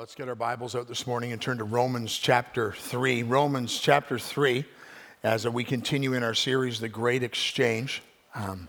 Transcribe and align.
let's 0.00 0.14
get 0.14 0.30
our 0.30 0.34
Bibles 0.34 0.74
out 0.74 0.88
this 0.88 1.06
morning 1.06 1.30
and 1.32 1.42
turn 1.42 1.58
to 1.58 1.64
Romans 1.64 2.16
chapter 2.16 2.72
3. 2.72 3.22
Romans 3.22 3.78
chapter 3.78 4.18
3, 4.18 4.64
as 5.22 5.46
we 5.46 5.62
continue 5.62 6.14
in 6.14 6.22
our 6.22 6.32
series, 6.32 6.80
The 6.80 6.88
Great 6.88 7.22
Exchange. 7.22 8.02
Um, 8.34 8.68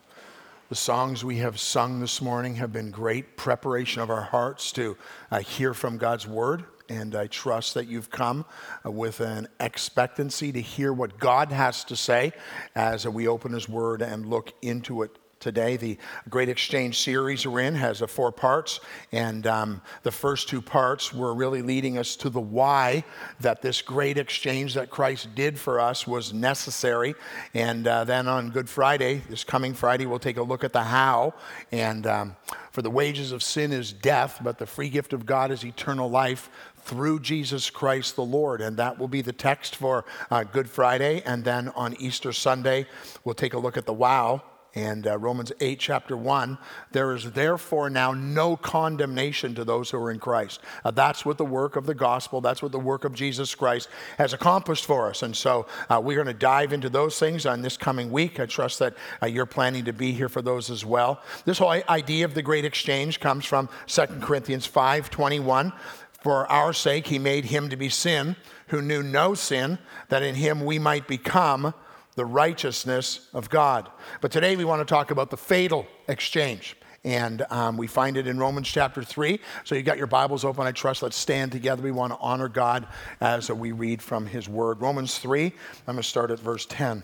the 0.67 0.75
songs 0.75 1.23
we 1.23 1.37
have 1.37 1.57
sung 1.57 2.01
this 2.01 2.21
morning 2.21 2.55
have 2.55 2.73
been 2.73 2.91
great 2.91 3.37
preparation 3.37 4.01
of 4.01 4.09
our 4.09 4.23
hearts 4.23 4.73
to 4.73 4.97
uh, 5.31 5.39
hear 5.39 5.73
from 5.73 5.97
God's 5.97 6.27
Word. 6.27 6.65
And 6.89 7.15
I 7.15 7.27
trust 7.27 7.75
that 7.75 7.87
you've 7.87 8.09
come 8.09 8.43
uh, 8.85 8.91
with 8.91 9.21
an 9.21 9.47
expectancy 9.61 10.51
to 10.51 10.59
hear 10.59 10.91
what 10.91 11.17
God 11.17 11.53
has 11.53 11.85
to 11.85 11.95
say 11.95 12.33
as 12.75 13.07
we 13.07 13.29
open 13.29 13.53
His 13.53 13.69
Word 13.69 14.01
and 14.01 14.25
look 14.25 14.51
into 14.61 15.01
it 15.03 15.17
today. 15.41 15.75
The 15.75 15.97
Great 16.29 16.47
Exchange 16.47 16.99
series 16.99 17.45
we're 17.45 17.61
in 17.61 17.75
has 17.75 17.99
four 18.07 18.31
parts, 18.31 18.79
and 19.11 19.45
um, 19.47 19.81
the 20.03 20.11
first 20.11 20.47
two 20.47 20.61
parts 20.61 21.13
were 21.13 21.33
really 21.33 21.61
leading 21.61 21.97
us 21.97 22.15
to 22.17 22.29
the 22.29 22.39
why 22.39 23.03
that 23.39 23.61
this 23.61 23.81
great 23.81 24.17
exchange 24.17 24.75
that 24.75 24.89
Christ 24.89 25.35
did 25.35 25.59
for 25.59 25.79
us 25.79 26.07
was 26.07 26.31
necessary. 26.33 27.15
And 27.53 27.87
uh, 27.87 28.03
then 28.03 28.27
on 28.27 28.51
Good 28.51 28.69
Friday, 28.69 29.21
this 29.29 29.43
coming 29.43 29.73
Friday, 29.73 30.05
we'll 30.05 30.19
take 30.19 30.37
a 30.37 30.43
look 30.43 30.63
at 30.63 30.73
the 30.73 30.83
how. 30.83 31.33
And 31.71 32.07
um, 32.07 32.35
for 32.71 32.81
the 32.81 32.89
wages 32.89 33.31
of 33.31 33.43
sin 33.43 33.73
is 33.73 33.91
death, 33.91 34.39
but 34.41 34.57
the 34.57 34.65
free 34.65 34.89
gift 34.89 35.11
of 35.11 35.25
God 35.25 35.51
is 35.51 35.65
eternal 35.65 36.09
life 36.09 36.49
through 36.83 37.19
Jesus 37.19 37.69
Christ 37.69 38.15
the 38.15 38.23
Lord. 38.23 38.61
And 38.61 38.77
that 38.77 38.97
will 38.97 39.07
be 39.07 39.21
the 39.21 39.33
text 39.33 39.75
for 39.75 40.05
uh, 40.29 40.43
Good 40.43 40.69
Friday. 40.69 41.21
And 41.25 41.43
then 41.43 41.69
on 41.69 41.95
Easter 41.99 42.31
Sunday, 42.31 42.87
we'll 43.23 43.35
take 43.35 43.53
a 43.53 43.59
look 43.59 43.77
at 43.77 43.85
the 43.85 43.93
wow 43.93 44.41
and 44.73 45.05
uh, 45.05 45.17
Romans 45.17 45.51
8, 45.59 45.79
chapter 45.79 46.15
1, 46.15 46.57
there 46.91 47.13
is 47.13 47.31
therefore 47.31 47.89
now 47.89 48.13
no 48.13 48.55
condemnation 48.55 49.53
to 49.55 49.65
those 49.65 49.89
who 49.89 49.97
are 49.97 50.09
in 50.09 50.19
Christ. 50.19 50.61
Uh, 50.85 50.91
that's 50.91 51.25
what 51.25 51.37
the 51.37 51.45
work 51.45 51.75
of 51.75 51.85
the 51.85 51.93
gospel, 51.93 52.39
that's 52.39 52.61
what 52.61 52.71
the 52.71 52.79
work 52.79 53.03
of 53.03 53.13
Jesus 53.13 53.53
Christ 53.53 53.89
has 54.17 54.31
accomplished 54.31 54.85
for 54.85 55.09
us. 55.09 55.23
And 55.23 55.35
so 55.35 55.67
uh, 55.89 55.99
we're 56.01 56.15
going 56.15 56.27
to 56.27 56.33
dive 56.33 56.71
into 56.71 56.89
those 56.89 57.19
things 57.19 57.45
on 57.45 57.61
this 57.61 57.75
coming 57.75 58.11
week. 58.11 58.39
I 58.39 58.45
trust 58.45 58.79
that 58.79 58.95
uh, 59.21 59.25
you're 59.25 59.45
planning 59.45 59.83
to 59.85 59.93
be 59.93 60.13
here 60.13 60.29
for 60.29 60.41
those 60.41 60.69
as 60.69 60.85
well. 60.85 61.21
This 61.43 61.57
whole 61.57 61.69
idea 61.89 62.23
of 62.23 62.33
the 62.33 62.41
great 62.41 62.63
exchange 62.63 63.19
comes 63.19 63.45
from 63.45 63.67
2 63.87 64.05
Corinthians 64.21 64.65
5 64.65 65.09
21. 65.09 65.73
For 66.21 66.45
our 66.51 66.71
sake, 66.71 67.07
he 67.07 67.17
made 67.17 67.45
him 67.45 67.69
to 67.69 67.75
be 67.75 67.89
sin 67.89 68.35
who 68.67 68.81
knew 68.81 69.03
no 69.03 69.33
sin, 69.33 69.77
that 70.07 70.23
in 70.23 70.35
him 70.35 70.63
we 70.63 70.79
might 70.79 71.07
become 71.07 71.73
the 72.15 72.25
righteousness 72.25 73.27
of 73.33 73.49
God. 73.49 73.89
But 74.19 74.31
today 74.31 74.55
we 74.55 74.65
want 74.65 74.85
to 74.85 74.91
talk 74.91 75.11
about 75.11 75.29
the 75.29 75.37
fatal 75.37 75.87
exchange. 76.07 76.75
And 77.03 77.43
um, 77.49 77.77
we 77.77 77.87
find 77.87 78.15
it 78.15 78.27
in 78.27 78.37
Romans 78.37 78.67
chapter 78.67 79.03
3. 79.03 79.39
So 79.63 79.73
you 79.73 79.81
got 79.81 79.97
your 79.97 80.07
Bibles 80.07 80.45
open, 80.45 80.67
I 80.67 80.71
trust. 80.71 81.01
Let's 81.01 81.17
stand 81.17 81.51
together. 81.51 81.81
We 81.81 81.91
want 81.91 82.13
to 82.13 82.19
honor 82.19 82.47
God 82.47 82.87
as 83.19 83.49
we 83.49 83.71
read 83.71 84.01
from 84.01 84.27
his 84.27 84.47
word. 84.47 84.81
Romans 84.81 85.17
3, 85.17 85.45
I'm 85.45 85.53
going 85.85 85.97
to 85.97 86.03
start 86.03 86.29
at 86.29 86.39
verse 86.39 86.65
10. 86.67 87.03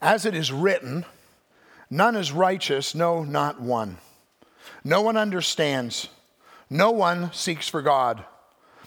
As 0.00 0.26
it 0.26 0.34
is 0.34 0.50
written, 0.50 1.04
none 1.88 2.16
is 2.16 2.32
righteous, 2.32 2.94
no, 2.94 3.22
not 3.22 3.60
one. 3.60 3.98
No 4.82 5.02
one 5.02 5.16
understands, 5.16 6.08
no 6.68 6.90
one 6.90 7.32
seeks 7.32 7.68
for 7.68 7.82
God. 7.82 8.24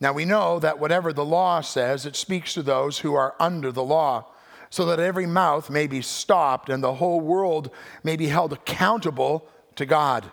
Now 0.00 0.12
we 0.12 0.24
know 0.24 0.58
that 0.60 0.78
whatever 0.78 1.12
the 1.12 1.24
law 1.24 1.60
says, 1.60 2.06
it 2.06 2.16
speaks 2.16 2.54
to 2.54 2.62
those 2.62 2.98
who 2.98 3.14
are 3.14 3.34
under 3.40 3.72
the 3.72 3.82
law, 3.82 4.26
so 4.70 4.84
that 4.86 5.00
every 5.00 5.26
mouth 5.26 5.70
may 5.70 5.86
be 5.86 6.02
stopped 6.02 6.68
and 6.68 6.82
the 6.82 6.94
whole 6.94 7.20
world 7.20 7.70
may 8.04 8.16
be 8.16 8.28
held 8.28 8.52
accountable 8.52 9.48
to 9.76 9.86
God. 9.86 10.30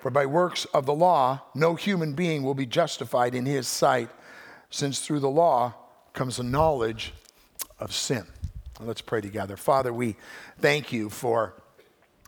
For 0.00 0.10
by 0.10 0.26
works 0.26 0.66
of 0.66 0.86
the 0.86 0.94
law, 0.94 1.42
no 1.54 1.74
human 1.74 2.12
being 2.12 2.42
will 2.42 2.54
be 2.54 2.66
justified 2.66 3.34
in 3.34 3.46
his 3.46 3.66
sight, 3.66 4.10
since 4.70 5.00
through 5.00 5.20
the 5.20 5.30
law 5.30 5.74
comes 6.12 6.36
the 6.36 6.42
knowledge 6.42 7.12
of 7.80 7.92
sin. 7.92 8.26
Let's 8.80 9.00
pray 9.00 9.20
together. 9.20 9.56
Father, 9.56 9.92
we 9.92 10.16
thank 10.58 10.92
you 10.92 11.10
for 11.10 11.54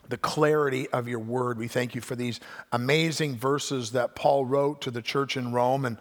the 0.09 0.17
clarity 0.17 0.89
of 0.89 1.07
your 1.07 1.19
word. 1.19 1.57
We 1.57 1.67
thank 1.67 1.93
you 1.93 2.01
for 2.01 2.15
these 2.15 2.39
amazing 2.71 3.37
verses 3.37 3.91
that 3.91 4.15
Paul 4.15 4.45
wrote 4.45 4.81
to 4.81 4.91
the 4.91 5.01
church 5.01 5.37
in 5.37 5.51
Rome 5.51 5.85
and 5.85 5.97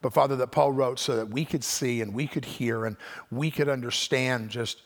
but 0.00 0.12
Father, 0.12 0.36
that 0.36 0.52
Paul 0.52 0.72
wrote 0.72 0.98
so 0.98 1.16
that 1.16 1.28
we 1.28 1.44
could 1.44 1.64
see 1.64 2.00
and 2.00 2.14
we 2.14 2.26
could 2.26 2.44
hear 2.44 2.84
and 2.84 2.96
we 3.30 3.50
could 3.50 3.68
understand 3.68 4.50
just 4.50 4.82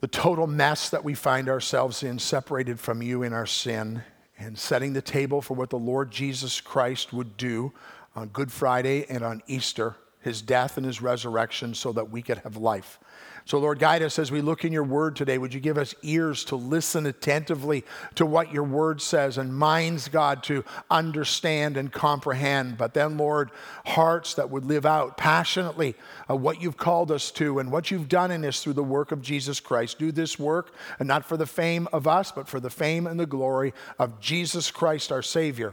the 0.00 0.08
total 0.08 0.46
mess 0.46 0.90
that 0.90 1.04
we 1.04 1.14
find 1.14 1.48
ourselves 1.48 2.02
in, 2.02 2.18
separated 2.18 2.78
from 2.78 3.02
you 3.02 3.22
in 3.22 3.32
our 3.32 3.46
sin, 3.46 4.02
and 4.38 4.58
setting 4.58 4.92
the 4.92 5.02
table 5.02 5.40
for 5.40 5.54
what 5.54 5.70
the 5.70 5.78
Lord 5.78 6.10
Jesus 6.10 6.60
Christ 6.60 7.12
would 7.12 7.36
do 7.36 7.72
on 8.14 8.28
Good 8.28 8.52
Friday 8.52 9.06
and 9.08 9.22
on 9.24 9.42
Easter, 9.46 9.96
his 10.26 10.42
death 10.42 10.76
and 10.76 10.84
his 10.84 11.00
resurrection, 11.00 11.72
so 11.72 11.92
that 11.92 12.10
we 12.10 12.20
could 12.20 12.38
have 12.38 12.58
life. 12.58 12.98
So, 13.46 13.58
Lord, 13.58 13.78
guide 13.78 14.02
us 14.02 14.18
as 14.18 14.32
we 14.32 14.40
look 14.40 14.64
in 14.64 14.72
your 14.72 14.82
word 14.82 15.14
today. 15.14 15.38
Would 15.38 15.54
you 15.54 15.60
give 15.60 15.78
us 15.78 15.94
ears 16.02 16.44
to 16.46 16.56
listen 16.56 17.06
attentively 17.06 17.84
to 18.16 18.26
what 18.26 18.52
your 18.52 18.64
word 18.64 19.00
says 19.00 19.38
and 19.38 19.56
minds, 19.56 20.08
God, 20.08 20.42
to 20.44 20.64
understand 20.90 21.76
and 21.76 21.92
comprehend. 21.92 22.76
But 22.76 22.92
then, 22.92 23.16
Lord, 23.16 23.52
hearts 23.86 24.34
that 24.34 24.50
would 24.50 24.64
live 24.64 24.84
out 24.84 25.16
passionately 25.16 25.94
uh, 26.28 26.34
what 26.34 26.60
you've 26.60 26.76
called 26.76 27.12
us 27.12 27.30
to 27.32 27.60
and 27.60 27.70
what 27.70 27.92
you've 27.92 28.08
done 28.08 28.32
in 28.32 28.44
us 28.44 28.64
through 28.64 28.72
the 28.72 28.82
work 28.82 29.12
of 29.12 29.22
Jesus 29.22 29.60
Christ. 29.60 30.00
Do 30.00 30.10
this 30.10 30.40
work, 30.40 30.74
and 30.98 31.06
not 31.06 31.24
for 31.24 31.36
the 31.36 31.46
fame 31.46 31.86
of 31.92 32.08
us, 32.08 32.32
but 32.32 32.48
for 32.48 32.58
the 32.58 32.68
fame 32.68 33.06
and 33.06 33.18
the 33.20 33.26
glory 33.26 33.74
of 34.00 34.20
Jesus 34.20 34.72
Christ, 34.72 35.12
our 35.12 35.22
Savior. 35.22 35.72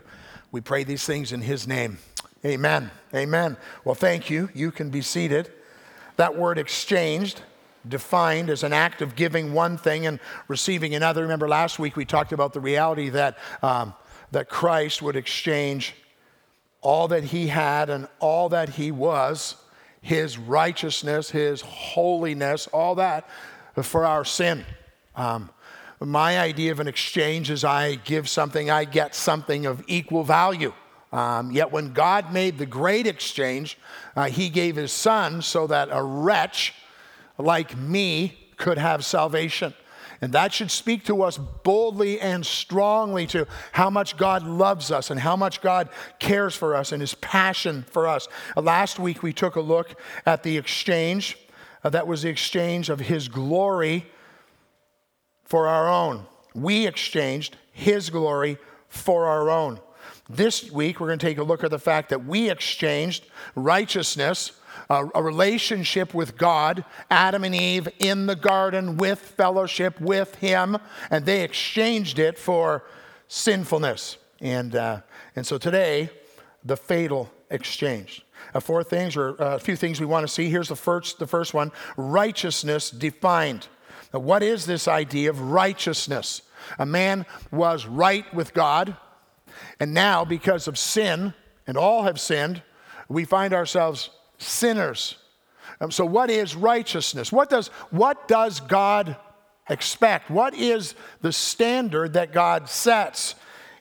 We 0.52 0.62
pray 0.62 0.84
these 0.84 1.06
things 1.06 1.31
in 1.31 1.42
his 1.42 1.68
name. 1.68 1.97
Amen. 2.46 2.92
Amen. 3.14 3.58
Well, 3.86 3.96
thank 3.96 4.30
you. 4.30 4.50
You 4.54 4.72
can 4.72 4.90
be 4.90 5.02
seated. 5.02 5.52
That 6.18 6.36
word 6.36 6.58
exchanged 6.58 7.42
defined 7.88 8.50
as 8.50 8.64
an 8.64 8.74
act 8.74 9.02
of 9.02 9.16
giving 9.16 9.54
one 9.54 9.78
thing 9.78 10.06
and 10.06 10.20
receiving 10.48 10.96
another. 10.96 11.22
Remember, 11.22 11.48
last 11.48 11.80
week 11.80 11.96
we 11.96 12.06
talked 12.06 12.31
about 12.31 12.54
the 12.54 12.59
reality 12.59 13.09
that, 13.09 13.38
um, 13.62 13.94
that 14.31 14.50
Christ 14.50 15.02
would 15.02 15.16
exchange 15.16 15.94
all 16.81 17.08
that 17.09 17.24
he 17.24 17.48
had 17.48 17.90
and 17.90 18.08
all 18.20 18.50
that 18.50 18.70
he 18.70 18.92
was, 18.92 19.56
his 20.02 20.38
righteousness, 20.38 21.30
his 21.30 21.62
holiness, 21.62 22.68
all 22.68 22.96
that 22.96 23.28
for 23.81 24.06
our 24.06 24.25
sin. 24.25 24.66
Um, 25.16 25.50
my 26.00 26.40
idea 26.40 26.72
of 26.74 26.81
an 26.81 26.88
exchange 26.88 27.50
is 27.50 27.64
I 27.64 27.96
give 27.96 28.28
something, 28.28 28.70
I 28.70 28.84
get 28.84 29.16
something 29.16 29.66
of 29.66 29.84
equal 29.88 30.24
value. 30.24 30.74
Um, 31.13 31.51
yet 31.51 31.72
when 31.72 31.94
God 31.94 32.34
made 32.34 32.57
the 32.57 32.66
great 32.66 33.06
exchange, 33.06 33.78
uh, 34.16 34.25
he 34.25 34.50
gave 34.50 34.75
his 34.75 34.91
son 34.91 35.44
so 35.44 35.68
that 35.68 35.90
a 35.91 36.01
wretch 36.01 36.74
like 37.38 37.78
me 37.78 38.50
could 38.57 38.79
have 38.79 39.06
salvation. 39.06 39.75
And 40.22 40.34
that 40.34 40.53
should 40.53 40.72
speak 40.72 41.06
to 41.06 41.22
us 41.22 41.38
boldly 41.38 42.19
and 42.19 42.44
strongly 42.44 43.28
to 43.28 43.46
how 43.74 43.91
much 43.91 44.18
God 44.18 44.44
loves 44.44 44.90
us 44.90 45.12
and 45.12 45.19
how 45.19 45.35
much 45.35 45.62
God 45.62 45.90
cares 46.18 46.56
for 46.56 46.75
us 46.75 46.91
and 46.91 47.00
his 47.01 47.13
passion 47.16 47.85
for 47.91 48.07
us. 48.07 48.28
Uh, 48.57 48.62
last 48.62 48.98
week 48.98 49.21
we 49.21 49.33
took 49.33 49.56
a 49.56 49.62
look 49.62 50.00
at 50.25 50.42
the 50.42 50.57
exchange. 50.57 51.38
Uh, 51.83 51.89
that 51.89 52.07
was 52.07 52.24
the 52.24 52.30
exchange 52.30 52.89
of 52.89 53.01
his 53.01 53.27
glory 53.27 54.07
for 55.44 55.68
our 55.68 55.88
own. 55.88 56.25
We 56.56 56.88
exchanged 56.88 57.57
his 57.71 58.09
glory 58.09 58.57
for 58.88 59.27
our 59.27 59.51
own. 59.51 59.80
This 60.30 60.72
week 60.72 61.00
we're 61.00 61.08
going 61.08 61.20
to 61.20 61.25
take 61.25 61.38
a 61.38 61.44
look 61.44 61.64
at 61.64 61.72
the 61.72 61.80
fact 61.80 62.10
that 62.10 62.25
we 62.25 62.50
exchanged 62.50 63.25
righteousness 63.56 64.54
a, 64.90 65.06
a 65.16 65.24
relationship 65.24 66.14
with 66.14 66.38
God, 66.38 66.86
Adam 67.10 67.44
and 67.44 67.56
Eve 67.56 67.88
in 68.00 68.25
the 68.25 68.36
garden 68.36 68.98
with 68.98 69.20
fellowship 69.20 70.00
with 70.00 70.36
Him, 70.36 70.78
and 71.10 71.25
they 71.25 71.44
exchanged 71.44 72.20
it 72.20 72.38
for 72.38 72.84
sinfulness. 73.28 74.18
And, 74.42 74.75
uh, 74.75 75.02
and 75.36 75.46
so 75.46 75.58
today, 75.58 76.10
the 76.64 76.78
fatal 76.78 77.31
exchange. 77.50 78.26
Uh, 78.54 78.60
four 78.60 78.84
things, 78.84 79.16
or 79.16 79.42
uh, 79.42 79.56
a 79.56 79.60
few 79.60 79.76
things 79.76 80.00
we 80.00 80.06
want 80.06 80.28
to 80.28 80.31
see. 80.31 80.50
Here's 80.50 80.68
the 80.68 80.76
first, 80.76 81.18
the 81.18 81.28
first 81.28 81.54
one 81.54 81.72
righteousness 81.96 82.90
defined. 82.90 83.68
Now, 84.14 84.19
what 84.19 84.44
is 84.44 84.66
this 84.66 84.88
idea 84.88 85.30
of 85.30 85.40
righteousness? 85.40 86.42
A 86.78 86.86
man 86.86 87.26
was 87.52 87.86
right 87.86 88.31
with 88.34 88.54
God, 88.54 88.98
and 89.80 89.94
now, 89.94 90.26
because 90.26 90.68
of 90.68 90.78
sin, 90.78 91.34
and 91.68 91.78
all 91.78 92.04
have 92.04 92.20
sinned, 92.20 92.62
We 93.10 93.26
find 93.26 93.54
ourselves 93.54 94.10
sinners. 94.38 95.18
Um, 95.80 95.92
so, 95.92 96.06
what 96.06 96.30
is 96.30 96.56
righteousness? 96.56 97.32
What 97.32 97.50
does, 97.50 97.68
what 97.90 98.28
does 98.28 98.60
God 98.60 99.18
expect? 99.70 100.30
What 100.30 100.54
is 100.54 100.96
the 101.22 101.34
standard 101.34 102.14
that 102.14 102.32
God 102.32 102.70
sets? 102.70 103.36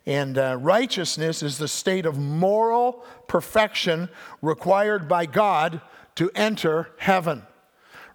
And 0.05 0.37
uh, 0.37 0.59
righteousness 0.61 1.43
is 1.43 1.59
the 1.59 1.69
state 1.69 2.07
of 2.07 2.19
moral 2.19 3.05
perfection 3.29 4.09
required 4.41 5.09
by 5.09 5.27
God 5.27 5.81
to 6.17 6.31
enter 6.35 6.91
heaven. 6.99 7.43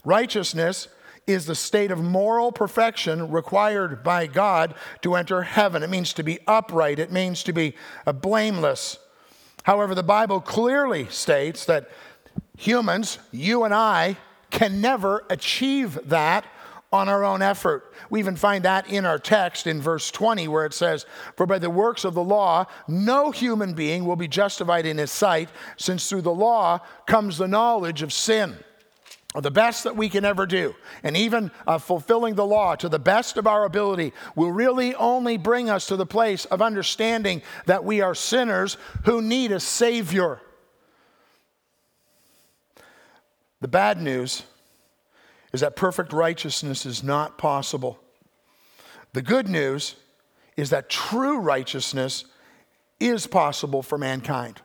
Righteousness 0.04 0.90
is 1.28 1.46
the 1.46 1.56
state 1.56 1.92
of 1.92 2.02
moral 2.02 2.52
perfection 2.52 3.30
required 3.30 4.04
by 4.04 4.26
God 4.26 4.74
to 5.02 5.16
enter 5.16 5.44
heaven. 5.44 5.84
It 5.84 5.90
means 5.90 6.14
to 6.14 6.24
be 6.24 6.40
upright, 6.48 7.00
it 7.00 7.12
means 7.12 7.44
to 7.44 7.54
be 7.54 7.76
uh, 8.06 8.14
blameless. 8.14 8.98
However, 9.64 9.94
the 9.94 10.04
Bible 10.04 10.40
clearly 10.40 11.08
states 11.08 11.66
that 11.66 11.90
humans, 12.58 13.20
you 13.32 13.66
and 13.66 13.74
I, 13.74 14.16
can 14.50 14.80
never 14.80 15.26
achieve 15.30 16.00
that 16.06 16.46
on 16.94 17.10
our 17.10 17.26
own 17.26 17.42
effort. 17.42 17.94
We 18.10 18.20
even 18.20 18.38
find 18.38 18.64
that 18.64 18.90
in 18.90 19.06
our 19.06 19.20
text 19.20 19.68
in 19.68 19.82
verse 19.82 20.10
20, 20.10 20.48
where 20.48 20.66
it 20.66 20.74
says, 20.74 21.06
For 21.36 21.46
by 21.46 21.60
the 21.60 21.70
works 21.70 22.06
of 22.06 22.14
the 22.14 22.24
law, 22.24 22.66
no 22.88 23.32
human 23.32 23.74
being 23.74 24.06
will 24.06 24.16
be 24.16 24.30
justified 24.30 24.86
in 24.86 24.98
his 24.98 25.12
sight, 25.12 25.50
since 25.76 26.08
through 26.08 26.22
the 26.22 26.34
law 26.34 26.80
comes 27.06 27.38
the 27.38 27.48
knowledge 27.48 28.02
of 28.02 28.14
sin. 28.14 28.58
The 29.40 29.52
best 29.52 29.84
that 29.84 29.96
we 29.96 30.10
can 30.10 30.26
ever 30.26 30.48
do, 30.48 30.74
and 31.04 31.16
even 31.16 31.52
uh, 31.68 31.78
fulfilling 31.78 32.36
the 32.36 32.46
law 32.46 32.76
to 32.76 32.90
the 32.90 32.98
best 33.00 33.38
of 33.38 33.46
our 33.46 33.66
ability, 33.66 34.14
will 34.36 34.52
really 34.52 34.96
only 34.96 35.38
bring 35.38 35.70
us 35.70 35.86
to 35.88 35.96
the 35.96 36.08
place 36.08 36.46
of 36.46 36.62
understanding 36.62 37.44
that 37.68 37.84
we 37.86 38.02
are 38.02 38.16
sinners 38.16 38.78
who 39.06 39.22
need 39.22 39.52
a 39.52 39.60
Savior. 39.60 40.42
The 43.62 43.68
bad 43.68 44.02
news 44.02 44.44
is 45.54 45.62
that 45.62 45.76
perfect 45.76 46.14
righteousness 46.14 46.86
is 46.86 47.04
not 47.04 47.38
possible. 47.38 48.00
The 49.14 49.22
good 49.22 49.48
news 49.48 49.96
is 50.56 50.72
that 50.72 50.90
true 50.90 51.40
righteousness 51.40 52.26
is 53.00 53.28
possible 53.28 53.84
for 53.84 53.98
mankind. 53.98 54.62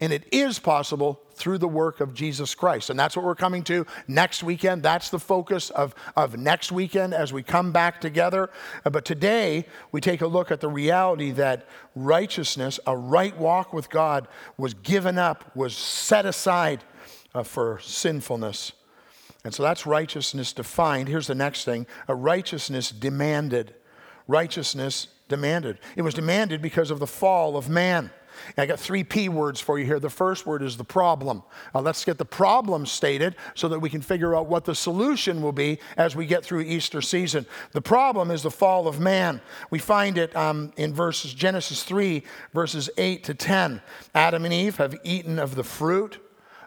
And 0.00 0.12
it 0.12 0.24
is 0.32 0.58
possible 0.58 1.20
through 1.36 1.58
the 1.58 1.68
work 1.68 2.00
of 2.00 2.14
Jesus 2.14 2.54
Christ. 2.54 2.90
And 2.90 2.98
that's 2.98 3.14
what 3.14 3.24
we're 3.24 3.34
coming 3.34 3.62
to 3.64 3.86
next 4.08 4.42
weekend. 4.42 4.82
That's 4.82 5.10
the 5.10 5.18
focus 5.18 5.70
of, 5.70 5.94
of 6.16 6.36
next 6.36 6.72
weekend 6.72 7.12
as 7.14 7.32
we 7.32 7.42
come 7.42 7.72
back 7.72 8.00
together. 8.00 8.50
Uh, 8.84 8.90
but 8.90 9.04
today, 9.04 9.66
we 9.92 10.00
take 10.00 10.22
a 10.22 10.26
look 10.26 10.50
at 10.50 10.60
the 10.60 10.68
reality 10.68 11.30
that 11.32 11.68
righteousness, 11.94 12.80
a 12.86 12.96
right 12.96 13.36
walk 13.36 13.72
with 13.72 13.90
God, 13.90 14.28
was 14.56 14.74
given 14.74 15.18
up, 15.18 15.54
was 15.54 15.76
set 15.76 16.24
aside 16.24 16.82
uh, 17.34 17.42
for 17.42 17.78
sinfulness. 17.82 18.72
And 19.44 19.54
so 19.54 19.62
that's 19.62 19.86
righteousness 19.86 20.52
defined. 20.52 21.08
Here's 21.08 21.28
the 21.28 21.34
next 21.34 21.64
thing 21.64 21.86
a 22.08 22.14
righteousness 22.14 22.90
demanded. 22.90 23.74
Righteousness 24.26 25.08
demanded. 25.28 25.78
It 25.94 26.02
was 26.02 26.14
demanded 26.14 26.60
because 26.62 26.90
of 26.90 26.98
the 26.98 27.06
fall 27.06 27.56
of 27.56 27.68
man. 27.68 28.10
I 28.56 28.66
got 28.66 28.80
three 28.80 29.04
P 29.04 29.28
words 29.28 29.60
for 29.60 29.78
you 29.78 29.84
here. 29.84 30.00
The 30.00 30.10
first 30.10 30.46
word 30.46 30.62
is 30.62 30.76
the 30.76 30.84
problem. 30.84 31.42
Uh, 31.74 31.80
let's 31.80 32.04
get 32.04 32.18
the 32.18 32.24
problem 32.24 32.86
stated 32.86 33.36
so 33.54 33.68
that 33.68 33.80
we 33.80 33.90
can 33.90 34.00
figure 34.00 34.34
out 34.34 34.46
what 34.46 34.64
the 34.64 34.74
solution 34.74 35.42
will 35.42 35.52
be 35.52 35.78
as 35.96 36.16
we 36.16 36.26
get 36.26 36.44
through 36.44 36.60
Easter 36.60 37.00
season. 37.00 37.46
The 37.72 37.82
problem 37.82 38.30
is 38.30 38.42
the 38.42 38.50
fall 38.50 38.88
of 38.88 39.00
man. 39.00 39.40
We 39.70 39.78
find 39.78 40.18
it 40.18 40.34
um, 40.36 40.72
in 40.76 40.94
verses 40.94 41.34
Genesis 41.34 41.82
3, 41.82 42.22
verses 42.52 42.90
8 42.98 43.24
to 43.24 43.34
10. 43.34 43.80
Adam 44.14 44.44
and 44.44 44.54
Eve 44.54 44.76
have 44.76 44.96
eaten 45.04 45.38
of 45.38 45.54
the 45.54 45.64
fruit 45.64 46.18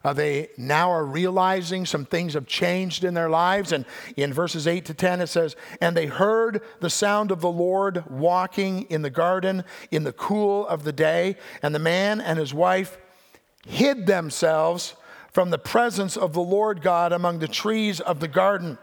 uh, 0.03 0.13
they 0.13 0.49
now 0.57 0.91
are 0.91 1.05
realizing 1.05 1.85
some 1.85 2.05
things 2.05 2.33
have 2.33 2.45
changed 2.45 3.03
in 3.03 3.13
their 3.13 3.29
lives. 3.29 3.71
And 3.71 3.85
in 4.15 4.33
verses 4.33 4.67
8 4.67 4.85
to 4.85 4.93
10, 4.93 5.21
it 5.21 5.27
says, 5.27 5.55
And 5.81 5.95
they 5.95 6.05
heard 6.05 6.61
the 6.79 6.89
sound 6.89 7.31
of 7.31 7.41
the 7.41 7.51
Lord 7.51 8.09
walking 8.09 8.83
in 8.83 9.01
the 9.01 9.09
garden 9.09 9.63
in 9.91 10.03
the 10.03 10.13
cool 10.13 10.67
of 10.67 10.83
the 10.83 10.93
day. 10.93 11.35
And 11.61 11.75
the 11.75 11.79
man 11.79 12.21
and 12.21 12.39
his 12.39 12.53
wife 12.53 12.97
hid 13.65 14.05
themselves 14.05 14.95
from 15.31 15.49
the 15.49 15.59
presence 15.59 16.17
of 16.17 16.33
the 16.33 16.41
Lord 16.41 16.81
God 16.81 17.11
among 17.11 17.39
the 17.39 17.47
trees 17.47 17.99
of 17.99 18.19
the 18.19 18.27
garden. 18.27 18.77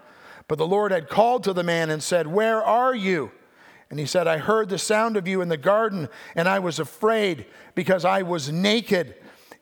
But 0.48 0.58
the 0.58 0.66
Lord 0.66 0.92
had 0.92 1.08
called 1.08 1.44
to 1.44 1.52
the 1.52 1.64
man 1.64 1.90
and 1.90 2.02
said, 2.02 2.26
Where 2.26 2.62
are 2.62 2.94
you? 2.94 3.32
And 3.90 3.98
he 3.98 4.06
said, 4.06 4.26
I 4.26 4.38
heard 4.38 4.68
the 4.68 4.78
sound 4.78 5.16
of 5.16 5.28
you 5.28 5.40
in 5.40 5.48
the 5.48 5.56
garden, 5.56 6.08
and 6.34 6.48
I 6.48 6.58
was 6.58 6.78
afraid 6.78 7.46
because 7.74 8.04
I 8.04 8.22
was 8.22 8.50
naked 8.50 9.14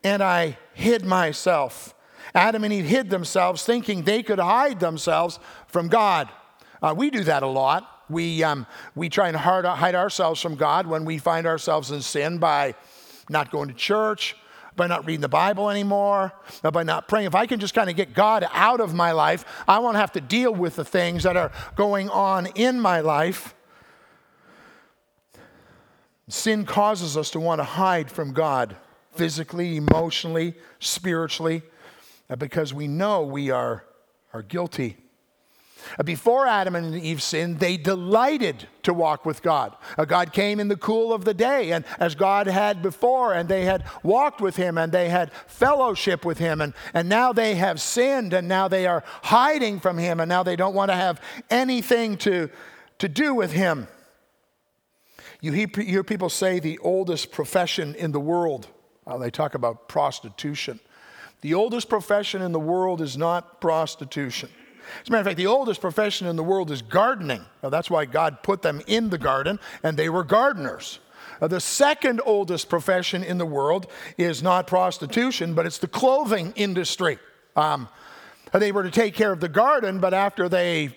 and 0.02 0.22
I 0.22 0.58
hid 0.74 1.04
myself. 1.04 1.94
Adam 2.34 2.64
and 2.64 2.72
Eve 2.72 2.84
hid 2.84 3.10
themselves 3.10 3.64
thinking 3.64 4.02
they 4.02 4.22
could 4.22 4.38
hide 4.38 4.80
themselves 4.80 5.38
from 5.68 5.88
God. 5.88 6.28
Uh, 6.82 6.94
we 6.96 7.10
do 7.10 7.24
that 7.24 7.42
a 7.42 7.46
lot. 7.46 7.88
We, 8.10 8.42
um, 8.42 8.66
we 8.94 9.08
try 9.08 9.28
and 9.28 9.36
hard, 9.36 9.64
hide 9.64 9.94
ourselves 9.94 10.40
from 10.40 10.56
God 10.56 10.86
when 10.86 11.04
we 11.04 11.18
find 11.18 11.46
ourselves 11.46 11.90
in 11.90 12.02
sin 12.02 12.38
by 12.38 12.74
not 13.30 13.50
going 13.50 13.68
to 13.68 13.74
church, 13.74 14.36
by 14.76 14.86
not 14.86 15.06
reading 15.06 15.20
the 15.20 15.28
Bible 15.28 15.70
anymore, 15.70 16.32
by 16.62 16.82
not 16.82 17.08
praying. 17.08 17.26
If 17.26 17.34
I 17.34 17.46
can 17.46 17.60
just 17.60 17.74
kind 17.74 17.88
of 17.88 17.96
get 17.96 18.12
God 18.12 18.46
out 18.52 18.80
of 18.80 18.92
my 18.92 19.12
life, 19.12 19.44
I 19.66 19.78
won't 19.78 19.96
have 19.96 20.12
to 20.12 20.20
deal 20.20 20.52
with 20.52 20.76
the 20.76 20.84
things 20.84 21.22
that 21.22 21.36
are 21.36 21.52
going 21.76 22.10
on 22.10 22.46
in 22.46 22.80
my 22.80 23.00
life. 23.00 23.54
Sin 26.28 26.66
causes 26.66 27.16
us 27.16 27.30
to 27.30 27.40
want 27.40 27.60
to 27.60 27.64
hide 27.64 28.10
from 28.10 28.32
God 28.32 28.76
physically, 29.16 29.76
emotionally, 29.76 30.54
spiritually, 30.80 31.62
uh, 32.28 32.36
because 32.36 32.74
we 32.74 32.88
know 32.88 33.22
we 33.22 33.50
are, 33.50 33.84
are 34.32 34.42
guilty. 34.42 34.96
Uh, 35.98 36.02
before 36.02 36.46
Adam 36.46 36.74
and 36.74 36.94
Eve 36.94 37.22
sinned, 37.22 37.60
they 37.60 37.76
delighted 37.76 38.68
to 38.82 38.94
walk 38.94 39.26
with 39.26 39.42
God. 39.42 39.76
Uh, 39.98 40.04
God 40.04 40.32
came 40.32 40.60
in 40.60 40.68
the 40.68 40.76
cool 40.76 41.12
of 41.12 41.24
the 41.24 41.34
day, 41.34 41.72
and 41.72 41.84
as 41.98 42.14
God 42.14 42.46
had 42.46 42.82
before, 42.82 43.32
and 43.32 43.48
they 43.48 43.64
had 43.64 43.84
walked 44.02 44.40
with 44.40 44.56
Him, 44.56 44.78
and 44.78 44.92
they 44.92 45.08
had 45.08 45.32
fellowship 45.46 46.24
with 46.24 46.38
Him, 46.38 46.60
and, 46.60 46.74
and 46.92 47.08
now 47.08 47.32
they 47.32 47.54
have 47.56 47.80
sinned, 47.80 48.32
and 48.32 48.48
now 48.48 48.68
they 48.68 48.86
are 48.86 49.04
hiding 49.22 49.80
from 49.80 49.98
Him, 49.98 50.20
and 50.20 50.28
now 50.28 50.42
they 50.42 50.56
don't 50.56 50.74
want 50.74 50.90
to 50.90 50.96
have 50.96 51.20
anything 51.50 52.16
to, 52.18 52.48
to 52.98 53.08
do 53.08 53.34
with 53.34 53.52
Him. 53.52 53.86
You 55.40 55.52
hear 55.52 56.02
people 56.02 56.30
say 56.30 56.58
the 56.58 56.78
oldest 56.78 57.30
profession 57.30 57.94
in 57.96 58.12
the 58.12 58.20
world 58.20 58.68
uh, 59.06 59.18
they 59.18 59.30
talk 59.30 59.54
about 59.54 59.88
prostitution. 59.88 60.80
The 61.40 61.54
oldest 61.54 61.88
profession 61.88 62.42
in 62.42 62.52
the 62.52 62.60
world 62.60 63.00
is 63.00 63.16
not 63.16 63.60
prostitution. 63.60 64.48
As 65.02 65.08
a 65.08 65.12
matter 65.12 65.20
of 65.20 65.26
fact, 65.26 65.36
the 65.36 65.46
oldest 65.46 65.80
profession 65.80 66.26
in 66.26 66.36
the 66.36 66.42
world 66.42 66.70
is 66.70 66.82
gardening. 66.82 67.44
Now, 67.62 67.70
that's 67.70 67.90
why 67.90 68.04
God 68.04 68.42
put 68.42 68.62
them 68.62 68.82
in 68.86 69.10
the 69.10 69.18
garden, 69.18 69.58
and 69.82 69.96
they 69.96 70.08
were 70.08 70.24
gardeners. 70.24 71.00
Uh, 71.40 71.48
the 71.48 71.60
second 71.60 72.20
oldest 72.24 72.68
profession 72.68 73.24
in 73.24 73.38
the 73.38 73.46
world 73.46 73.86
is 74.16 74.42
not 74.42 74.66
prostitution, 74.66 75.54
but 75.54 75.66
it's 75.66 75.78
the 75.78 75.88
clothing 75.88 76.52
industry. 76.56 77.18
Um, 77.56 77.88
they 78.52 78.72
were 78.72 78.84
to 78.84 78.90
take 78.90 79.14
care 79.14 79.32
of 79.32 79.40
the 79.40 79.48
garden, 79.48 79.98
but 79.98 80.14
after 80.14 80.48
they 80.48 80.96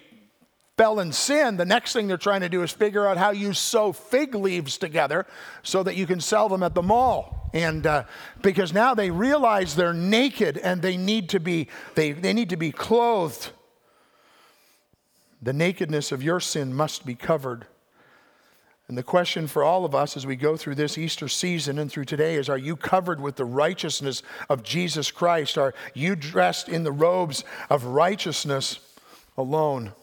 fell 0.78 1.00
in 1.00 1.12
sin, 1.12 1.58
the 1.58 1.66
next 1.66 1.94
thing 1.94 2.08
they're 2.08 2.18
trying 2.18 2.42
to 2.42 2.50
do 2.50 2.62
is 2.62 2.72
figure 2.72 3.08
out 3.08 3.18
how 3.18 3.32
you 3.32 3.52
sew 3.52 3.92
fig 3.92 4.36
leaves 4.36 4.78
together 4.78 5.26
so 5.64 5.82
that 5.82 5.96
you 5.96 6.06
can 6.06 6.22
sell 6.22 6.48
them 6.48 6.62
at 6.62 6.76
the 6.76 6.84
mall. 6.84 7.50
And 7.54 7.88
uh, 7.88 8.04
because 8.44 8.72
now 8.72 8.94
they 8.94 9.10
realize 9.10 9.76
they're 9.76 9.94
naked 9.94 10.58
and 10.58 10.82
they 10.82 10.96
need 10.96 11.30
to 11.30 11.40
be 11.40 11.68
they, 11.96 12.12
they 12.12 12.34
need 12.34 12.52
to 12.52 12.58
be 12.58 12.72
clothed. 12.72 13.50
The 15.42 15.54
nakedness 15.54 16.12
of 16.12 16.22
your 16.22 16.40
sin 16.40 16.74
must 16.74 17.06
be 17.06 17.16
covered. 17.16 17.66
And 18.88 18.98
the 18.98 19.04
question 19.04 19.48
for 19.48 19.64
all 19.64 19.84
of 19.84 19.94
us 19.94 20.16
as 20.16 20.26
we 20.26 20.36
go 20.36 20.56
through 20.56 20.76
this 20.76 20.98
Easter 20.98 21.28
season 21.28 21.78
and 21.78 21.92
through 21.92 22.06
today 22.06 22.36
is 22.36 22.50
Are 22.50 22.58
you 22.58 22.76
covered 22.76 23.20
with 23.20 23.36
the 23.36 23.46
righteousness 23.46 24.22
of 24.48 24.62
Jesus 24.62 25.10
Christ? 25.10 25.58
Are 25.58 25.74
you 25.96 26.16
dressed 26.16 26.70
in 26.70 26.84
the 26.84 26.92
robes 26.92 27.44
of 27.70 27.84
righteousness 27.86 28.80
alone? 29.38 29.94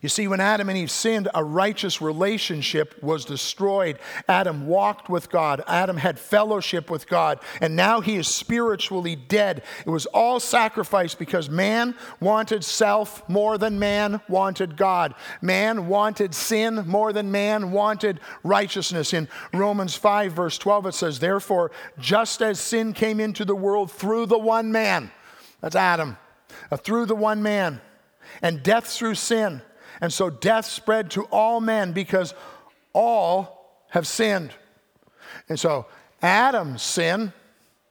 You 0.00 0.08
see, 0.08 0.28
when 0.28 0.40
Adam 0.40 0.68
and 0.68 0.78
Eve 0.78 0.90
sinned, 0.90 1.28
a 1.34 1.42
righteous 1.42 2.00
relationship 2.00 3.02
was 3.02 3.24
destroyed. 3.24 3.98
Adam 4.28 4.66
walked 4.66 5.08
with 5.08 5.30
God, 5.30 5.62
Adam 5.66 5.96
had 5.96 6.18
fellowship 6.18 6.90
with 6.90 7.08
God, 7.08 7.40
and 7.60 7.76
now 7.76 8.00
he 8.00 8.16
is 8.16 8.28
spiritually 8.28 9.16
dead. 9.16 9.62
It 9.84 9.90
was 9.90 10.06
all 10.06 10.40
sacrifice 10.40 11.14
because 11.14 11.50
man 11.50 11.94
wanted 12.20 12.64
self 12.64 13.26
more 13.28 13.58
than 13.58 13.78
man 13.78 14.20
wanted 14.28 14.76
God. 14.76 15.14
Man 15.40 15.88
wanted 15.88 16.34
sin 16.34 16.86
more 16.86 17.12
than 17.12 17.30
man 17.30 17.72
wanted 17.72 18.20
righteousness. 18.42 19.12
In 19.12 19.28
Romans 19.52 19.94
5, 19.94 20.32
verse 20.32 20.58
12, 20.58 20.86
it 20.86 20.94
says, 20.94 21.18
Therefore, 21.18 21.70
just 21.98 22.42
as 22.42 22.60
sin 22.60 22.92
came 22.92 23.20
into 23.20 23.44
the 23.44 23.56
world 23.56 23.90
through 23.90 24.26
the 24.26 24.38
one 24.38 24.72
man, 24.72 25.10
that's 25.60 25.76
Adam, 25.76 26.16
uh, 26.70 26.76
through 26.76 27.06
the 27.06 27.14
one 27.14 27.42
man, 27.42 27.80
and 28.42 28.62
death 28.62 28.86
through 28.86 29.14
sin. 29.14 29.62
And 30.00 30.12
so 30.12 30.30
death 30.30 30.66
spread 30.66 31.10
to 31.12 31.24
all 31.24 31.60
men 31.60 31.92
because 31.92 32.34
all 32.92 33.80
have 33.90 34.06
sinned. 34.06 34.52
And 35.48 35.58
so 35.58 35.86
Adam's 36.22 36.82
sin 36.82 37.32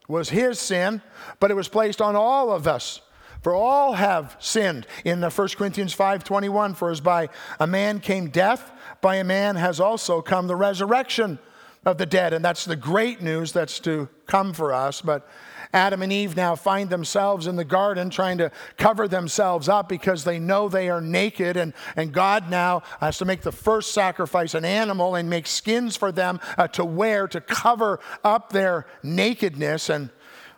was 0.08 0.28
his 0.28 0.60
sin, 0.60 1.02
but 1.40 1.50
it 1.50 1.54
was 1.54 1.68
placed 1.68 2.00
on 2.00 2.14
all 2.14 2.52
of 2.52 2.66
us. 2.66 3.00
For 3.42 3.54
all 3.54 3.92
have 3.92 4.36
sinned. 4.40 4.86
In 5.04 5.20
the 5.20 5.30
1 5.30 5.56
Corinthians 5.56 5.94
5:21, 5.94 6.74
for 6.74 6.90
as 6.90 7.00
by 7.00 7.28
a 7.60 7.66
man 7.66 8.00
came 8.00 8.28
death, 8.28 8.72
by 9.00 9.16
a 9.16 9.24
man 9.24 9.56
has 9.56 9.78
also 9.78 10.20
come 10.20 10.46
the 10.46 10.56
resurrection 10.56 11.38
of 11.84 11.98
the 11.98 12.06
dead. 12.06 12.32
And 12.32 12.44
that's 12.44 12.64
the 12.64 12.76
great 12.76 13.22
news 13.22 13.52
that's 13.52 13.78
to 13.80 14.08
come 14.26 14.52
for 14.52 14.72
us. 14.72 15.00
But 15.00 15.28
Adam 15.72 16.02
and 16.02 16.12
Eve 16.12 16.36
now 16.36 16.54
find 16.54 16.90
themselves 16.90 17.46
in 17.46 17.56
the 17.56 17.64
garden 17.64 18.10
trying 18.10 18.38
to 18.38 18.50
cover 18.76 19.08
themselves 19.08 19.68
up 19.68 19.88
because 19.88 20.24
they 20.24 20.38
know 20.38 20.68
they 20.68 20.88
are 20.88 21.00
naked. 21.00 21.56
And, 21.56 21.72
and 21.96 22.12
God 22.12 22.50
now 22.50 22.82
has 23.00 23.18
to 23.18 23.24
make 23.24 23.42
the 23.42 23.52
first 23.52 23.92
sacrifice 23.92 24.54
an 24.54 24.64
animal 24.64 25.14
and 25.14 25.28
make 25.28 25.46
skins 25.46 25.96
for 25.96 26.12
them 26.12 26.40
uh, 26.56 26.68
to 26.68 26.84
wear 26.84 27.28
to 27.28 27.40
cover 27.40 28.00
up 28.24 28.50
their 28.50 28.86
nakedness. 29.02 29.90
And 29.90 30.10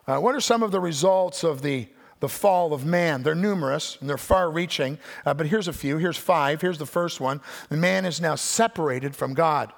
uh, 0.06 0.18
what 0.18 0.34
are 0.34 0.40
some 0.40 0.62
of 0.62 0.70
the 0.70 0.80
results 0.80 1.44
of 1.44 1.62
the 1.62 1.88
the 2.20 2.28
fall 2.28 2.72
of 2.72 2.84
man. 2.84 3.22
They're 3.22 3.34
numerous 3.34 3.96
and 4.00 4.08
they're 4.08 4.18
far 4.18 4.50
reaching, 4.50 4.98
uh, 5.24 5.34
but 5.34 5.46
here's 5.46 5.68
a 5.68 5.72
few. 5.72 5.98
Here's 5.98 6.16
five. 6.16 6.60
Here's 6.60 6.78
the 6.78 6.86
first 6.86 7.20
one. 7.20 7.40
Man 7.70 8.04
is 8.04 8.20
now 8.20 8.34
separated 8.34 9.14
from 9.14 9.34
God. 9.34 9.72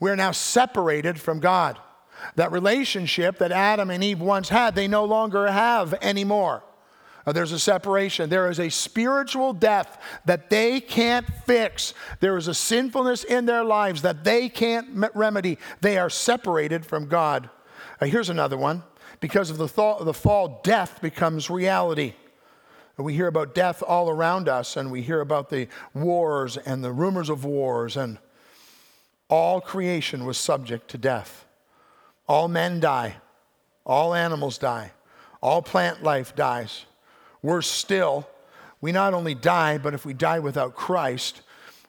We're 0.00 0.16
now 0.16 0.32
separated 0.32 1.20
from 1.20 1.40
God. 1.40 1.78
That 2.36 2.52
relationship 2.52 3.38
that 3.38 3.52
Adam 3.52 3.90
and 3.90 4.02
Eve 4.02 4.20
once 4.20 4.48
had, 4.48 4.74
they 4.74 4.88
no 4.88 5.04
longer 5.04 5.50
have 5.50 5.94
anymore. 5.94 6.62
Uh, 7.26 7.32
there's 7.32 7.52
a 7.52 7.58
separation. 7.58 8.28
There 8.28 8.50
is 8.50 8.60
a 8.60 8.68
spiritual 8.68 9.52
death 9.52 10.00
that 10.26 10.50
they 10.50 10.80
can't 10.80 11.26
fix. 11.46 11.94
There 12.20 12.36
is 12.36 12.48
a 12.48 12.54
sinfulness 12.54 13.24
in 13.24 13.46
their 13.46 13.64
lives 13.64 14.02
that 14.02 14.24
they 14.24 14.48
can't 14.48 15.10
remedy. 15.14 15.58
They 15.80 15.96
are 15.96 16.10
separated 16.10 16.84
from 16.84 17.06
God. 17.06 17.48
Uh, 18.00 18.06
here's 18.06 18.28
another 18.28 18.58
one. 18.58 18.82
Because 19.20 19.48
of 19.48 19.56
the, 19.56 19.68
th- 19.68 20.04
the 20.04 20.12
fall, 20.12 20.60
death 20.62 21.00
becomes 21.00 21.48
reality. 21.48 22.12
We 22.96 23.14
hear 23.14 23.26
about 23.26 23.54
death 23.54 23.82
all 23.82 24.08
around 24.10 24.48
us, 24.48 24.76
and 24.76 24.90
we 24.90 25.02
hear 25.02 25.20
about 25.20 25.50
the 25.50 25.68
wars 25.94 26.56
and 26.56 26.84
the 26.84 26.92
rumors 26.92 27.28
of 27.28 27.44
wars, 27.44 27.96
and 27.96 28.18
all 29.28 29.60
creation 29.60 30.24
was 30.24 30.36
subject 30.36 30.88
to 30.90 30.98
death. 30.98 31.44
All 32.26 32.48
men 32.48 32.80
die, 32.80 33.16
all 33.84 34.14
animals 34.14 34.58
die, 34.58 34.92
all 35.42 35.62
plant 35.62 36.02
life 36.02 36.34
dies. 36.34 36.86
Worse 37.42 37.66
still, 37.66 38.26
we 38.80 38.92
not 38.92 39.14
only 39.14 39.34
die, 39.34 39.78
but 39.78 39.94
if 39.94 40.06
we 40.06 40.14
die 40.14 40.38
without 40.38 40.74
Christ, 40.74 41.42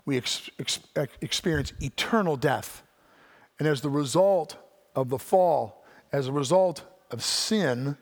we 0.05 0.17
ex- 0.17 0.49
ex- 0.59 0.79
experience 1.21 1.73
eternal 1.81 2.37
death. 2.37 2.83
And 3.59 3.67
as 3.67 3.81
the 3.81 3.89
result 3.89 4.57
of 4.95 5.09
the 5.09 5.19
fall, 5.19 5.85
as 6.11 6.27
a 6.27 6.31
result 6.31 6.83
of 7.11 7.23
sin, 7.23 7.97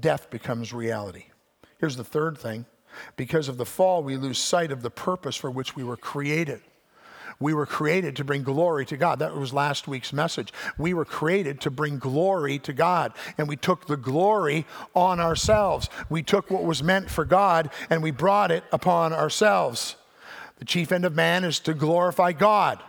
death 0.00 0.30
becomes 0.30 0.72
reality. 0.72 1.24
Here's 1.78 1.96
the 1.96 2.04
third 2.04 2.38
thing 2.38 2.66
because 3.16 3.48
of 3.48 3.58
the 3.58 3.66
fall, 3.66 4.02
we 4.02 4.16
lose 4.16 4.38
sight 4.38 4.72
of 4.72 4.82
the 4.82 4.90
purpose 4.90 5.36
for 5.36 5.50
which 5.50 5.76
we 5.76 5.84
were 5.84 5.96
created. 5.96 6.60
We 7.40 7.54
were 7.54 7.66
created 7.66 8.16
to 8.16 8.24
bring 8.24 8.42
glory 8.42 8.84
to 8.86 8.96
God. 8.96 9.20
That 9.20 9.36
was 9.36 9.52
last 9.52 9.86
week's 9.86 10.12
message. 10.12 10.52
We 10.76 10.92
were 10.92 11.04
created 11.04 11.60
to 11.62 11.70
bring 11.70 11.98
glory 11.98 12.58
to 12.60 12.72
God, 12.72 13.12
and 13.36 13.48
we 13.48 13.56
took 13.56 13.86
the 13.86 13.96
glory 13.96 14.66
on 14.94 15.20
ourselves. 15.20 15.88
We 16.10 16.22
took 16.22 16.50
what 16.50 16.64
was 16.64 16.82
meant 16.82 17.10
for 17.10 17.24
God 17.24 17.70
and 17.90 18.02
we 18.02 18.10
brought 18.10 18.50
it 18.50 18.64
upon 18.72 19.12
ourselves. 19.12 19.96
The 20.58 20.64
chief 20.64 20.90
end 20.90 21.04
of 21.04 21.14
man 21.14 21.44
is 21.44 21.60
to 21.60 21.74
glorify 21.74 22.32
God. 22.32 22.82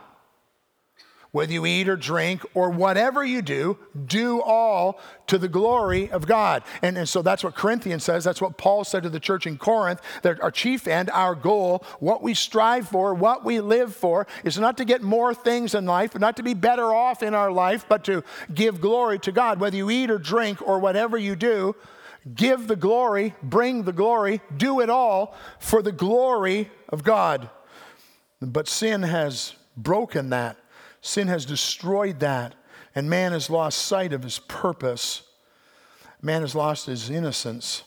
Whether 1.32 1.52
you 1.52 1.64
eat 1.64 1.88
or 1.88 1.96
drink 1.96 2.44
or 2.54 2.70
whatever 2.70 3.24
you 3.24 3.40
do, 3.40 3.78
do 4.06 4.42
all 4.42 4.98
to 5.28 5.38
the 5.38 5.48
glory 5.48 6.10
of 6.10 6.26
God. 6.26 6.64
And, 6.82 6.98
and 6.98 7.08
so 7.08 7.22
that's 7.22 7.44
what 7.44 7.54
Corinthians 7.54 8.02
says. 8.02 8.24
That's 8.24 8.40
what 8.40 8.58
Paul 8.58 8.82
said 8.82 9.04
to 9.04 9.08
the 9.08 9.20
church 9.20 9.46
in 9.46 9.56
Corinth 9.56 10.00
that 10.22 10.40
our 10.40 10.50
chief 10.50 10.88
end, 10.88 11.08
our 11.10 11.36
goal, 11.36 11.84
what 12.00 12.20
we 12.20 12.34
strive 12.34 12.88
for, 12.88 13.14
what 13.14 13.44
we 13.44 13.60
live 13.60 13.94
for, 13.94 14.26
is 14.42 14.58
not 14.58 14.76
to 14.78 14.84
get 14.84 15.02
more 15.02 15.32
things 15.32 15.74
in 15.74 15.86
life, 15.86 16.18
not 16.18 16.36
to 16.36 16.42
be 16.42 16.54
better 16.54 16.92
off 16.92 17.22
in 17.22 17.32
our 17.32 17.52
life, 17.52 17.86
but 17.88 18.02
to 18.04 18.24
give 18.52 18.80
glory 18.80 19.20
to 19.20 19.30
God. 19.30 19.60
Whether 19.60 19.76
you 19.76 19.88
eat 19.88 20.10
or 20.10 20.18
drink 20.18 20.60
or 20.66 20.80
whatever 20.80 21.16
you 21.16 21.36
do, 21.36 21.76
give 22.34 22.66
the 22.66 22.76
glory, 22.76 23.36
bring 23.40 23.84
the 23.84 23.92
glory, 23.92 24.40
do 24.56 24.80
it 24.80 24.90
all 24.90 25.36
for 25.60 25.80
the 25.80 25.92
glory 25.92 26.70
of 26.88 27.04
God. 27.04 27.48
But 28.40 28.66
sin 28.66 29.04
has 29.04 29.54
broken 29.76 30.30
that. 30.30 30.56
Sin 31.00 31.28
has 31.28 31.44
destroyed 31.44 32.20
that, 32.20 32.54
and 32.94 33.08
man 33.08 33.32
has 33.32 33.48
lost 33.48 33.78
sight 33.78 34.12
of 34.12 34.22
his 34.22 34.38
purpose. 34.38 35.22
Man 36.20 36.42
has 36.42 36.54
lost 36.54 36.86
his 36.86 37.08
innocence. 37.08 37.84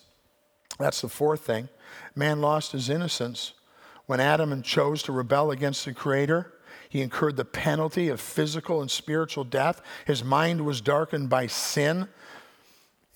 That's 0.80 1.02
the 1.02 1.10
fourth 1.10 1.42
thing. 1.42 1.70
Man 2.16 2.42
lost 2.42 2.72
his 2.72 2.90
innocence. 2.90 3.54
When 4.06 4.20
Adam 4.20 4.62
chose 4.62 5.04
to 5.04 5.12
rebel 5.12 5.52
against 5.52 5.86
the 5.86 5.94
Creator, 5.94 6.52
he 6.90 7.02
incurred 7.02 7.38
the 7.38 7.46
penalty 7.46 8.10
of 8.10 8.20
physical 8.20 8.82
and 8.82 8.90
spiritual 8.90 9.44
death. 9.44 9.82
His 10.06 10.24
mind 10.24 10.66
was 10.66 10.82
darkened 10.82 11.30
by 11.30 11.48
sin, 11.48 12.08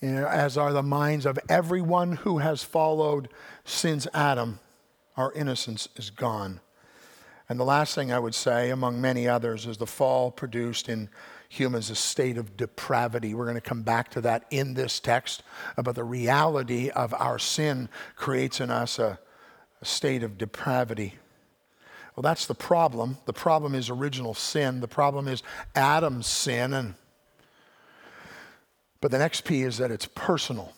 as 0.00 0.56
are 0.56 0.72
the 0.72 0.82
minds 0.82 1.26
of 1.26 1.38
everyone 1.48 2.12
who 2.16 2.38
has 2.38 2.62
followed 2.62 3.28
since 3.64 4.06
Adam. 4.14 4.60
Our 5.16 5.32
innocence 5.32 5.88
is 5.96 6.10
gone. 6.10 6.60
And 7.48 7.58
the 7.58 7.64
last 7.64 7.94
thing 7.94 8.12
I 8.12 8.18
would 8.18 8.34
say, 8.34 8.70
among 8.70 9.00
many 9.00 9.26
others, 9.26 9.66
is 9.66 9.78
the 9.78 9.86
fall 9.86 10.30
produced 10.30 10.88
in 10.88 11.08
humans 11.48 11.88
a 11.88 11.94
state 11.94 12.36
of 12.36 12.56
depravity. 12.58 13.34
We're 13.34 13.46
going 13.46 13.54
to 13.54 13.62
come 13.62 13.82
back 13.82 14.10
to 14.10 14.20
that 14.20 14.44
in 14.50 14.74
this 14.74 15.00
text 15.00 15.42
about 15.76 15.94
the 15.94 16.04
reality 16.04 16.90
of 16.90 17.14
our 17.14 17.38
sin 17.38 17.88
creates 18.16 18.60
in 18.60 18.70
us 18.70 18.98
a, 18.98 19.18
a 19.80 19.84
state 19.84 20.22
of 20.22 20.36
depravity. 20.36 21.14
Well, 22.14 22.22
that's 22.22 22.46
the 22.46 22.54
problem. 22.54 23.16
The 23.24 23.32
problem 23.32 23.74
is 23.74 23.88
original 23.88 24.34
sin. 24.34 24.80
The 24.80 24.88
problem 24.88 25.26
is 25.26 25.42
Adam's 25.74 26.26
sin. 26.26 26.74
And, 26.74 26.94
but 29.00 29.10
the 29.10 29.18
next 29.18 29.44
P 29.46 29.62
is 29.62 29.78
that 29.78 29.90
it's 29.90 30.06
personal. 30.06 30.74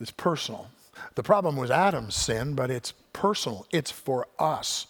It's 0.00 0.10
personal. 0.10 0.68
The 1.14 1.22
problem 1.22 1.56
was 1.56 1.70
Adam's 1.70 2.16
sin, 2.16 2.54
but 2.54 2.70
it's 2.70 2.92
personal. 3.12 3.66
It's 3.70 3.92
for 3.92 4.26
us 4.38 4.88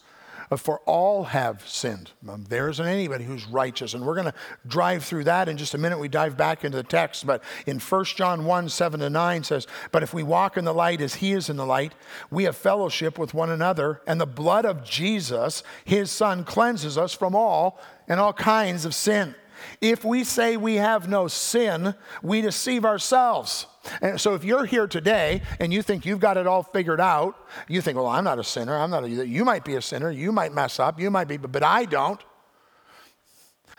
for 0.57 0.81
all 0.87 1.25
have 1.25 1.67
sinned. 1.67 2.11
Um, 2.29 2.45
there 2.49 2.69
isn't 2.69 2.87
anybody 2.87 3.25
who's 3.25 3.47
righteous. 3.47 3.95
And 3.95 4.05
we're 4.05 4.15
going 4.15 4.27
to 4.27 4.35
drive 4.67 5.05
through 5.05 5.25
that 5.25 5.49
in 5.49 5.57
just 5.57 5.75
a 5.75 5.79
minute. 5.79 5.99
We 5.99 6.09
dive 6.09 6.37
back 6.37 6.65
into 6.65 6.77
the 6.77 6.83
text. 6.85 7.27
But 7.27 7.43
in 7.67 7.81
1 7.81 8.05
John 8.05 8.45
1 8.45 8.69
7 8.69 9.01
to 9.01 9.11
9 9.11 9.45
says, 9.45 9.67
But 9.91 10.03
if 10.03 10.15
we 10.15 10.23
walk 10.23 10.57
in 10.57 10.65
the 10.65 10.75
light 10.75 11.01
as 11.01 11.17
he 11.17 11.33
is 11.33 11.51
in 11.51 11.57
the 11.57 11.67
light, 11.67 11.95
we 12.31 12.45
have 12.45 12.57
fellowship 12.57 13.19
with 13.19 13.35
one 13.35 13.51
another, 13.51 14.03
and 14.07 14.21
the 14.21 14.27
blood 14.27 14.65
of 14.65 14.85
Jesus, 14.85 15.63
his 15.85 16.11
son, 16.11 16.45
cleanses 16.45 16.97
us 16.97 17.13
from 17.13 17.35
all 17.35 17.81
and 18.09 18.21
all 18.21 18.33
kinds 18.33 18.85
of 18.85 18.95
sin. 18.95 19.35
If 19.81 20.05
we 20.05 20.25
say 20.25 20.57
we 20.57 20.77
have 20.77 21.09
no 21.09 21.29
sin, 21.29 21.95
we 22.23 22.41
deceive 22.41 22.85
ourselves. 22.85 23.67
And 24.01 24.21
so 24.21 24.35
if 24.35 24.45
you're 24.45 24.65
here 24.65 24.87
today 24.87 25.43
and 25.61 25.73
you 25.73 25.83
think 25.83 26.05
you've 26.05 26.21
got 26.21 26.37
it 26.37 26.47
all 26.47 26.63
figured 26.63 27.01
out, 27.01 27.37
you 27.69 27.81
think, 27.81 27.97
well, 27.97 28.07
I'm 28.07 28.25
not 28.25 28.39
a 28.39 28.45
sinner. 28.45 28.77
I'm 28.77 28.91
not 28.91 29.05
a, 29.05 29.09
you 29.09 29.45
might 29.45 29.65
be 29.65 29.77
a 29.77 29.83
sinner. 29.83 30.11
You 30.11 30.33
might 30.33 30.53
mess 30.53 30.81
up. 30.81 31.01
You 31.01 31.11
might 31.11 31.29
be, 31.29 31.37
but 31.37 31.63
I 31.63 31.85
don't. 31.85 32.21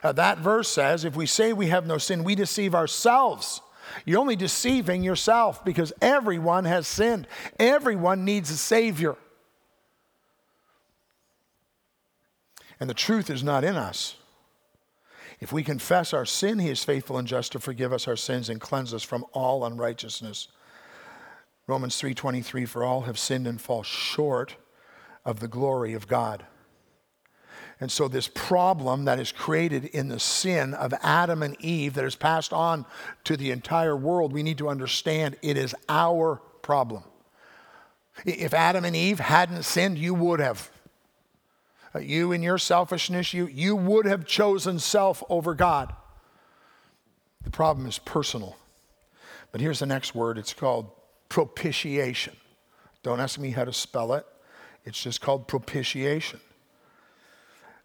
Uh, 0.03 0.11
that 0.13 0.37
verse 0.37 0.69
says, 0.69 1.03
if 1.03 1.15
we 1.15 1.25
say 1.25 1.53
we 1.53 1.67
have 1.67 1.85
no 1.85 1.97
sin, 1.97 2.23
we 2.23 2.35
deceive 2.35 2.75
ourselves. 2.75 3.61
You're 4.05 4.19
only 4.19 4.35
deceiving 4.35 5.03
yourself 5.03 5.63
because 5.65 5.93
everyone 6.01 6.65
has 6.65 6.87
sinned. 6.87 7.27
Everyone 7.59 8.25
needs 8.25 8.51
a 8.51 8.57
Savior. 8.57 9.15
And 12.79 12.89
the 12.89 12.93
truth 12.93 13.29
is 13.29 13.43
not 13.43 13.63
in 13.63 13.75
us. 13.75 14.15
If 15.39 15.51
we 15.51 15.63
confess 15.63 16.13
our 16.13 16.25
sin, 16.25 16.59
he 16.59 16.69
is 16.69 16.83
faithful 16.83 17.17
and 17.17 17.27
just 17.27 17.51
to 17.51 17.59
forgive 17.59 17.93
us 17.93 18.07
our 18.07 18.15
sins 18.15 18.49
and 18.49 18.59
cleanse 18.59 18.93
us 18.93 19.03
from 19.03 19.25
all 19.33 19.65
unrighteousness. 19.65 20.47
Romans 21.67 21.97
3:23 21.97 22.65
for 22.65 22.83
all 22.83 23.01
have 23.01 23.19
sinned 23.19 23.45
and 23.45 23.61
fall 23.61 23.83
short 23.83 24.55
of 25.25 25.39
the 25.39 25.47
glory 25.47 25.93
of 25.93 26.07
God. 26.07 26.45
And 27.79 27.91
so 27.91 28.07
this 28.07 28.27
problem 28.27 29.05
that 29.05 29.19
is 29.19 29.31
created 29.31 29.85
in 29.85 30.07
the 30.07 30.19
sin 30.19 30.73
of 30.73 30.93
Adam 31.03 31.43
and 31.43 31.55
Eve 31.61 31.93
that 31.93 32.05
is 32.05 32.15
passed 32.15 32.51
on 32.51 32.85
to 33.23 33.37
the 33.37 33.51
entire 33.51 33.95
world, 33.95 34.33
we 34.33 34.41
need 34.41 34.57
to 34.57 34.69
understand 34.69 35.35
it 35.43 35.57
is 35.57 35.75
our 35.87 36.41
problem. 36.63 37.03
If 38.25 38.53
Adam 38.53 38.83
and 38.83 38.95
Eve 38.95 39.19
hadn't 39.19 39.63
sinned, 39.63 39.99
you 39.99 40.15
would 40.15 40.39
have. 40.39 40.71
You 42.05 42.31
in 42.31 42.43
your 42.43 42.57
selfishness, 42.57 43.33
you, 43.33 43.47
you 43.47 43.75
would 43.75 44.05
have 44.05 44.25
chosen 44.25 44.79
self 44.79 45.23
over 45.29 45.53
God. 45.53 45.93
The 47.43 47.51
problem 47.51 47.87
is 47.87 47.99
personal. 47.99 48.57
But 49.51 49.61
here's 49.61 49.79
the 49.79 49.85
next 49.85 50.13
word 50.13 50.37
it's 50.37 50.53
called 50.53 50.91
propitiation. 51.29 52.35
Don't 53.03 53.19
ask 53.19 53.39
me 53.39 53.51
how 53.51 53.63
to 53.63 53.73
spell 53.73 54.13
it, 54.13 54.25
it's 54.85 55.01
just 55.01 55.21
called 55.21 55.47
propitiation. 55.47 56.39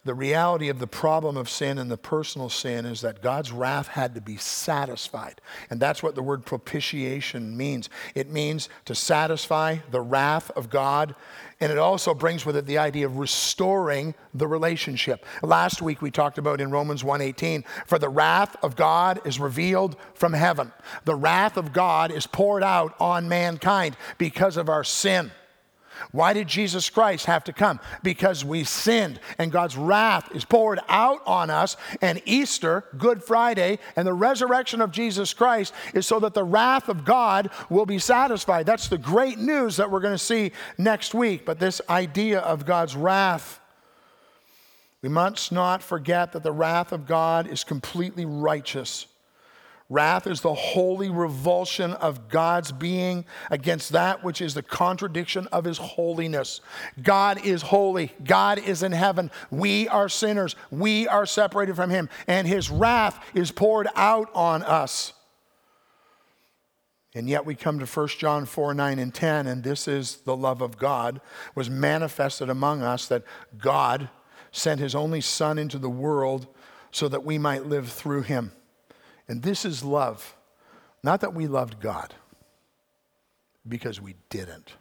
The 0.04 0.14
reality 0.14 0.68
of 0.68 0.80
the 0.80 0.86
problem 0.88 1.36
of 1.36 1.48
sin 1.48 1.78
and 1.78 1.88
the 1.88 1.96
personal 1.96 2.48
sin 2.48 2.86
is 2.86 3.02
that 3.02 3.22
God's 3.22 3.52
wrath 3.52 3.86
had 3.86 4.16
to 4.16 4.20
be 4.20 4.36
satisfied. 4.36 5.40
And 5.70 5.78
that's 5.78 6.02
what 6.02 6.16
the 6.16 6.22
word 6.22 6.44
propitiation 6.44 7.56
means. 7.56 7.88
It 8.16 8.28
means 8.28 8.68
to 8.86 8.96
satisfy 8.96 9.76
the 9.92 10.00
wrath 10.00 10.50
of 10.56 10.70
God. 10.70 11.14
And 11.60 11.70
it 11.70 11.78
also 11.78 12.14
brings 12.14 12.44
with 12.44 12.56
it 12.56 12.66
the 12.66 12.78
idea 12.78 13.06
of 13.06 13.18
restoring 13.18 14.16
the 14.34 14.48
relationship. 14.48 15.24
Last 15.40 15.80
week 15.80 16.02
we 16.02 16.10
talked 16.10 16.36
about 16.36 16.60
in 16.60 16.72
Romans 16.72 17.04
1:18, 17.04 17.64
for 17.86 18.00
the 18.00 18.08
wrath 18.08 18.56
of 18.60 18.74
God 18.74 19.20
is 19.24 19.38
revealed 19.38 19.94
from 20.14 20.32
heaven. 20.32 20.72
The 21.04 21.14
wrath 21.14 21.56
of 21.56 21.72
God 21.72 22.10
is 22.10 22.26
poured 22.26 22.64
out 22.64 22.96
on 22.98 23.28
mankind 23.28 23.96
because 24.18 24.56
of 24.56 24.68
our 24.68 24.82
sin. 24.82 25.30
Why 26.10 26.32
did 26.32 26.48
Jesus 26.48 26.90
Christ 26.90 27.26
have 27.26 27.44
to 27.44 27.52
come? 27.52 27.80
Because 28.02 28.44
we 28.44 28.64
sinned 28.64 29.20
and 29.38 29.52
God's 29.52 29.76
wrath 29.76 30.34
is 30.34 30.44
poured 30.44 30.80
out 30.88 31.20
on 31.26 31.50
us. 31.50 31.76
And 32.00 32.20
Easter, 32.24 32.84
Good 32.98 33.22
Friday, 33.22 33.78
and 33.96 34.06
the 34.06 34.12
resurrection 34.12 34.80
of 34.80 34.90
Jesus 34.90 35.32
Christ 35.32 35.72
is 35.94 36.06
so 36.06 36.18
that 36.20 36.34
the 36.34 36.44
wrath 36.44 36.88
of 36.88 37.04
God 37.04 37.50
will 37.70 37.86
be 37.86 37.98
satisfied. 37.98 38.66
That's 38.66 38.88
the 38.88 38.98
great 38.98 39.38
news 39.38 39.76
that 39.76 39.90
we're 39.90 40.00
going 40.00 40.14
to 40.14 40.18
see 40.18 40.52
next 40.78 41.14
week. 41.14 41.44
But 41.44 41.58
this 41.58 41.80
idea 41.88 42.40
of 42.40 42.66
God's 42.66 42.96
wrath, 42.96 43.60
we 45.02 45.08
must 45.08 45.52
not 45.52 45.82
forget 45.82 46.32
that 46.32 46.42
the 46.42 46.52
wrath 46.52 46.92
of 46.92 47.06
God 47.06 47.46
is 47.46 47.64
completely 47.64 48.24
righteous. 48.24 49.06
Wrath 49.92 50.26
is 50.26 50.40
the 50.40 50.54
holy 50.54 51.10
revulsion 51.10 51.92
of 51.92 52.30
God's 52.30 52.72
being 52.72 53.26
against 53.50 53.92
that 53.92 54.24
which 54.24 54.40
is 54.40 54.54
the 54.54 54.62
contradiction 54.62 55.46
of 55.52 55.64
his 55.64 55.76
holiness. 55.76 56.62
God 57.02 57.44
is 57.44 57.60
holy. 57.60 58.10
God 58.24 58.58
is 58.58 58.82
in 58.82 58.92
heaven. 58.92 59.30
We 59.50 59.88
are 59.88 60.08
sinners. 60.08 60.56
We 60.70 61.06
are 61.08 61.26
separated 61.26 61.76
from 61.76 61.90
him. 61.90 62.08
And 62.26 62.48
his 62.48 62.70
wrath 62.70 63.22
is 63.34 63.50
poured 63.50 63.86
out 63.94 64.30
on 64.34 64.62
us. 64.62 65.12
And 67.14 67.28
yet 67.28 67.44
we 67.44 67.54
come 67.54 67.78
to 67.78 67.84
1 67.84 68.08
John 68.18 68.46
4 68.46 68.72
9 68.72 68.98
and 68.98 69.12
10, 69.12 69.46
and 69.46 69.62
this 69.62 69.86
is 69.86 70.16
the 70.24 70.34
love 70.34 70.62
of 70.62 70.78
God 70.78 71.20
was 71.54 71.68
manifested 71.68 72.48
among 72.48 72.80
us 72.80 73.06
that 73.08 73.24
God 73.58 74.08
sent 74.52 74.80
his 74.80 74.94
only 74.94 75.20
Son 75.20 75.58
into 75.58 75.78
the 75.78 75.90
world 75.90 76.46
so 76.90 77.08
that 77.08 77.24
we 77.24 77.36
might 77.36 77.66
live 77.66 77.92
through 77.92 78.22
him. 78.22 78.52
And 79.32 79.42
this 79.42 79.64
is 79.64 79.82
love. 79.82 80.36
Not 81.02 81.22
that 81.22 81.32
we 81.32 81.46
loved 81.46 81.80
God, 81.80 82.12
because 83.66 83.98
we 83.98 84.14
didn't, 84.28 84.74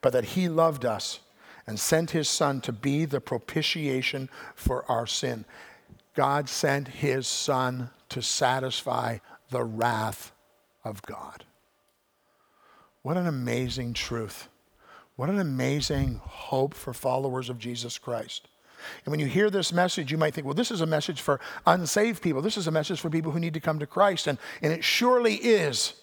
but 0.00 0.12
that 0.14 0.24
He 0.24 0.48
loved 0.48 0.84
us 0.84 1.20
and 1.64 1.78
sent 1.78 2.10
His 2.10 2.28
Son 2.28 2.60
to 2.62 2.72
be 2.72 3.04
the 3.04 3.20
propitiation 3.20 4.28
for 4.56 4.84
our 4.90 5.06
sin. 5.06 5.44
God 6.16 6.48
sent 6.48 6.88
His 6.88 7.28
Son 7.28 7.90
to 8.08 8.20
satisfy 8.20 9.18
the 9.50 9.62
wrath 9.62 10.32
of 10.82 11.00
God. 11.02 11.44
What 13.02 13.16
an 13.16 13.28
amazing 13.28 13.92
truth. 13.92 14.48
What 15.14 15.30
an 15.30 15.38
amazing 15.38 16.20
hope 16.24 16.74
for 16.74 16.92
followers 16.92 17.48
of 17.48 17.60
Jesus 17.60 17.96
Christ. 17.96 18.48
And 19.04 19.10
when 19.10 19.20
you 19.20 19.26
hear 19.26 19.50
this 19.50 19.72
message, 19.72 20.10
you 20.10 20.18
might 20.18 20.34
think, 20.34 20.46
well, 20.46 20.54
this 20.54 20.70
is 20.70 20.80
a 20.80 20.86
message 20.86 21.20
for 21.20 21.40
unsaved 21.66 22.22
people. 22.22 22.42
This 22.42 22.56
is 22.56 22.66
a 22.66 22.70
message 22.70 23.00
for 23.00 23.10
people 23.10 23.32
who 23.32 23.40
need 23.40 23.54
to 23.54 23.60
come 23.60 23.78
to 23.78 23.86
Christ. 23.86 24.26
And, 24.26 24.38
and 24.62 24.72
it 24.72 24.84
surely 24.84 25.34
is. 25.34 25.94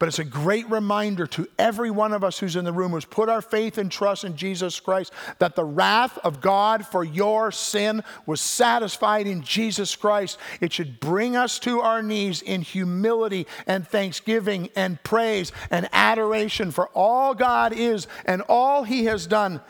But 0.00 0.08
it's 0.08 0.18
a 0.18 0.24
great 0.24 0.68
reminder 0.68 1.26
to 1.28 1.46
every 1.56 1.90
one 1.90 2.12
of 2.12 2.24
us 2.24 2.38
who's 2.38 2.56
in 2.56 2.64
the 2.64 2.72
room 2.72 2.90
who's 2.90 3.04
put 3.04 3.28
our 3.28 3.40
faith 3.40 3.78
and 3.78 3.90
trust 3.90 4.24
in 4.24 4.36
Jesus 4.36 4.80
Christ 4.80 5.12
that 5.38 5.54
the 5.54 5.64
wrath 5.64 6.18
of 6.18 6.40
God 6.40 6.84
for 6.84 7.04
your 7.04 7.52
sin 7.52 8.02
was 8.26 8.40
satisfied 8.40 9.28
in 9.28 9.42
Jesus 9.42 9.94
Christ. 9.94 10.38
It 10.60 10.72
should 10.72 10.98
bring 10.98 11.36
us 11.36 11.60
to 11.60 11.80
our 11.80 12.02
knees 12.02 12.42
in 12.42 12.62
humility 12.62 13.46
and 13.68 13.86
thanksgiving 13.86 14.68
and 14.74 15.00
praise 15.04 15.52
and 15.70 15.88
adoration 15.92 16.72
for 16.72 16.88
all 16.88 17.32
God 17.32 17.72
is 17.72 18.08
and 18.24 18.42
all 18.48 18.82
He 18.82 19.04
has 19.04 19.28
done 19.28 19.60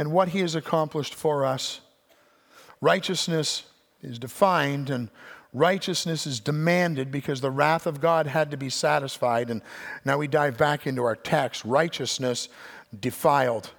and 0.00 0.10
what 0.10 0.30
he 0.30 0.40
has 0.40 0.54
accomplished 0.54 1.14
for 1.14 1.44
us. 1.44 1.82
Righteousness 2.80 3.64
is 4.00 4.18
defined 4.18 4.88
and 4.88 5.10
righteousness 5.52 6.26
is 6.26 6.40
demanded 6.40 7.10
because 7.12 7.42
the 7.42 7.50
wrath 7.50 7.86
of 7.86 8.00
God 8.00 8.26
had 8.26 8.50
to 8.50 8.56
be 8.56 8.70
satisfied. 8.70 9.50
And 9.50 9.60
now 10.06 10.16
we 10.16 10.26
dive 10.26 10.56
back 10.56 10.86
into 10.86 11.04
our 11.04 11.16
text 11.16 11.66
righteousness 11.66 12.48
defiled. 12.98 13.72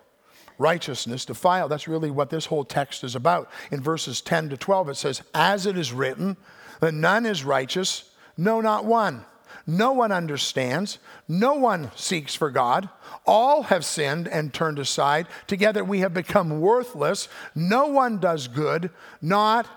Righteousness 0.59 1.25
defiled. 1.25 1.71
That's 1.71 1.87
really 1.87 2.11
what 2.11 2.29
this 2.29 2.45
whole 2.45 2.65
text 2.65 3.03
is 3.03 3.15
about. 3.15 3.49
In 3.71 3.81
verses 3.81 4.21
10 4.21 4.49
to 4.49 4.57
12, 4.57 4.89
it 4.89 4.97
says, 4.97 5.23
As 5.33 5.65
it 5.65 5.75
is 5.75 5.91
written, 5.91 6.37
that 6.81 6.93
none 6.93 7.25
is 7.25 7.43
righteous, 7.43 8.11
no, 8.37 8.61
not 8.61 8.85
one. 8.85 9.25
No 9.67 9.91
one 9.93 10.11
understands. 10.11 10.99
No 11.27 11.53
one 11.53 11.91
seeks 11.95 12.35
for 12.35 12.49
God. 12.49 12.89
All 13.25 13.63
have 13.63 13.85
sinned 13.85 14.27
and 14.27 14.53
turned 14.53 14.79
aside. 14.79 15.27
Together 15.47 15.83
we 15.83 15.99
have 15.99 16.13
become 16.13 16.59
worthless. 16.59 17.27
No 17.53 17.87
one 17.87 18.17
does 18.17 18.47
good, 18.47 18.89
not 19.21 19.67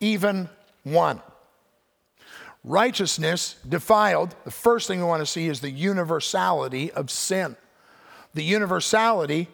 even 0.00 0.48
one. 0.82 1.20
Righteousness 2.62 3.56
defiled, 3.68 4.34
the 4.44 4.50
first 4.50 4.88
thing 4.88 4.98
we 4.98 5.04
want 5.04 5.20
to 5.20 5.26
see 5.26 5.48
is 5.48 5.60
the 5.60 5.70
universality 5.70 6.90
of 6.92 7.10
sin. 7.10 7.56
The 8.32 8.42
universality 8.42 9.48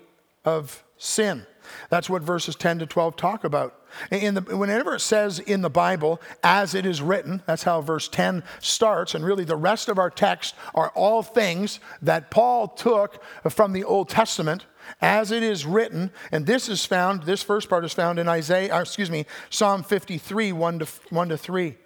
of 0.44 0.84
sin. 0.96 1.44
That's 1.88 2.10
what 2.10 2.22
verses 2.22 2.56
10 2.56 2.80
to 2.80 2.86
12 2.86 3.16
talk 3.16 3.44
about. 3.44 3.76
In 4.10 4.34
the, 4.34 4.40
whenever 4.40 4.94
it 4.94 5.00
says 5.00 5.38
in 5.40 5.62
the 5.62 5.70
Bible, 5.70 6.20
as 6.44 6.74
it 6.74 6.86
is 6.86 7.02
written, 7.02 7.42
that's 7.46 7.64
how 7.64 7.80
verse 7.80 8.08
10 8.08 8.44
starts, 8.60 9.14
and 9.14 9.24
really 9.24 9.44
the 9.44 9.56
rest 9.56 9.88
of 9.88 9.98
our 9.98 10.10
text 10.10 10.54
are 10.74 10.90
all 10.90 11.22
things 11.22 11.80
that 12.00 12.30
Paul 12.30 12.68
took 12.68 13.22
from 13.48 13.72
the 13.72 13.84
Old 13.84 14.08
Testament 14.08 14.66
as 15.00 15.30
it 15.30 15.42
is 15.42 15.66
written, 15.66 16.10
and 16.32 16.46
this 16.46 16.68
is 16.68 16.84
found, 16.84 17.24
this 17.24 17.42
first 17.42 17.68
part 17.68 17.84
is 17.84 17.92
found 17.92 18.18
in 18.18 18.28
Isaiah, 18.28 18.74
uh, 18.74 18.80
excuse 18.80 19.10
me, 19.10 19.26
Psalm 19.48 19.82
53, 19.82 20.52
1 20.52 20.78
to, 20.80 20.86
1 21.10 21.28
to 21.28 21.36
3. 21.36 21.76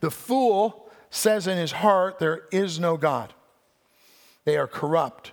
The 0.00 0.10
fool 0.10 0.90
says 1.10 1.46
in 1.46 1.58
his 1.58 1.72
heart, 1.72 2.18
There 2.18 2.44
is 2.50 2.78
no 2.78 2.96
God. 2.96 3.34
They 4.44 4.56
are 4.56 4.66
corrupt, 4.66 5.32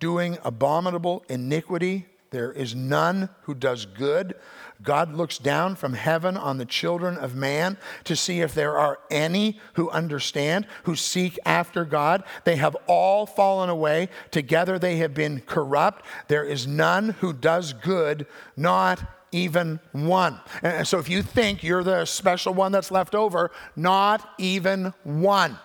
doing 0.00 0.38
abominable 0.44 1.24
iniquity. 1.28 2.06
There 2.30 2.52
is 2.52 2.74
none 2.74 3.30
who 3.42 3.54
does 3.54 3.86
good. 3.86 4.34
God 4.82 5.14
looks 5.14 5.38
down 5.38 5.74
from 5.76 5.94
heaven 5.94 6.36
on 6.36 6.58
the 6.58 6.64
children 6.64 7.16
of 7.16 7.34
man 7.34 7.78
to 8.04 8.14
see 8.14 8.40
if 8.40 8.54
there 8.54 8.76
are 8.76 9.00
any 9.10 9.58
who 9.74 9.90
understand, 9.90 10.66
who 10.84 10.94
seek 10.94 11.38
after 11.44 11.84
God. 11.84 12.22
They 12.44 12.56
have 12.56 12.76
all 12.86 13.26
fallen 13.26 13.70
away. 13.70 14.08
Together 14.30 14.78
they 14.78 14.96
have 14.98 15.14
been 15.14 15.40
corrupt. 15.40 16.04
There 16.28 16.44
is 16.44 16.66
none 16.66 17.10
who 17.20 17.32
does 17.32 17.72
good, 17.72 18.26
not 18.56 19.02
even 19.32 19.80
one. 19.92 20.40
And 20.62 20.86
so 20.86 20.98
if 20.98 21.08
you 21.08 21.22
think 21.22 21.62
you're 21.62 21.84
the 21.84 22.04
special 22.04 22.54
one 22.54 22.72
that's 22.72 22.90
left 22.90 23.14
over, 23.14 23.50
not 23.74 24.34
even 24.38 24.94
one. 25.02 25.58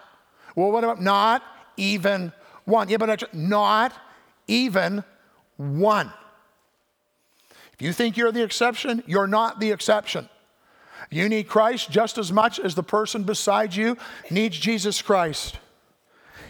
Well, 0.55 0.71
what 0.71 0.83
about 0.83 1.01
not 1.01 1.43
even 1.77 2.31
one? 2.65 2.89
Yeah, 2.89 2.97
but 2.97 3.33
not 3.33 3.93
even 4.47 5.03
one. 5.57 6.11
You 7.83 7.91
think 7.91 8.15
you're 8.15 8.31
the 8.31 8.43
exception, 8.43 9.03
you're 9.07 9.27
not 9.27 9.59
the 9.59 9.71
exception. 9.71 10.29
You 11.11 11.27
need 11.27 11.49
Christ 11.49 11.91
just 11.91 12.17
as 12.17 12.31
much 12.31 12.57
as 12.57 12.75
the 12.75 12.81
person 12.81 13.23
beside 13.23 13.75
you 13.75 13.97
needs 14.31 14.57
Jesus 14.57 15.01
Christ. 15.01 15.59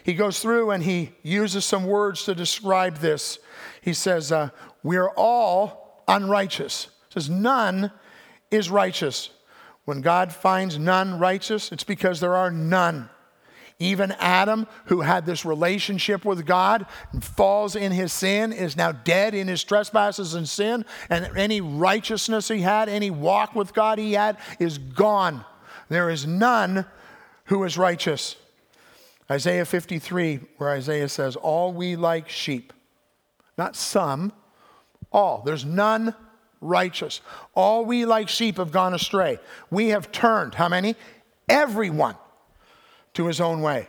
He 0.03 0.13
goes 0.13 0.39
through 0.39 0.69
and 0.69 0.83
he 0.83 1.13
uses 1.23 1.65
some 1.65 1.85
words 1.85 2.25
to 2.25 2.35
describe 2.35 2.97
this. 2.97 3.39
He 3.81 3.93
says, 3.93 4.31
uh, 4.31 4.49
We 4.83 4.95
are 4.97 5.09
all 5.17 6.03
unrighteous. 6.07 6.89
He 7.09 7.13
says, 7.13 7.31
None 7.31 7.91
is 8.51 8.69
righteous. 8.69 9.31
When 9.85 10.01
God 10.01 10.31
finds 10.31 10.77
none 10.77 11.17
righteous, 11.17 11.71
it's 11.71 11.83
because 11.83 12.19
there 12.19 12.35
are 12.35 12.51
none. 12.51 13.09
Even 13.83 14.13
Adam, 14.13 14.65
who 14.85 15.01
had 15.01 15.25
this 15.25 15.43
relationship 15.43 16.23
with 16.23 16.45
God 16.45 16.85
falls 17.19 17.75
in 17.75 17.91
his 17.91 18.13
sin, 18.13 18.53
is 18.53 18.77
now 18.77 18.93
dead 18.93 19.35
in 19.35 19.49
his 19.49 19.61
trespasses 19.61 20.35
and 20.35 20.47
sin. 20.47 20.85
And 21.09 21.29
any 21.35 21.59
righteousness 21.59 22.47
he 22.47 22.61
had, 22.61 22.87
any 22.87 23.11
walk 23.11 23.55
with 23.55 23.73
God 23.73 23.99
he 23.99 24.13
had, 24.13 24.37
is 24.57 24.77
gone. 24.77 25.43
There 25.89 26.09
is 26.09 26.25
none 26.25 26.85
who 27.45 27.61
is 27.65 27.77
righteous. 27.77 28.37
Isaiah 29.29 29.65
53, 29.65 30.39
where 30.57 30.69
Isaiah 30.69 31.09
says, 31.09 31.35
All 31.35 31.73
we 31.73 31.97
like 31.97 32.29
sheep, 32.29 32.71
not 33.57 33.75
some, 33.75 34.31
all. 35.11 35.41
There's 35.45 35.65
none 35.65 36.15
righteous. 36.61 37.19
All 37.53 37.83
we 37.83 38.05
like 38.05 38.29
sheep 38.29 38.55
have 38.55 38.71
gone 38.71 38.93
astray. 38.93 39.39
We 39.69 39.89
have 39.89 40.09
turned, 40.13 40.55
how 40.55 40.69
many? 40.69 40.95
Everyone 41.49 42.15
to 43.13 43.27
his 43.27 43.39
own 43.41 43.61
way. 43.61 43.87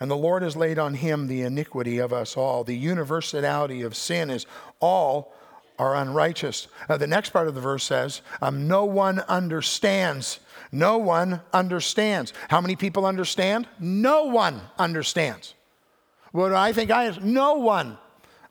And 0.00 0.10
the 0.10 0.16
Lord 0.16 0.42
has 0.42 0.56
laid 0.56 0.78
on 0.78 0.94
him 0.94 1.28
the 1.28 1.42
iniquity 1.42 1.98
of 1.98 2.12
us 2.12 2.36
all. 2.36 2.64
The 2.64 2.76
universality 2.76 3.82
of 3.82 3.94
sin 3.94 4.30
is 4.30 4.46
all 4.80 5.32
are 5.78 5.96
unrighteous. 5.96 6.68
Uh, 6.88 6.96
the 6.96 7.06
next 7.06 7.30
part 7.30 7.48
of 7.48 7.54
the 7.54 7.60
verse 7.60 7.84
says, 7.84 8.20
um, 8.40 8.66
No 8.66 8.84
one 8.84 9.20
understands. 9.20 10.40
No 10.70 10.98
one 10.98 11.40
understands. 11.52 12.32
How 12.48 12.60
many 12.60 12.76
people 12.76 13.06
understand? 13.06 13.68
No 13.78 14.24
one 14.24 14.60
understands. 14.78 15.54
What 16.32 16.48
do 16.48 16.54
I 16.54 16.72
think 16.72 16.90
I 16.90 17.06
is? 17.06 17.20
No 17.20 17.54
one 17.54 17.98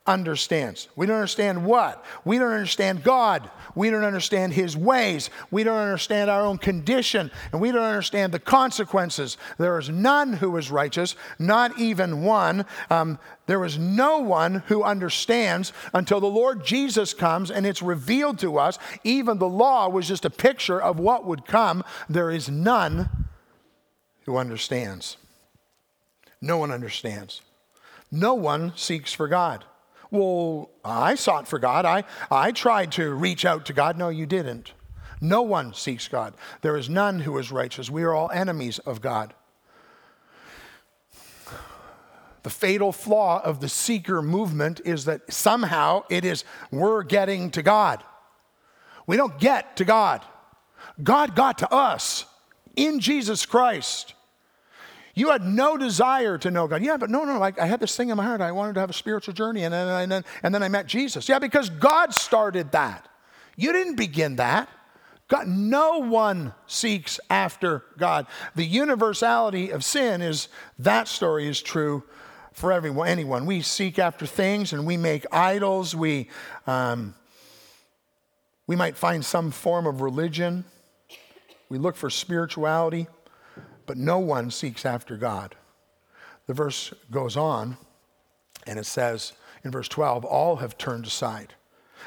understands. 0.08 0.90
We 0.96 1.06
don't 1.06 1.18
understand 1.18 1.64
what? 1.64 2.04
We 2.26 2.40
don't 2.40 2.52
understand 2.52 3.04
God. 3.04 3.50
We 3.76 3.92
don't 3.92 4.04
understand 4.04 4.54
His 4.54 4.76
ways. 4.76 5.30
We 5.52 5.64
don't 5.64 5.78
understand 5.78 6.30
our 6.30 6.42
own 6.42 6.58
condition. 6.58 7.30
And 7.52 7.62
we 7.62 7.72
don't 7.72 7.84
understand 7.84 8.34
the 8.34 8.40
consequences. 8.40 9.38
There 9.60 9.78
is 9.78 9.90
none 9.90 10.34
who 10.34 10.58
is 10.58 10.72
righteous, 10.72 11.16
not 11.38 11.78
even 11.80 12.24
one. 12.24 12.66
Um, 12.90 13.20
there 13.46 13.64
is 13.64 13.78
no 13.78 14.20
one 14.20 14.64
who 14.68 14.84
understands 14.84 15.72
until 15.94 16.20
the 16.20 16.28
Lord 16.28 16.66
Jesus 16.66 17.14
comes 17.14 17.52
and 17.52 17.66
it's 17.66 17.82
revealed 17.82 18.40
to 18.40 18.58
us. 18.58 18.80
Even 19.04 19.38
the 19.38 19.50
law 19.50 19.88
was 19.88 20.08
just 20.08 20.26
a 20.26 20.32
picture 20.32 20.82
of 20.82 21.00
what 21.00 21.26
would 21.26 21.46
come. 21.46 21.84
There 22.10 22.32
is 22.32 22.50
none 22.50 23.28
who 24.26 24.38
understands. 24.38 25.18
No 26.42 26.58
one 26.58 26.72
understands. 26.72 27.42
No 28.12 28.34
one 28.34 28.74
seeks 28.76 29.14
for 29.14 29.28
God. 29.28 29.64
Well, 30.12 30.70
I 30.84 31.16
sought 31.16 31.48
for 31.48 31.58
God. 31.58 31.86
I, 31.86 32.04
I 32.30 32.52
tried 32.52 32.92
to 32.94 33.14
reach 33.14 33.46
out 33.46 33.66
to 33.68 33.74
God. 33.74 33.98
No, 33.98 34.10
you 34.10 34.26
didn't. 34.26 34.74
No 35.22 35.42
one 35.42 35.74
seeks 35.74 36.08
God. 36.08 36.34
There 36.62 36.76
is 36.76 36.90
none 36.90 37.22
who 37.22 37.38
is 37.38 37.52
righteous. 37.52 37.90
We 37.90 38.04
are 38.04 38.14
all 38.14 38.30
enemies 38.32 38.80
of 38.80 39.02
God. 39.02 39.34
The 42.44 42.50
fatal 42.50 42.92
flaw 42.92 43.42
of 43.44 43.60
the 43.62 43.70
seeker 43.70 44.22
movement 44.22 44.82
is 44.84 45.06
that 45.06 45.32
somehow 45.32 46.04
it 46.10 46.26
is 46.26 46.44
we're 46.72 47.04
getting 47.04 47.52
to 47.52 47.62
God. 47.62 48.04
We 49.06 49.16
don't 49.16 49.40
get 49.40 49.78
to 49.78 49.86
God. 49.86 50.26
God 51.02 51.36
got 51.36 51.60
to 51.60 51.72
us 51.72 52.26
in 52.76 53.00
Jesus 53.00 53.46
Christ. 53.46 54.16
You 55.14 55.30
had 55.30 55.44
no 55.44 55.78
desire 55.78 56.38
to 56.38 56.52
know 56.52 56.68
God. 56.68 56.82
Yeah, 56.82 56.98
but 56.98 57.10
no, 57.10 57.24
no, 57.26 57.42
I, 57.44 57.52
I 57.60 57.66
had 57.66 57.80
this 57.80 57.96
thing 57.96 58.10
in 58.10 58.18
my 58.18 58.24
heart. 58.24 58.42
I 58.42 58.52
wanted 58.52 58.74
to 58.76 58.80
have 58.80 58.90
a 58.90 58.94
spiritual 58.94 59.34
journey, 59.34 59.64
and 59.64 59.74
then, 59.74 59.88
and, 59.88 60.12
then, 60.12 60.26
and 60.44 60.56
then 60.56 60.64
I 60.64 60.70
met 60.70 60.88
Jesus. 60.88 61.28
Yeah, 61.28 61.40
because 61.40 61.70
God 61.70 62.14
started 62.14 62.72
that. 62.72 63.08
You 63.58 63.74
didn't 63.74 63.96
begin 63.96 64.38
that. 64.38 64.70
God, 65.28 65.48
no 65.48 66.00
one 66.00 66.54
seeks 66.68 67.20
after 67.30 67.84
God. 67.98 68.28
The 68.56 68.66
universality 68.66 69.70
of 69.70 69.84
sin 69.84 70.22
is 70.22 70.50
that 70.80 71.08
story 71.08 71.48
is 71.48 71.62
true 71.62 72.04
for 72.54 72.72
everyone, 72.72 73.08
anyone. 73.08 73.46
We 73.46 73.62
seek 73.62 73.98
after 73.98 74.26
things 74.26 74.74
and 74.74 74.86
we 74.86 74.98
make 74.98 75.26
idols. 75.32 75.96
We, 75.96 76.30
um, 76.68 77.16
we 78.68 78.76
might 78.76 78.98
find 78.98 79.24
some 79.24 79.52
form 79.52 79.88
of 79.88 80.02
religion. 80.02 80.66
We 81.70 81.78
look 81.78 81.96
for 81.96 82.10
spirituality 82.10 83.08
but 83.86 83.98
no 83.98 84.20
one 84.20 84.52
seeks 84.52 84.86
after 84.86 85.18
God. 85.18 85.56
The 86.48 86.54
verse 86.54 86.94
goes 87.10 87.38
on, 87.38 87.78
and 88.68 88.80
it 88.80 88.86
says 88.86 89.34
in 89.64 89.72
verse 89.72 89.88
12, 89.88 90.26
all 90.26 90.58
have 90.58 90.78
turned 90.78 91.06
aside. 91.06 91.54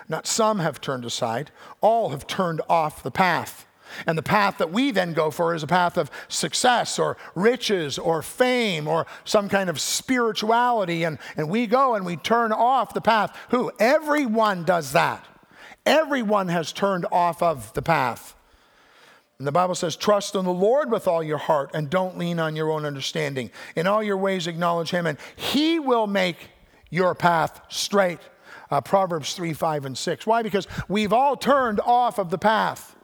Not 0.09 0.27
some 0.27 0.59
have 0.59 0.81
turned 0.81 1.05
aside, 1.05 1.51
all 1.81 2.11
have 2.11 2.27
turned 2.27 2.61
off 2.69 3.03
the 3.03 3.11
path. 3.11 3.67
And 4.07 4.19
the 4.19 4.23
path 4.23 4.59
that 4.59 4.73
we 4.73 4.91
then 4.91 5.13
go 5.13 5.31
for 5.31 5.55
is 5.55 5.63
a 5.63 5.69
path 5.69 5.97
of 5.97 6.11
success 6.29 6.99
or 6.99 7.17
riches 7.35 7.99
or 7.99 8.23
fame 8.23 8.89
or 8.89 9.07
some 9.25 9.49
kind 9.49 9.71
of 9.71 9.81
spirituality. 9.81 11.05
And, 11.05 11.19
and 11.37 11.49
we 11.49 11.67
go 11.67 11.95
and 11.95 12.05
we 12.05 12.17
turn 12.17 12.53
off 12.53 12.95
the 12.95 13.01
path. 13.01 13.37
Who? 13.51 13.71
Everyone 13.79 14.65
does 14.65 14.93
that. 14.93 15.25
Everyone 15.87 16.49
has 16.49 16.73
turned 16.73 17.07
off 17.13 17.43
of 17.43 17.73
the 17.75 17.83
path. 17.83 18.35
And 19.39 19.47
the 19.47 19.53
Bible 19.53 19.75
says, 19.75 19.97
trust 19.97 20.35
in 20.37 20.45
the 20.45 20.53
Lord 20.53 20.91
with 20.91 21.09
all 21.09 21.23
your 21.23 21.39
heart 21.39 21.71
and 21.75 21.91
don't 21.91 22.17
lean 22.17 22.39
on 22.39 22.55
your 22.55 22.71
own 22.71 22.85
understanding. 22.85 23.51
In 23.75 23.87
all 23.87 24.03
your 24.03 24.17
ways, 24.17 24.47
acknowledge 24.47 24.91
Him, 24.91 25.07
and 25.07 25.19
He 25.35 25.81
will 25.81 26.07
make 26.07 26.37
your 26.91 27.15
path 27.15 27.61
straight. 27.69 28.21
Uh, 28.71 28.81
Proverbs 28.81 29.35
3, 29.35 29.53
5, 29.53 29.85
and 29.87 29.99
6. 29.99 30.27
Why? 30.27 30.43
Because 30.43 30.69
we've 30.89 31.13
all 31.13 31.37
turned 31.37 31.81
off 31.81 32.19
of 32.19 32.31
the 32.31 32.39
path. 32.39 32.97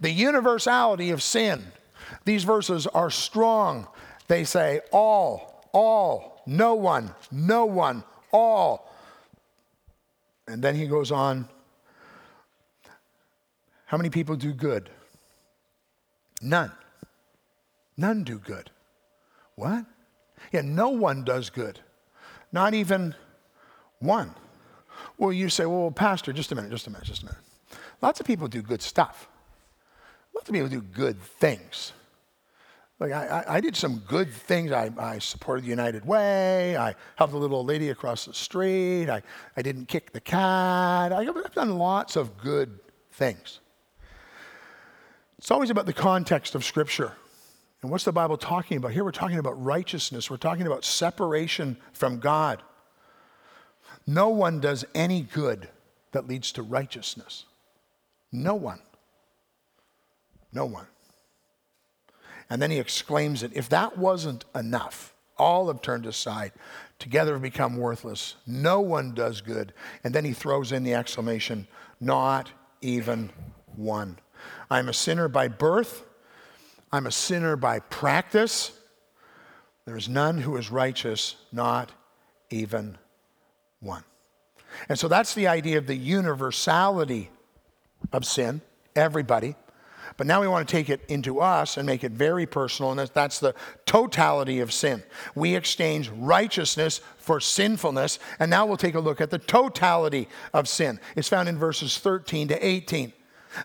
The 0.00 0.10
universality 0.10 1.10
of 1.10 1.22
sin. 1.22 1.64
These 2.24 2.44
verses 2.44 2.86
are 2.88 3.10
strong. 3.10 3.86
They 4.26 4.44
say, 4.44 4.80
all, 4.92 5.64
all, 5.72 6.42
no 6.46 6.74
one, 6.74 7.14
no 7.30 7.64
one, 7.66 8.04
all. 8.32 8.92
And 10.46 10.62
then 10.62 10.74
he 10.74 10.86
goes 10.86 11.12
on. 11.12 11.48
How 13.86 13.96
many 13.96 14.10
people 14.10 14.36
do 14.36 14.52
good? 14.52 14.90
None. 16.40 16.72
None 17.96 18.24
do 18.24 18.38
good. 18.38 18.70
What? 19.56 19.84
Yeah, 20.52 20.62
no 20.62 20.90
one 20.90 21.24
does 21.24 21.50
good. 21.50 21.80
Not 22.52 22.74
even 22.74 23.14
one. 23.98 24.34
Well, 25.16 25.32
you 25.32 25.48
say, 25.48 25.66
well, 25.66 25.90
Pastor, 25.90 26.32
just 26.32 26.52
a 26.52 26.54
minute, 26.54 26.70
just 26.70 26.86
a 26.86 26.90
minute, 26.90 27.06
just 27.06 27.22
a 27.22 27.26
minute. 27.26 27.40
Lots 28.00 28.20
of 28.20 28.26
people 28.26 28.46
do 28.48 28.62
good 28.62 28.82
stuff. 28.82 29.28
Lots 30.34 30.48
of 30.48 30.54
people 30.54 30.68
do 30.68 30.80
good 30.80 31.20
things. 31.20 31.92
Like, 33.00 33.12
I, 33.12 33.44
I, 33.46 33.60
did 33.60 33.76
some 33.76 34.02
good 34.08 34.32
things. 34.32 34.72
I, 34.72 34.90
I 34.98 35.18
supported 35.20 35.64
the 35.64 35.68
United 35.68 36.04
Way. 36.04 36.76
I 36.76 36.96
helped 37.14 37.32
a 37.32 37.36
little 37.36 37.64
lady 37.64 37.90
across 37.90 38.24
the 38.24 38.34
street. 38.34 39.08
I, 39.08 39.22
I 39.56 39.62
didn't 39.62 39.86
kick 39.86 40.12
the 40.12 40.20
cat. 40.20 41.12
I, 41.12 41.20
I've 41.20 41.54
done 41.54 41.78
lots 41.78 42.16
of 42.16 42.36
good 42.38 42.80
things. 43.12 43.60
It's 45.38 45.50
always 45.50 45.70
about 45.70 45.86
the 45.86 45.92
context 45.92 46.54
of 46.54 46.64
Scripture. 46.64 47.12
And 47.82 47.90
what's 47.90 48.04
the 48.04 48.12
Bible 48.12 48.36
talking 48.36 48.76
about? 48.76 48.92
Here 48.92 49.04
we're 49.04 49.12
talking 49.12 49.38
about 49.38 49.62
righteousness, 49.62 50.30
we're 50.30 50.36
talking 50.36 50.66
about 50.66 50.84
separation 50.84 51.76
from 51.92 52.18
God. 52.18 52.62
No 54.06 54.30
one 54.30 54.60
does 54.60 54.84
any 54.94 55.20
good 55.20 55.68
that 56.12 56.26
leads 56.26 56.50
to 56.52 56.62
righteousness. 56.62 57.44
No 58.32 58.54
one. 58.54 58.80
No 60.52 60.64
one. 60.64 60.86
And 62.50 62.60
then 62.60 62.70
he 62.70 62.78
exclaims 62.78 63.42
it 63.42 63.52
if 63.54 63.68
that 63.68 63.98
wasn't 63.98 64.44
enough, 64.54 65.14
all 65.36 65.68
have 65.68 65.82
turned 65.82 66.06
aside, 66.06 66.52
together 66.98 67.34
have 67.34 67.42
become 67.42 67.76
worthless. 67.76 68.36
No 68.46 68.80
one 68.80 69.14
does 69.14 69.40
good. 69.40 69.72
And 70.02 70.14
then 70.14 70.24
he 70.24 70.32
throws 70.32 70.72
in 70.72 70.82
the 70.82 70.94
exclamation, 70.94 71.68
not 72.00 72.50
even 72.80 73.30
one. 73.76 74.18
I'm 74.70 74.88
a 74.88 74.92
sinner 74.92 75.28
by 75.28 75.48
birth, 75.48 76.04
I'm 76.92 77.06
a 77.06 77.12
sinner 77.12 77.56
by 77.56 77.80
practice. 77.80 78.72
There 79.84 79.96
is 79.96 80.08
none 80.08 80.38
who 80.38 80.56
is 80.56 80.70
righteous, 80.70 81.36
not 81.50 81.92
even 82.50 82.98
one. 83.80 84.04
And 84.88 84.98
so 84.98 85.08
that's 85.08 85.34
the 85.34 85.48
idea 85.48 85.78
of 85.78 85.86
the 85.86 85.96
universality 85.96 87.30
of 88.12 88.26
sin, 88.26 88.60
everybody. 88.94 89.56
But 90.16 90.26
now 90.26 90.40
we 90.40 90.48
want 90.48 90.66
to 90.66 90.72
take 90.72 90.90
it 90.90 91.04
into 91.08 91.40
us 91.40 91.76
and 91.76 91.86
make 91.86 92.02
it 92.02 92.12
very 92.12 92.46
personal, 92.46 92.90
and 92.90 93.10
that's 93.14 93.38
the 93.38 93.54
totality 93.86 94.60
of 94.60 94.72
sin. 94.72 95.02
We 95.34 95.54
exchange 95.54 96.10
righteousness 96.10 97.00
for 97.16 97.40
sinfulness, 97.40 98.18
and 98.38 98.50
now 98.50 98.66
we'll 98.66 98.76
take 98.76 98.94
a 98.94 99.00
look 99.00 99.20
at 99.20 99.30
the 99.30 99.38
totality 99.38 100.28
of 100.52 100.68
sin. 100.68 100.98
It's 101.14 101.28
found 101.28 101.48
in 101.48 101.58
verses 101.58 101.98
13 101.98 102.48
to 102.48 102.66
18. 102.66 103.12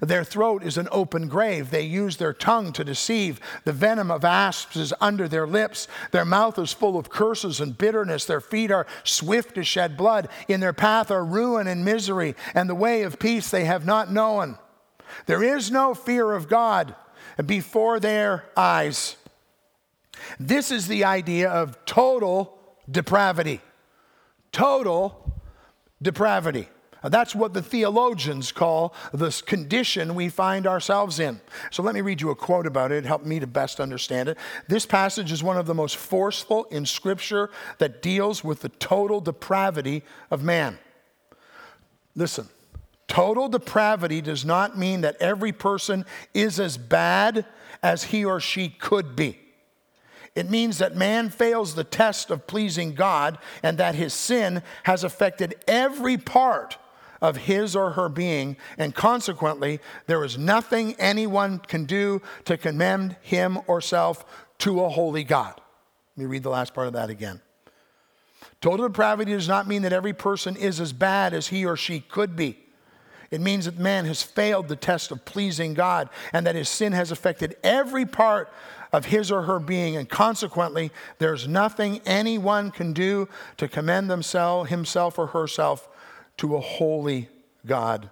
Their 0.01 0.23
throat 0.23 0.63
is 0.63 0.77
an 0.77 0.87
open 0.91 1.27
grave. 1.27 1.69
They 1.69 1.81
use 1.81 2.17
their 2.17 2.33
tongue 2.33 2.73
to 2.73 2.83
deceive. 2.83 3.39
The 3.65 3.73
venom 3.73 4.11
of 4.11 4.25
asps 4.25 4.75
is 4.75 4.93
under 4.99 5.27
their 5.27 5.47
lips. 5.47 5.87
Their 6.11 6.25
mouth 6.25 6.57
is 6.59 6.73
full 6.73 6.97
of 6.97 7.09
curses 7.09 7.59
and 7.59 7.77
bitterness. 7.77 8.25
Their 8.25 8.41
feet 8.41 8.71
are 8.71 8.87
swift 9.03 9.55
to 9.55 9.63
shed 9.63 9.97
blood. 9.97 10.29
In 10.47 10.59
their 10.59 10.73
path 10.73 11.11
are 11.11 11.25
ruin 11.25 11.67
and 11.67 11.85
misery, 11.85 12.35
and 12.53 12.69
the 12.69 12.75
way 12.75 13.03
of 13.03 13.19
peace 13.19 13.49
they 13.49 13.65
have 13.65 13.85
not 13.85 14.11
known. 14.11 14.57
There 15.25 15.43
is 15.43 15.71
no 15.71 15.93
fear 15.93 16.31
of 16.31 16.47
God 16.47 16.95
before 17.45 17.99
their 17.99 18.45
eyes. 18.55 19.15
This 20.39 20.71
is 20.71 20.87
the 20.87 21.03
idea 21.05 21.49
of 21.49 21.83
total 21.85 22.57
depravity. 22.89 23.61
Total 24.51 25.33
depravity. 26.01 26.69
That's 27.03 27.35
what 27.35 27.53
the 27.53 27.61
theologians 27.61 28.51
call 28.51 28.95
this 29.13 29.41
condition 29.41 30.15
we 30.15 30.29
find 30.29 30.65
ourselves 30.65 31.19
in. 31.19 31.41
So 31.69 31.83
let 31.83 31.95
me 31.95 32.01
read 32.01 32.21
you 32.21 32.29
a 32.29 32.35
quote 32.35 32.65
about 32.65 32.91
it. 32.91 32.99
It 32.99 33.05
helped 33.05 33.25
me 33.25 33.39
to 33.39 33.47
best 33.47 33.79
understand 33.79 34.29
it. 34.29 34.37
This 34.67 34.85
passage 34.85 35.31
is 35.31 35.43
one 35.43 35.57
of 35.57 35.65
the 35.65 35.73
most 35.73 35.97
forceful 35.97 36.63
in 36.65 36.85
Scripture 36.85 37.49
that 37.79 38.01
deals 38.01 38.43
with 38.43 38.61
the 38.61 38.69
total 38.69 39.19
depravity 39.19 40.03
of 40.31 40.43
man. 40.43 40.79
Listen, 42.15 42.47
total 43.07 43.49
depravity 43.49 44.21
does 44.21 44.45
not 44.45 44.77
mean 44.77 45.01
that 45.01 45.17
every 45.19 45.51
person 45.51 46.05
is 46.33 46.59
as 46.59 46.77
bad 46.77 47.45
as 47.81 48.05
he 48.05 48.23
or 48.23 48.39
she 48.39 48.69
could 48.69 49.15
be. 49.15 49.39
It 50.35 50.49
means 50.49 50.79
that 50.79 50.95
man 50.95 51.29
fails 51.29 51.75
the 51.75 51.83
test 51.83 52.31
of 52.31 52.47
pleasing 52.47 52.95
God 52.95 53.37
and 53.61 53.77
that 53.77 53.93
his 53.93 54.13
sin 54.13 54.63
has 54.83 55.03
affected 55.03 55.55
every 55.67 56.17
part 56.17 56.77
of 57.23 57.37
his 57.37 57.73
or 57.73 57.91
her 57.91 58.09
being, 58.09 58.57
and 58.77 58.93
consequently, 58.93 59.79
there 60.07 60.23
is 60.25 60.37
nothing 60.37 60.93
anyone 60.99 61.57
can 61.57 61.85
do 61.85 62.21
to 62.43 62.57
commend 62.57 63.15
him 63.21 63.57
or 63.65 63.79
self 63.79 64.25
to 64.59 64.83
a 64.83 64.89
holy 64.89 65.23
God. 65.23 65.59
Let 66.15 66.23
me 66.23 66.29
read 66.29 66.43
the 66.43 66.49
last 66.49 66.73
part 66.73 66.87
of 66.87 66.93
that 66.93 67.09
again. 67.09 67.41
Total 68.59 68.87
depravity 68.87 69.31
does 69.31 69.47
not 69.47 69.67
mean 69.67 69.83
that 69.83 69.93
every 69.93 70.13
person 70.13 70.57
is 70.57 70.81
as 70.81 70.91
bad 70.91 71.33
as 71.33 71.47
he 71.47 71.65
or 71.65 71.77
she 71.77 72.01
could 72.01 72.35
be. 72.35 72.59
It 73.31 73.41
means 73.41 73.65
that 73.65 73.79
man 73.79 74.05
has 74.05 74.21
failed 74.21 74.67
the 74.67 74.75
test 74.75 75.09
of 75.09 75.25
pleasing 75.25 75.73
God 75.73 76.09
and 76.33 76.45
that 76.45 76.55
his 76.55 76.69
sin 76.69 76.91
has 76.91 77.09
affected 77.09 77.55
every 77.63 78.05
part 78.05 78.51
of 78.91 79.05
his 79.05 79.31
or 79.31 79.43
her 79.43 79.59
being, 79.59 79.95
and 79.95 80.07
consequently, 80.07 80.91
there's 81.19 81.47
nothing 81.47 82.01
anyone 82.05 82.69
can 82.69 82.93
do 82.93 83.27
to 83.57 83.67
commend 83.67 84.09
themselves, 84.09 84.69
himself 84.69 85.17
or 85.17 85.27
herself 85.27 85.87
to 86.43 86.57
a 86.57 86.59
holy 86.59 87.29
God. 87.65 88.09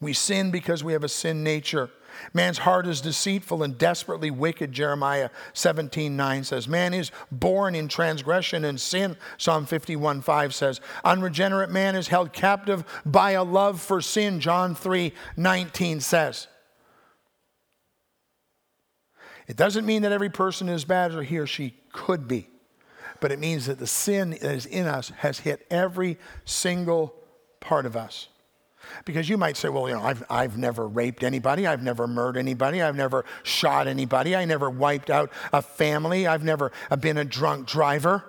We 0.00 0.14
sin 0.14 0.50
because 0.50 0.82
we 0.82 0.94
have 0.94 1.04
a 1.04 1.08
sin 1.08 1.44
nature. 1.44 1.90
Man's 2.32 2.56
heart 2.56 2.86
is 2.86 3.02
deceitful 3.02 3.62
and 3.62 3.76
desperately 3.76 4.30
wicked, 4.30 4.72
Jeremiah 4.72 5.28
17 5.52 6.16
9 6.16 6.44
says. 6.44 6.66
Man 6.66 6.94
is 6.94 7.10
born 7.30 7.74
in 7.74 7.88
transgression 7.88 8.64
and 8.64 8.80
sin, 8.80 9.18
Psalm 9.36 9.66
51 9.66 10.22
5 10.22 10.54
says. 10.54 10.80
Unregenerate 11.04 11.68
man 11.68 11.94
is 11.94 12.08
held 12.08 12.32
captive 12.32 12.84
by 13.04 13.32
a 13.32 13.44
love 13.44 13.82
for 13.82 14.00
sin, 14.00 14.40
John 14.40 14.74
3 14.74 15.12
19 15.36 16.00
says. 16.00 16.46
It 19.46 19.58
doesn't 19.58 19.84
mean 19.84 20.00
that 20.02 20.12
every 20.12 20.30
person 20.30 20.70
is 20.70 20.86
bad 20.86 21.12
or 21.12 21.22
he 21.22 21.36
or 21.36 21.46
she 21.46 21.74
could 21.92 22.26
be, 22.26 22.48
but 23.24 23.32
it 23.32 23.38
means 23.38 23.64
that 23.64 23.78
the 23.78 23.86
sin 23.86 24.32
that 24.32 24.42
is 24.42 24.66
in 24.66 24.86
us 24.86 25.08
has 25.20 25.38
hit 25.38 25.66
every 25.70 26.18
single 26.44 27.14
part 27.58 27.86
of 27.86 27.96
us. 27.96 28.28
Because 29.06 29.30
you 29.30 29.38
might 29.38 29.56
say, 29.56 29.70
well, 29.70 29.88
you 29.88 29.94
know, 29.94 30.02
I've, 30.02 30.22
I've 30.28 30.58
never 30.58 30.86
raped 30.86 31.24
anybody. 31.24 31.66
I've 31.66 31.82
never 31.82 32.06
murdered 32.06 32.38
anybody. 32.38 32.82
I've 32.82 32.96
never 32.96 33.24
shot 33.42 33.88
anybody. 33.88 34.36
I 34.36 34.44
never 34.44 34.68
wiped 34.68 35.08
out 35.08 35.32
a 35.54 35.62
family. 35.62 36.26
I've 36.26 36.44
never 36.44 36.70
been 37.00 37.16
a 37.16 37.24
drunk 37.24 37.66
driver. 37.66 38.24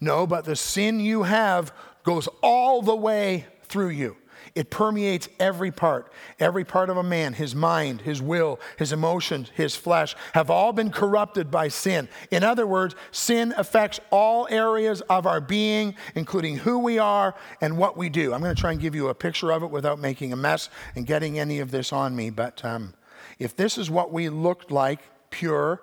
No, 0.00 0.26
but 0.26 0.46
the 0.46 0.56
sin 0.56 0.98
you 0.98 1.24
have 1.24 1.70
goes 2.04 2.26
all 2.42 2.80
the 2.80 2.96
way 2.96 3.44
through 3.64 3.90
you. 3.90 4.16
It 4.54 4.70
permeates 4.70 5.28
every 5.40 5.72
part. 5.72 6.12
Every 6.38 6.64
part 6.64 6.88
of 6.88 6.96
a 6.96 7.02
man, 7.02 7.32
his 7.32 7.56
mind, 7.56 8.02
his 8.02 8.22
will, 8.22 8.60
his 8.78 8.92
emotions, 8.92 9.50
his 9.52 9.74
flesh, 9.74 10.14
have 10.32 10.48
all 10.48 10.72
been 10.72 10.90
corrupted 10.90 11.50
by 11.50 11.66
sin. 11.66 12.08
In 12.30 12.44
other 12.44 12.64
words, 12.64 12.94
sin 13.10 13.52
affects 13.56 13.98
all 14.10 14.46
areas 14.48 15.00
of 15.02 15.26
our 15.26 15.40
being, 15.40 15.96
including 16.14 16.58
who 16.58 16.78
we 16.78 17.00
are 17.00 17.34
and 17.60 17.76
what 17.76 17.96
we 17.96 18.08
do. 18.08 18.32
I'm 18.32 18.42
going 18.42 18.54
to 18.54 18.60
try 18.60 18.70
and 18.70 18.80
give 18.80 18.94
you 18.94 19.08
a 19.08 19.14
picture 19.14 19.50
of 19.50 19.64
it 19.64 19.70
without 19.70 19.98
making 19.98 20.32
a 20.32 20.36
mess 20.36 20.70
and 20.94 21.04
getting 21.04 21.36
any 21.36 21.58
of 21.58 21.72
this 21.72 21.92
on 21.92 22.14
me. 22.14 22.30
But 22.30 22.64
um, 22.64 22.94
if 23.40 23.56
this 23.56 23.76
is 23.76 23.90
what 23.90 24.12
we 24.12 24.28
looked 24.28 24.70
like, 24.70 25.00
pure, 25.30 25.82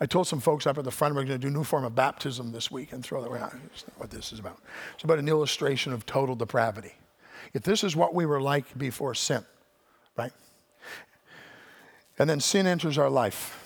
I 0.00 0.04
told 0.04 0.26
some 0.26 0.40
folks 0.40 0.66
up 0.66 0.76
at 0.76 0.84
the 0.84 0.90
front 0.90 1.14
we're 1.14 1.24
going 1.24 1.40
to 1.40 1.46
do 1.46 1.48
a 1.48 1.50
new 1.50 1.64
form 1.64 1.84
of 1.84 1.94
baptism 1.94 2.52
this 2.52 2.70
week 2.70 2.92
and 2.92 3.02
throw 3.02 3.22
that 3.22 3.30
around. 3.30 3.58
That's 3.70 3.86
not 3.86 3.98
what 3.98 4.10
this 4.10 4.34
is 4.34 4.38
about. 4.38 4.58
It's 4.94 5.04
about 5.04 5.18
an 5.18 5.28
illustration 5.28 5.94
of 5.94 6.04
total 6.04 6.34
depravity. 6.34 6.92
If 7.52 7.62
this 7.62 7.84
is 7.84 7.96
what 7.96 8.14
we 8.14 8.26
were 8.26 8.40
like 8.40 8.76
before 8.76 9.14
sin, 9.14 9.44
right? 10.16 10.32
And 12.18 12.28
then 12.28 12.40
sin 12.40 12.66
enters 12.66 12.98
our 12.98 13.10
life. 13.10 13.62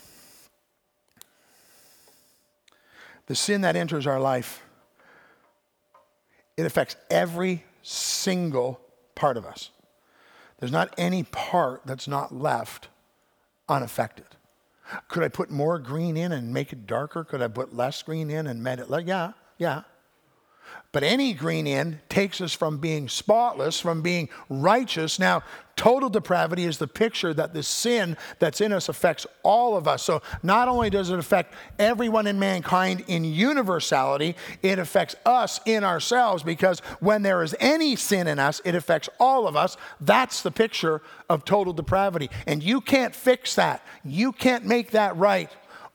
The 3.27 3.35
sin 3.35 3.61
that 3.61 3.77
enters 3.77 4.07
our 4.07 4.19
life, 4.19 4.63
it 6.57 6.67
affects 6.67 6.97
every 7.11 7.65
single 7.83 8.81
part 9.15 9.37
of 9.37 9.47
us. 9.47 9.71
There's 10.59 10.73
not 10.73 10.93
any 10.99 11.23
part 11.23 11.83
that's 11.87 12.09
not 12.09 12.35
left 12.35 12.89
unaffected. 13.69 14.27
Could 15.09 15.23
I 15.23 15.29
put 15.29 15.51
more 15.51 15.79
green 15.79 16.17
in 16.17 16.33
and 16.33 16.53
make 16.53 16.73
it 16.73 16.87
darker? 16.87 17.23
Could 17.23 17.41
I 17.41 17.49
put 17.49 17.75
less 17.75 18.03
green 18.03 18.31
in 18.31 18.47
and 18.47 18.63
make 18.63 18.81
it 18.81 18.91
like, 18.91 19.07
yeah, 19.07 19.33
yeah. 19.59 19.83
But 20.93 21.05
any 21.05 21.35
green 21.35 21.69
in 21.69 22.01
takes 22.09 22.41
us 22.41 22.53
from 22.53 22.79
being 22.79 23.09
spotless, 23.09 23.79
from 23.79 24.03
being 24.03 24.29
righteous. 24.49 25.21
Now, 25.21 25.45
total 25.77 26.11
depravity 26.11 26.65
is 26.65 26.79
the 26.79 26.89
picture 26.89 27.33
that 27.33 27.55
the 27.55 27.63
sin 27.63 28.17
that's 28.41 28.61
in 28.61 28.73
us 28.73 28.89
affects 28.89 29.25
all 29.45 29.77
of 29.77 29.87
us. 29.87 30.03
So, 30.03 30.21
not 30.43 30.67
only 30.67 30.91
does 30.91 31.11
it 31.11 31.19
affect 31.21 31.55
everyone 31.79 32.27
in 32.27 32.41
mankind 32.41 33.05
in 33.07 33.23
universality, 33.25 34.35
it 34.63 34.81
affects 34.81 35.15
us 35.25 35.61
in 35.65 35.85
ourselves 35.85 36.43
because 36.43 36.81
when 36.99 37.23
there 37.23 37.45
is 37.45 37.55
any 37.61 37.95
sin 37.95 38.27
in 38.27 38.41
us, 38.41 38.61
it 38.65 38.75
affects 38.75 39.09
all 39.21 39.47
of 39.47 39.55
us. 39.55 39.77
That's 40.01 40.43
the 40.43 40.51
picture 40.51 41.03
of 41.29 41.45
total 41.45 41.73
depravity. 41.73 42.31
And 42.49 42.65
you 42.65 42.81
can't 42.81 43.15
fix 43.15 43.55
that, 43.55 43.87
you 44.05 44.33
can't 44.33 44.67
make 44.67 44.91
that 44.91 45.17
right. 45.17 45.51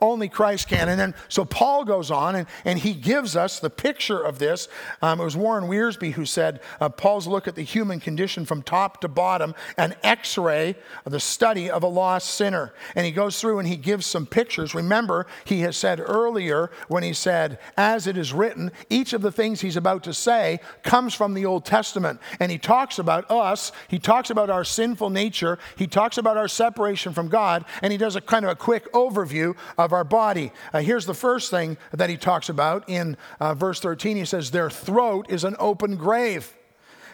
Only 0.05 0.29
Christ 0.29 0.67
can. 0.67 0.87
And 0.87 0.99
then, 0.99 1.15
so 1.29 1.45
Paul 1.45 1.83
goes 1.83 2.11
on 2.11 2.35
and, 2.35 2.47
and 2.63 2.77
he 2.77 2.93
gives 2.93 3.35
us 3.35 3.59
the 3.59 3.69
picture 3.71 4.21
of 4.21 4.37
this. 4.37 4.67
Um, 5.01 5.19
it 5.19 5.23
was 5.23 5.35
Warren 5.35 5.65
Wiersbe 5.65 6.13
who 6.13 6.25
said 6.25 6.61
uh, 6.79 6.89
Paul's 6.89 7.25
look 7.25 7.47
at 7.47 7.55
the 7.55 7.63
human 7.63 7.99
condition 7.99 8.45
from 8.45 8.61
top 8.61 9.01
to 9.01 9.07
bottom, 9.07 9.55
an 9.77 9.95
x 10.03 10.37
ray 10.37 10.75
of 11.05 11.11
the 11.11 11.19
study 11.19 11.69
of 11.69 11.81
a 11.81 11.87
lost 11.87 12.35
sinner. 12.35 12.73
And 12.95 13.05
he 13.05 13.11
goes 13.11 13.41
through 13.41 13.59
and 13.59 13.67
he 13.67 13.77
gives 13.77 14.05
some 14.05 14.27
pictures. 14.27 14.75
Remember, 14.75 15.25
he 15.43 15.61
has 15.61 15.75
said 15.75 15.99
earlier 15.99 16.69
when 16.87 17.03
he 17.03 17.13
said, 17.13 17.57
as 17.75 18.05
it 18.05 18.17
is 18.17 18.31
written, 18.31 18.71
each 18.89 19.13
of 19.13 19.21
the 19.21 19.31
things 19.31 19.61
he's 19.61 19.77
about 19.77 20.03
to 20.03 20.13
say 20.13 20.59
comes 20.83 21.13
from 21.13 21.33
the 21.33 21.45
Old 21.45 21.65
Testament. 21.65 22.19
And 22.39 22.51
he 22.51 22.57
talks 22.57 22.99
about 22.99 23.29
us, 23.31 23.71
he 23.87 23.97
talks 23.97 24.29
about 24.29 24.49
our 24.49 24.63
sinful 24.63 25.09
nature, 25.09 25.57
he 25.75 25.87
talks 25.87 26.17
about 26.17 26.37
our 26.37 26.47
separation 26.47 27.13
from 27.13 27.27
God, 27.27 27.65
and 27.81 27.91
he 27.91 27.97
does 27.97 28.15
a 28.15 28.21
kind 28.21 28.45
of 28.45 28.51
a 28.51 28.55
quick 28.55 28.91
overview 28.93 29.55
of 29.77 29.93
our 29.95 30.03
body. 30.03 30.51
Uh, 30.73 30.79
here's 30.79 31.05
the 31.05 31.13
first 31.13 31.49
thing 31.49 31.77
that 31.91 32.10
he 32.10 32.17
talks 32.17 32.49
about 32.49 32.88
in 32.88 33.17
uh, 33.39 33.53
verse 33.53 33.79
13. 33.79 34.17
He 34.17 34.25
says, 34.25 34.51
Their 34.51 34.69
throat 34.69 35.25
is 35.29 35.43
an 35.43 35.55
open 35.60 35.95
grave. 35.95 36.55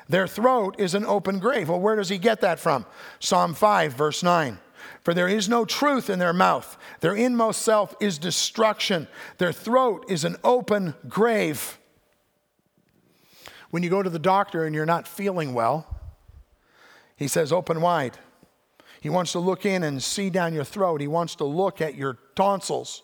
Their 0.09 0.27
throat 0.27 0.75
is 0.77 0.93
an 0.93 1.05
open 1.05 1.39
grave. 1.39 1.69
Well, 1.69 1.79
where 1.79 1.95
does 1.95 2.09
he 2.09 2.17
get 2.17 2.41
that 2.41 2.59
from? 2.59 2.85
Psalm 3.19 3.53
5, 3.53 3.93
verse 3.93 4.23
9. 4.23 4.59
For 5.03 5.13
there 5.13 5.27
is 5.27 5.47
no 5.47 5.65
truth 5.65 6.09
in 6.09 6.19
their 6.19 6.33
mouth. 6.33 6.77
Their 6.99 7.15
inmost 7.15 7.61
self 7.61 7.95
is 7.99 8.17
destruction. 8.17 9.07
Their 9.37 9.53
throat 9.53 10.05
is 10.09 10.25
an 10.25 10.37
open 10.43 10.95
grave. 11.07 11.77
When 13.71 13.83
you 13.83 13.89
go 13.89 14.03
to 14.03 14.09
the 14.09 14.19
doctor 14.19 14.65
and 14.65 14.75
you're 14.75 14.85
not 14.85 15.07
feeling 15.07 15.53
well, 15.53 15.87
he 17.15 17.27
says, 17.27 17.51
open 17.51 17.81
wide. 17.81 18.17
He 19.01 19.09
wants 19.09 19.31
to 19.31 19.39
look 19.39 19.65
in 19.65 19.81
and 19.81 20.01
see 20.01 20.29
down 20.29 20.53
your 20.53 20.63
throat. 20.63 21.01
He 21.01 21.07
wants 21.07 21.35
to 21.35 21.43
look 21.43 21.81
at 21.81 21.95
your 21.95 22.19
tonsils. 22.35 23.01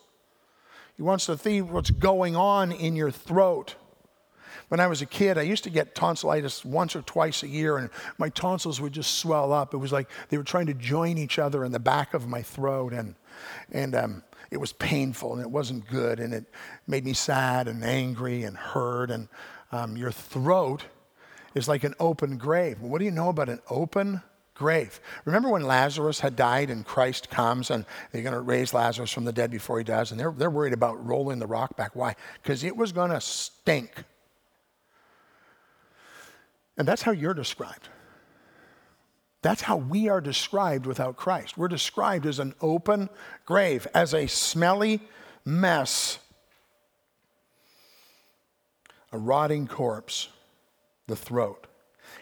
He 0.96 1.02
wants 1.02 1.26
to 1.26 1.36
see 1.36 1.60
what's 1.60 1.90
going 1.90 2.36
on 2.36 2.70
in 2.70 2.94
your 2.96 3.10
throat. 3.10 3.74
When 4.68 4.78
I 4.78 4.86
was 4.86 5.02
a 5.02 5.06
kid, 5.06 5.38
I 5.38 5.42
used 5.42 5.64
to 5.64 5.70
get 5.70 5.96
tonsillitis 5.96 6.64
once 6.64 6.94
or 6.94 7.02
twice 7.02 7.42
a 7.42 7.48
year, 7.48 7.78
and 7.78 7.90
my 8.16 8.28
tonsils 8.28 8.80
would 8.80 8.92
just 8.92 9.16
swell 9.16 9.52
up. 9.52 9.74
It 9.74 9.78
was 9.78 9.90
like 9.90 10.08
they 10.28 10.36
were 10.36 10.44
trying 10.44 10.66
to 10.66 10.74
join 10.74 11.18
each 11.18 11.38
other 11.38 11.64
in 11.64 11.72
the 11.72 11.80
back 11.80 12.14
of 12.14 12.28
my 12.28 12.42
throat, 12.42 12.92
and, 12.92 13.16
and 13.72 13.94
um, 13.96 14.22
it 14.52 14.58
was 14.58 14.72
painful, 14.72 15.32
and 15.32 15.42
it 15.42 15.50
wasn't 15.50 15.88
good, 15.88 16.20
and 16.20 16.32
it 16.32 16.44
made 16.86 17.04
me 17.04 17.12
sad 17.12 17.66
and 17.66 17.82
angry 17.82 18.44
and 18.44 18.56
hurt. 18.56 19.10
And 19.10 19.28
um, 19.72 19.96
your 19.96 20.12
throat 20.12 20.84
is 21.54 21.66
like 21.66 21.82
an 21.82 21.94
open 21.98 22.36
grave. 22.36 22.80
What 22.80 22.98
do 22.98 23.04
you 23.04 23.10
know 23.10 23.30
about 23.30 23.48
an 23.48 23.60
open 23.68 24.22
grave. 24.58 25.00
Remember 25.24 25.48
when 25.48 25.62
Lazarus 25.62 26.20
had 26.20 26.36
died 26.36 26.68
and 26.68 26.84
Christ 26.84 27.30
comes 27.30 27.70
and 27.70 27.86
they're 28.10 28.22
going 28.22 28.34
to 28.34 28.40
raise 28.40 28.74
Lazarus 28.74 29.12
from 29.12 29.24
the 29.24 29.32
dead 29.32 29.50
before 29.50 29.78
he 29.78 29.84
does, 29.84 30.10
and 30.10 30.20
they're, 30.20 30.32
they're 30.32 30.50
worried 30.50 30.72
about 30.72 31.06
rolling 31.06 31.38
the 31.38 31.46
rock 31.46 31.76
back. 31.76 31.94
Why? 31.94 32.16
Because 32.42 32.64
it 32.64 32.76
was 32.76 32.92
going 32.92 33.10
to 33.10 33.20
stink. 33.20 34.04
And 36.76 36.86
that's 36.86 37.02
how 37.02 37.12
you're 37.12 37.34
described. 37.34 37.88
That's 39.40 39.62
how 39.62 39.76
we 39.76 40.08
are 40.08 40.20
described 40.20 40.84
without 40.84 41.16
Christ. 41.16 41.56
We're 41.56 41.68
described 41.68 42.26
as 42.26 42.40
an 42.40 42.54
open 42.60 43.08
grave, 43.46 43.86
as 43.94 44.12
a 44.12 44.26
smelly 44.26 45.00
mess, 45.44 46.18
a 49.12 49.18
rotting 49.18 49.68
corpse, 49.68 50.28
the 51.06 51.14
throat. 51.14 51.67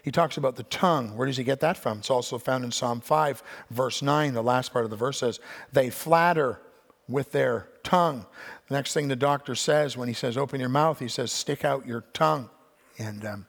He 0.02 0.10
talks 0.10 0.36
about 0.36 0.56
the 0.56 0.62
tongue. 0.64 1.16
Where 1.16 1.26
does 1.26 1.36
he 1.36 1.44
get 1.44 1.60
that 1.60 1.76
from? 1.76 1.98
It's 1.98 2.10
also 2.10 2.38
found 2.38 2.64
in 2.64 2.72
Psalm 2.72 3.00
5, 3.00 3.42
verse 3.70 4.02
9. 4.02 4.34
The 4.34 4.42
last 4.42 4.72
part 4.72 4.84
of 4.84 4.90
the 4.90 4.96
verse 4.96 5.18
says, 5.18 5.40
They 5.72 5.90
flatter 5.90 6.60
with 7.08 7.32
their 7.32 7.68
tongue. 7.82 8.26
The 8.68 8.74
next 8.74 8.94
thing 8.94 9.08
the 9.08 9.16
doctor 9.16 9.54
says 9.54 9.96
when 9.96 10.08
he 10.08 10.14
says, 10.14 10.36
Open 10.36 10.60
your 10.60 10.68
mouth, 10.68 10.98
he 10.98 11.08
says, 11.08 11.32
Stick 11.32 11.64
out 11.64 11.86
your 11.86 12.02
tongue. 12.12 12.50
And 12.98 13.24
um, 13.24 13.46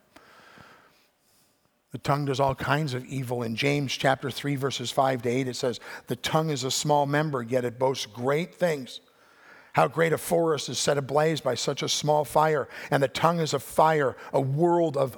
the 1.91 1.97
tongue 1.97 2.25
does 2.25 2.39
all 2.39 2.55
kinds 2.55 2.93
of 2.93 3.05
evil. 3.05 3.43
In 3.43 3.55
James 3.55 3.93
chapter 3.93 4.29
3, 4.29 4.55
verses 4.55 4.91
5 4.91 5.21
to 5.23 5.29
8, 5.29 5.47
it 5.47 5.55
says, 5.55 5.79
The 6.07 6.15
tongue 6.15 6.49
is 6.49 6.63
a 6.63 6.71
small 6.71 7.05
member, 7.05 7.41
yet 7.41 7.65
it 7.65 7.79
boasts 7.79 8.05
great 8.05 8.55
things. 8.55 8.99
How 9.73 9.87
great 9.87 10.11
a 10.11 10.17
forest 10.17 10.69
is 10.69 10.79
set 10.79 10.97
ablaze 10.97 11.39
by 11.39 11.55
such 11.55 11.83
a 11.83 11.89
small 11.89 12.25
fire, 12.25 12.67
and 12.89 13.01
the 13.01 13.07
tongue 13.07 13.39
is 13.39 13.53
a 13.53 13.59
fire, 13.59 14.17
a 14.33 14.41
world 14.41 14.97
of 14.97 15.17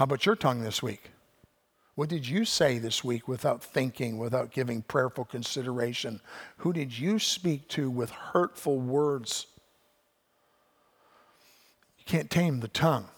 How 0.00 0.04
about 0.04 0.24
your 0.24 0.34
tongue 0.34 0.62
this 0.62 0.82
week? 0.82 1.10
What 1.94 2.08
did 2.08 2.26
you 2.26 2.46
say 2.46 2.78
this 2.78 3.04
week 3.04 3.28
without 3.28 3.62
thinking, 3.62 4.16
without 4.16 4.50
giving 4.50 4.80
prayerful 4.80 5.26
consideration? 5.26 6.22
Who 6.56 6.72
did 6.72 6.98
you 6.98 7.18
speak 7.18 7.68
to 7.68 7.90
with 7.90 8.08
hurtful 8.08 8.78
words? 8.78 9.46
You 11.98 12.06
can't 12.06 12.30
tame 12.30 12.60
the 12.60 12.68
tongue. 12.68 13.08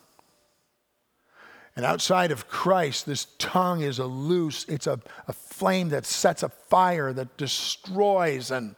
And 1.76 1.86
outside 1.86 2.32
of 2.32 2.48
Christ, 2.48 3.06
this 3.06 3.28
tongue 3.38 3.82
is 3.82 4.00
a 4.00 4.06
loose, 4.06 4.64
it's 4.64 4.88
a, 4.88 4.98
a 5.28 5.32
flame 5.32 5.90
that 5.90 6.04
sets 6.04 6.42
a 6.42 6.48
fire 6.48 7.12
that 7.12 7.36
destroys. 7.36 8.50
And 8.50 8.74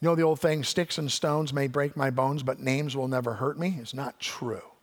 you 0.00 0.08
know 0.08 0.16
the 0.16 0.22
old 0.22 0.40
thing, 0.40 0.64
sticks 0.64 0.98
and 0.98 1.12
stones 1.12 1.52
may 1.52 1.68
break 1.68 1.96
my 1.96 2.10
bones, 2.10 2.42
but 2.42 2.58
names 2.58 2.96
will 2.96 3.06
never 3.06 3.34
hurt 3.34 3.60
me? 3.60 3.76
It's 3.80 3.94
not 3.94 4.18
true 4.18 4.73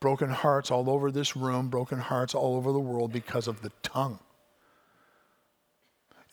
broken 0.00 0.30
hearts 0.30 0.70
all 0.70 0.88
over 0.88 1.10
this 1.10 1.36
room, 1.36 1.68
broken 1.68 1.98
hearts 1.98 2.34
all 2.34 2.56
over 2.56 2.72
the 2.72 2.80
world 2.80 3.12
because 3.12 3.48
of 3.48 3.62
the 3.62 3.72
tongue. 3.82 4.18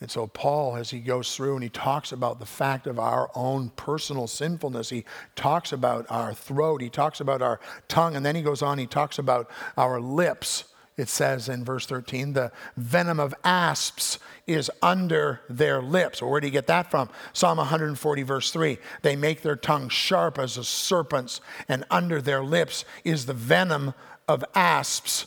And 0.00 0.10
so, 0.10 0.26
Paul, 0.26 0.76
as 0.76 0.90
he 0.90 1.00
goes 1.00 1.34
through 1.34 1.54
and 1.54 1.62
he 1.62 1.70
talks 1.70 2.12
about 2.12 2.38
the 2.38 2.46
fact 2.46 2.86
of 2.86 2.98
our 2.98 3.30
own 3.34 3.70
personal 3.70 4.26
sinfulness, 4.26 4.90
he 4.90 5.06
talks 5.36 5.72
about 5.72 6.04
our 6.10 6.34
throat, 6.34 6.82
he 6.82 6.90
talks 6.90 7.20
about 7.20 7.40
our 7.40 7.60
tongue, 7.88 8.14
and 8.14 8.24
then 8.24 8.36
he 8.36 8.42
goes 8.42 8.60
on, 8.60 8.76
he 8.76 8.86
talks 8.86 9.18
about 9.18 9.50
our 9.78 9.98
lips 9.98 10.64
it 10.96 11.08
says 11.08 11.48
in 11.48 11.64
verse 11.64 11.84
13, 11.86 12.32
the 12.32 12.52
venom 12.76 13.20
of 13.20 13.34
asps 13.44 14.18
is 14.46 14.70
under 14.80 15.40
their 15.48 15.82
lips. 15.82 16.22
Where 16.22 16.40
do 16.40 16.46
you 16.46 16.52
get 16.52 16.68
that 16.68 16.90
from? 16.90 17.10
Psalm 17.32 17.58
140, 17.58 18.22
verse 18.22 18.50
3. 18.50 18.78
They 19.02 19.14
make 19.14 19.42
their 19.42 19.56
tongue 19.56 19.88
sharp 19.90 20.38
as 20.38 20.56
a 20.56 20.64
serpent's, 20.64 21.40
and 21.68 21.84
under 21.90 22.22
their 22.22 22.42
lips 22.42 22.84
is 23.04 23.26
the 23.26 23.34
venom 23.34 23.92
of 24.26 24.44
asps. 24.54 25.26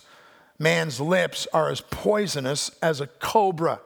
Man's 0.57 0.99
lips 0.99 1.47
are 1.53 1.69
as 1.69 1.81
poisonous 1.81 2.71
as 2.81 2.99
a 2.99 3.07
cobra 3.07 3.79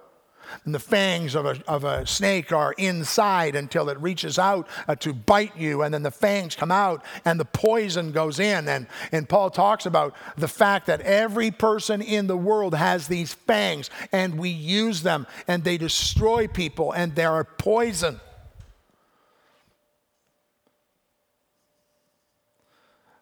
and 0.65 0.73
the 0.73 0.79
fangs 0.79 1.35
of 1.35 1.45
a, 1.45 1.61
of 1.67 1.83
a 1.83 2.05
snake 2.05 2.51
are 2.51 2.73
inside 2.73 3.55
until 3.55 3.89
it 3.89 3.99
reaches 3.99 4.39
out 4.39 4.67
uh, 4.87 4.95
to 4.95 5.13
bite 5.13 5.57
you, 5.57 5.81
and 5.81 5.93
then 5.93 6.03
the 6.03 6.11
fangs 6.11 6.55
come 6.55 6.71
out 6.71 7.03
and 7.25 7.39
the 7.39 7.45
poison 7.45 8.11
goes 8.11 8.39
in. 8.39 8.67
And, 8.67 8.87
and 9.11 9.27
Paul 9.27 9.49
talks 9.49 9.85
about 9.85 10.15
the 10.37 10.47
fact 10.47 10.87
that 10.87 11.01
every 11.01 11.51
person 11.51 12.01
in 12.01 12.27
the 12.27 12.37
world 12.37 12.73
has 12.75 13.07
these 13.07 13.33
fangs, 13.33 13.89
and 14.11 14.37
we 14.37 14.49
use 14.49 15.03
them, 15.03 15.27
and 15.47 15.63
they 15.63 15.77
destroy 15.77 16.47
people, 16.47 16.91
and 16.91 17.15
they 17.15 17.25
are 17.25 17.43
poison. 17.43 18.19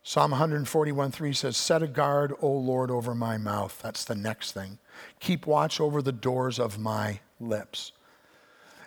Psalm 0.04 0.32
141 0.32 1.12
3 1.12 1.34
says, 1.34 1.56
Set 1.56 1.82
a 1.84 1.88
guard, 1.88 2.34
O 2.42 2.52
Lord, 2.52 2.92
over 2.92 3.16
my 3.16 3.38
mouth. 3.38 3.80
That's 3.82 4.04
the 4.04 4.16
next 4.16 4.52
thing. 4.52 4.78
Keep 5.22 5.48
watch 5.48 5.80
over 5.80 6.02
the 6.02 6.12
doors 6.12 6.60
of 6.60 6.78
my 6.78 7.22
lips. 7.40 7.94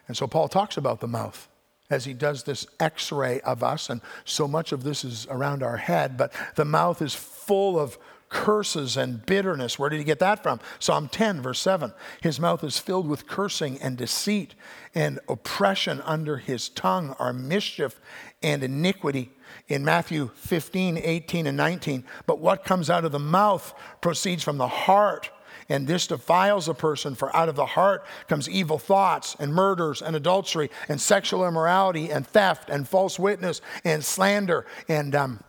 And 0.07 0.16
so 0.16 0.27
Paul 0.27 0.49
talks 0.49 0.77
about 0.77 1.01
the 1.01 1.09
mouth 1.09 1.49
as 1.90 2.05
he 2.05 2.12
does 2.12 2.42
this 2.42 2.66
x 2.81 3.12
ray 3.12 3.40
of 3.40 3.62
us, 3.62 3.88
and 3.88 4.01
so 4.25 4.49
much 4.49 4.73
of 4.73 4.85
this 4.85 5.05
is 5.05 5.27
around 5.31 5.62
our 5.62 5.77
head, 5.77 6.16
but 6.16 6.33
the 6.57 6.64
mouth 6.64 7.01
is 7.01 7.14
full 7.14 7.79
of 7.79 7.99
curses 8.31 8.97
and 8.97 9.25
bitterness. 9.25 9.79
Where 9.79 9.88
did 9.88 9.99
he 9.99 10.05
get 10.05 10.18
that 10.18 10.42
from? 10.42 10.59
Psalm 10.81 11.09
10, 11.09 11.40
verse 11.40 11.61
7. 11.61 11.92
His 12.20 12.40
mouth 12.40 12.64
is 12.64 12.79
filled 12.79 13.07
with 13.07 13.29
cursing 13.29 13.81
and 13.81 13.97
deceit, 13.97 14.55
and 14.94 15.20
oppression 15.29 16.01
under 16.05 16.38
his 16.38 16.68
tongue 16.68 17.14
are 17.18 17.33
mischief 17.33 18.01
and 18.42 18.64
iniquity. 18.64 19.31
In 19.68 19.85
Matthew 19.85 20.31
15, 20.35 20.99
18, 20.99 21.47
and 21.47 21.57
19, 21.57 22.05
but 22.27 22.40
what 22.40 22.64
comes 22.64 22.90
out 22.90 23.05
of 23.05 23.12
the 23.12 23.20
mouth 23.20 23.73
proceeds 24.01 24.42
from 24.42 24.59
the 24.59 24.68
heart 24.68 25.31
and 25.68 25.87
this 25.87 26.07
defiles 26.07 26.68
a 26.68 26.74
person, 26.74 27.14
for 27.14 27.35
out 27.35 27.48
of 27.48 27.57
the 27.57 27.66
heart 27.66 28.05
comes 28.29 28.48
evil 28.48 28.79
thoughts 28.79 29.37
and 29.38 29.55
murders 29.55 30.03
and 30.03 30.14
adultery 30.14 30.70
and 30.88 31.00
sexual 31.00 31.46
immorality 31.46 32.11
and 32.11 32.27
theft 32.27 32.68
and 32.70 32.88
false 32.88 33.18
witness 33.18 33.61
and 33.85 34.05
slander. 34.05 34.66
And 34.88 35.14
um, 35.14 35.44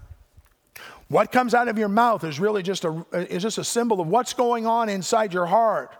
what 1.07 1.31
comes 1.31 1.53
out 1.53 1.67
of 1.67 1.77
your 1.77 1.89
mouth 1.89 2.23
is 2.23 2.39
really 2.39 2.63
just 2.63 2.85
a, 2.85 3.05
is 3.13 3.43
just 3.43 3.57
a 3.57 3.63
symbol 3.63 3.99
of 3.99 4.07
what's 4.07 4.33
going 4.33 4.65
on 4.65 4.89
inside 4.89 5.33
your 5.33 5.45
heart. 5.45 5.95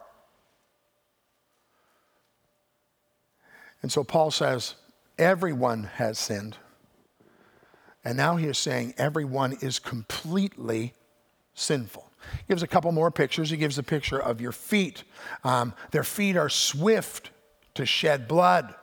And 3.82 3.91
so 3.91 4.04
Paul 4.04 4.32
says, 4.32 4.75
everyone 5.17 5.84
has 5.95 6.17
sinned. 6.17 6.58
And 8.04 8.17
now 8.17 8.36
he 8.36 8.47
is 8.47 8.58
saying 8.58 8.93
everyone 8.97 9.58
is 9.62 9.80
completely 9.80 10.93
sinful. 11.54 12.05
Gives 12.48 12.64
a 12.64 12.68
couple 12.68 12.92
more 12.92 13.12
pictures. 13.12 13.50
He 13.50 13.58
gives 13.58 13.78
a 13.78 13.84
picture 13.84 14.20
of 14.20 14.42
your 14.42 14.52
feet. 14.52 15.04
Um, 15.44 15.74
their 15.92 16.04
feet 16.04 16.38
are 16.38 16.50
swift 16.50 17.32
to 17.76 17.86
shed 17.86 18.28
blood. 18.28 18.74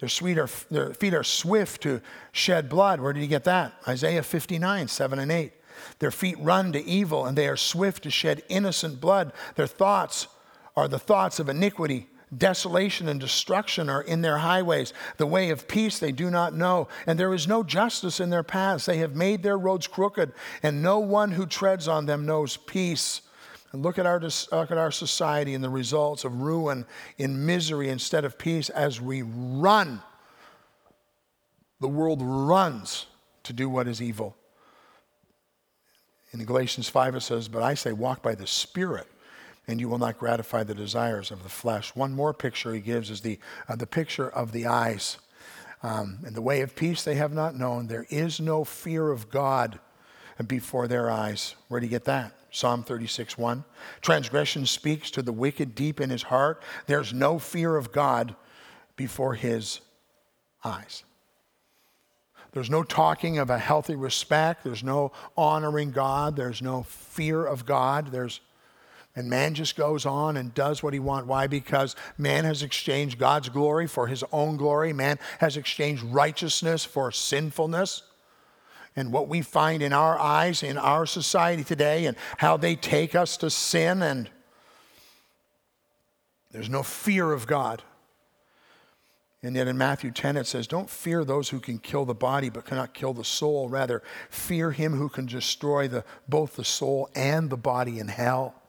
Their, 0.00 0.44
are, 0.44 0.48
their 0.70 0.94
feet 0.94 1.14
are 1.14 1.22
swift 1.22 1.82
to 1.82 2.00
shed 2.32 2.68
blood. 2.68 3.00
Where 3.00 3.12
did 3.12 3.20
he 3.20 3.28
get 3.28 3.44
that? 3.44 3.74
Isaiah 3.86 4.22
59, 4.22 4.88
7 4.88 5.18
and 5.18 5.30
8. 5.30 5.52
Their 6.00 6.10
feet 6.10 6.36
run 6.38 6.72
to 6.72 6.84
evil, 6.84 7.24
and 7.26 7.38
they 7.38 7.48
are 7.48 7.56
swift 7.56 8.02
to 8.02 8.10
shed 8.10 8.42
innocent 8.48 9.00
blood. 9.00 9.32
Their 9.54 9.66
thoughts 9.66 10.26
are 10.76 10.88
the 10.88 10.98
thoughts 10.98 11.38
of 11.38 11.48
iniquity. 11.48 12.08
Desolation 12.36 13.08
and 13.08 13.20
destruction 13.20 13.90
are 13.90 14.00
in 14.00 14.22
their 14.22 14.38
highways. 14.38 14.94
The 15.18 15.26
way 15.26 15.50
of 15.50 15.68
peace 15.68 15.98
they 15.98 16.12
do 16.12 16.30
not 16.30 16.54
know, 16.54 16.88
and 17.06 17.18
there 17.18 17.34
is 17.34 17.46
no 17.46 17.62
justice 17.62 18.20
in 18.20 18.30
their 18.30 18.42
paths. 18.42 18.86
They 18.86 18.98
have 18.98 19.14
made 19.14 19.42
their 19.42 19.58
roads 19.58 19.86
crooked, 19.86 20.32
and 20.62 20.82
no 20.82 20.98
one 20.98 21.32
who 21.32 21.44
treads 21.44 21.88
on 21.88 22.06
them 22.06 22.24
knows 22.24 22.56
peace. 22.56 23.20
And 23.72 23.82
look 23.82 23.98
at 23.98 24.06
our, 24.06 24.18
look 24.18 24.70
at 24.70 24.78
our 24.78 24.90
society 24.90 25.54
and 25.54 25.62
the 25.62 25.68
results 25.68 26.24
of 26.24 26.40
ruin 26.40 26.86
in 27.18 27.44
misery 27.44 27.90
instead 27.90 28.24
of 28.24 28.38
peace 28.38 28.70
as 28.70 28.98
we 28.98 29.22
run. 29.22 30.00
The 31.80 31.88
world 31.88 32.22
runs 32.22 33.06
to 33.42 33.52
do 33.52 33.68
what 33.68 33.88
is 33.88 34.00
evil. 34.00 34.36
In 36.32 36.42
Galatians 36.44 36.88
5, 36.88 37.16
it 37.16 37.20
says, 37.20 37.48
But 37.48 37.62
I 37.62 37.74
say, 37.74 37.92
walk 37.92 38.22
by 38.22 38.34
the 38.34 38.46
Spirit 38.46 39.06
and 39.66 39.80
you 39.80 39.88
will 39.88 39.98
not 39.98 40.18
gratify 40.18 40.64
the 40.64 40.74
desires 40.74 41.30
of 41.30 41.42
the 41.42 41.48
flesh. 41.48 41.94
One 41.94 42.12
more 42.12 42.34
picture 42.34 42.74
he 42.74 42.80
gives 42.80 43.10
is 43.10 43.20
the, 43.20 43.38
uh, 43.68 43.76
the 43.76 43.86
picture 43.86 44.28
of 44.28 44.52
the 44.52 44.66
eyes. 44.66 45.18
Um, 45.82 46.18
in 46.26 46.34
the 46.34 46.42
way 46.42 46.60
of 46.60 46.76
peace 46.76 47.02
they 47.02 47.16
have 47.16 47.32
not 47.32 47.56
known. 47.56 47.86
There 47.86 48.06
is 48.08 48.40
no 48.40 48.64
fear 48.64 49.10
of 49.10 49.30
God 49.30 49.78
before 50.46 50.88
their 50.88 51.10
eyes. 51.10 51.54
Where 51.68 51.80
do 51.80 51.86
you 51.86 51.90
get 51.90 52.04
that? 52.04 52.32
Psalm 52.50 52.82
36, 52.82 53.38
1. 53.38 53.64
Transgression 54.00 54.66
speaks 54.66 55.10
to 55.12 55.22
the 55.22 55.32
wicked 55.32 55.74
deep 55.74 56.00
in 56.00 56.10
his 56.10 56.24
heart. 56.24 56.62
There's 56.86 57.12
no 57.12 57.38
fear 57.38 57.76
of 57.76 57.92
God 57.92 58.34
before 58.96 59.34
his 59.34 59.80
eyes. 60.64 61.04
There's 62.52 62.68
no 62.68 62.82
talking 62.82 63.38
of 63.38 63.48
a 63.48 63.58
healthy 63.58 63.94
respect. 63.94 64.64
There's 64.64 64.84
no 64.84 65.12
honoring 65.36 65.90
God. 65.90 66.36
There's 66.36 66.60
no 66.60 66.82
fear 66.82 67.44
of 67.44 67.64
God. 67.64 68.08
There's 68.08 68.40
and 69.14 69.28
man 69.28 69.54
just 69.54 69.76
goes 69.76 70.06
on 70.06 70.38
and 70.38 70.54
does 70.54 70.82
what 70.82 70.94
he 70.94 70.98
wants. 70.98 71.28
Why? 71.28 71.46
Because 71.46 71.96
man 72.16 72.44
has 72.44 72.62
exchanged 72.62 73.18
God's 73.18 73.50
glory 73.50 73.86
for 73.86 74.06
his 74.06 74.24
own 74.32 74.56
glory. 74.56 74.92
Man 74.94 75.18
has 75.38 75.56
exchanged 75.56 76.02
righteousness 76.02 76.84
for 76.84 77.12
sinfulness. 77.12 78.02
And 78.96 79.12
what 79.12 79.28
we 79.28 79.42
find 79.42 79.82
in 79.82 79.92
our 79.92 80.18
eyes, 80.18 80.62
in 80.62 80.78
our 80.78 81.04
society 81.04 81.64
today, 81.64 82.06
and 82.06 82.16
how 82.38 82.56
they 82.56 82.74
take 82.74 83.14
us 83.14 83.36
to 83.38 83.50
sin, 83.50 84.02
and 84.02 84.30
there's 86.50 86.68
no 86.68 86.82
fear 86.82 87.32
of 87.32 87.46
God. 87.46 87.82
And 89.42 89.56
yet 89.56 89.66
in 89.66 89.76
Matthew 89.76 90.10
10, 90.10 90.36
it 90.36 90.46
says, 90.46 90.66
Don't 90.66 90.88
fear 90.88 91.24
those 91.24 91.48
who 91.48 91.58
can 91.58 91.78
kill 91.78 92.04
the 92.04 92.14
body 92.14 92.48
but 92.48 92.64
cannot 92.64 92.94
kill 92.94 93.12
the 93.12 93.24
soul. 93.24 93.68
Rather, 93.68 94.02
fear 94.30 94.70
him 94.70 94.94
who 94.94 95.08
can 95.08 95.26
destroy 95.26 95.88
the, 95.88 96.04
both 96.28 96.56
the 96.56 96.64
soul 96.64 97.10
and 97.14 97.50
the 97.50 97.56
body 97.56 97.98
in 97.98 98.08
hell. 98.08 98.61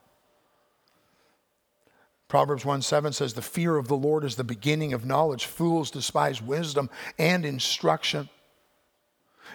Proverbs 2.34 2.66
1 2.66 2.82
7 2.82 3.14
says, 3.14 3.36
The 3.36 3.44
fear 3.44 3.78
of 3.78 3.88
the 3.88 3.96
Lord 3.96 4.24
is 4.24 4.38
the 4.38 4.44
beginning 4.44 4.92
of 4.92 5.06
knowledge. 5.06 5.46
Fools 5.46 5.92
despise 5.92 6.42
wisdom 6.42 6.90
and 7.20 7.46
instruction. 7.46 8.28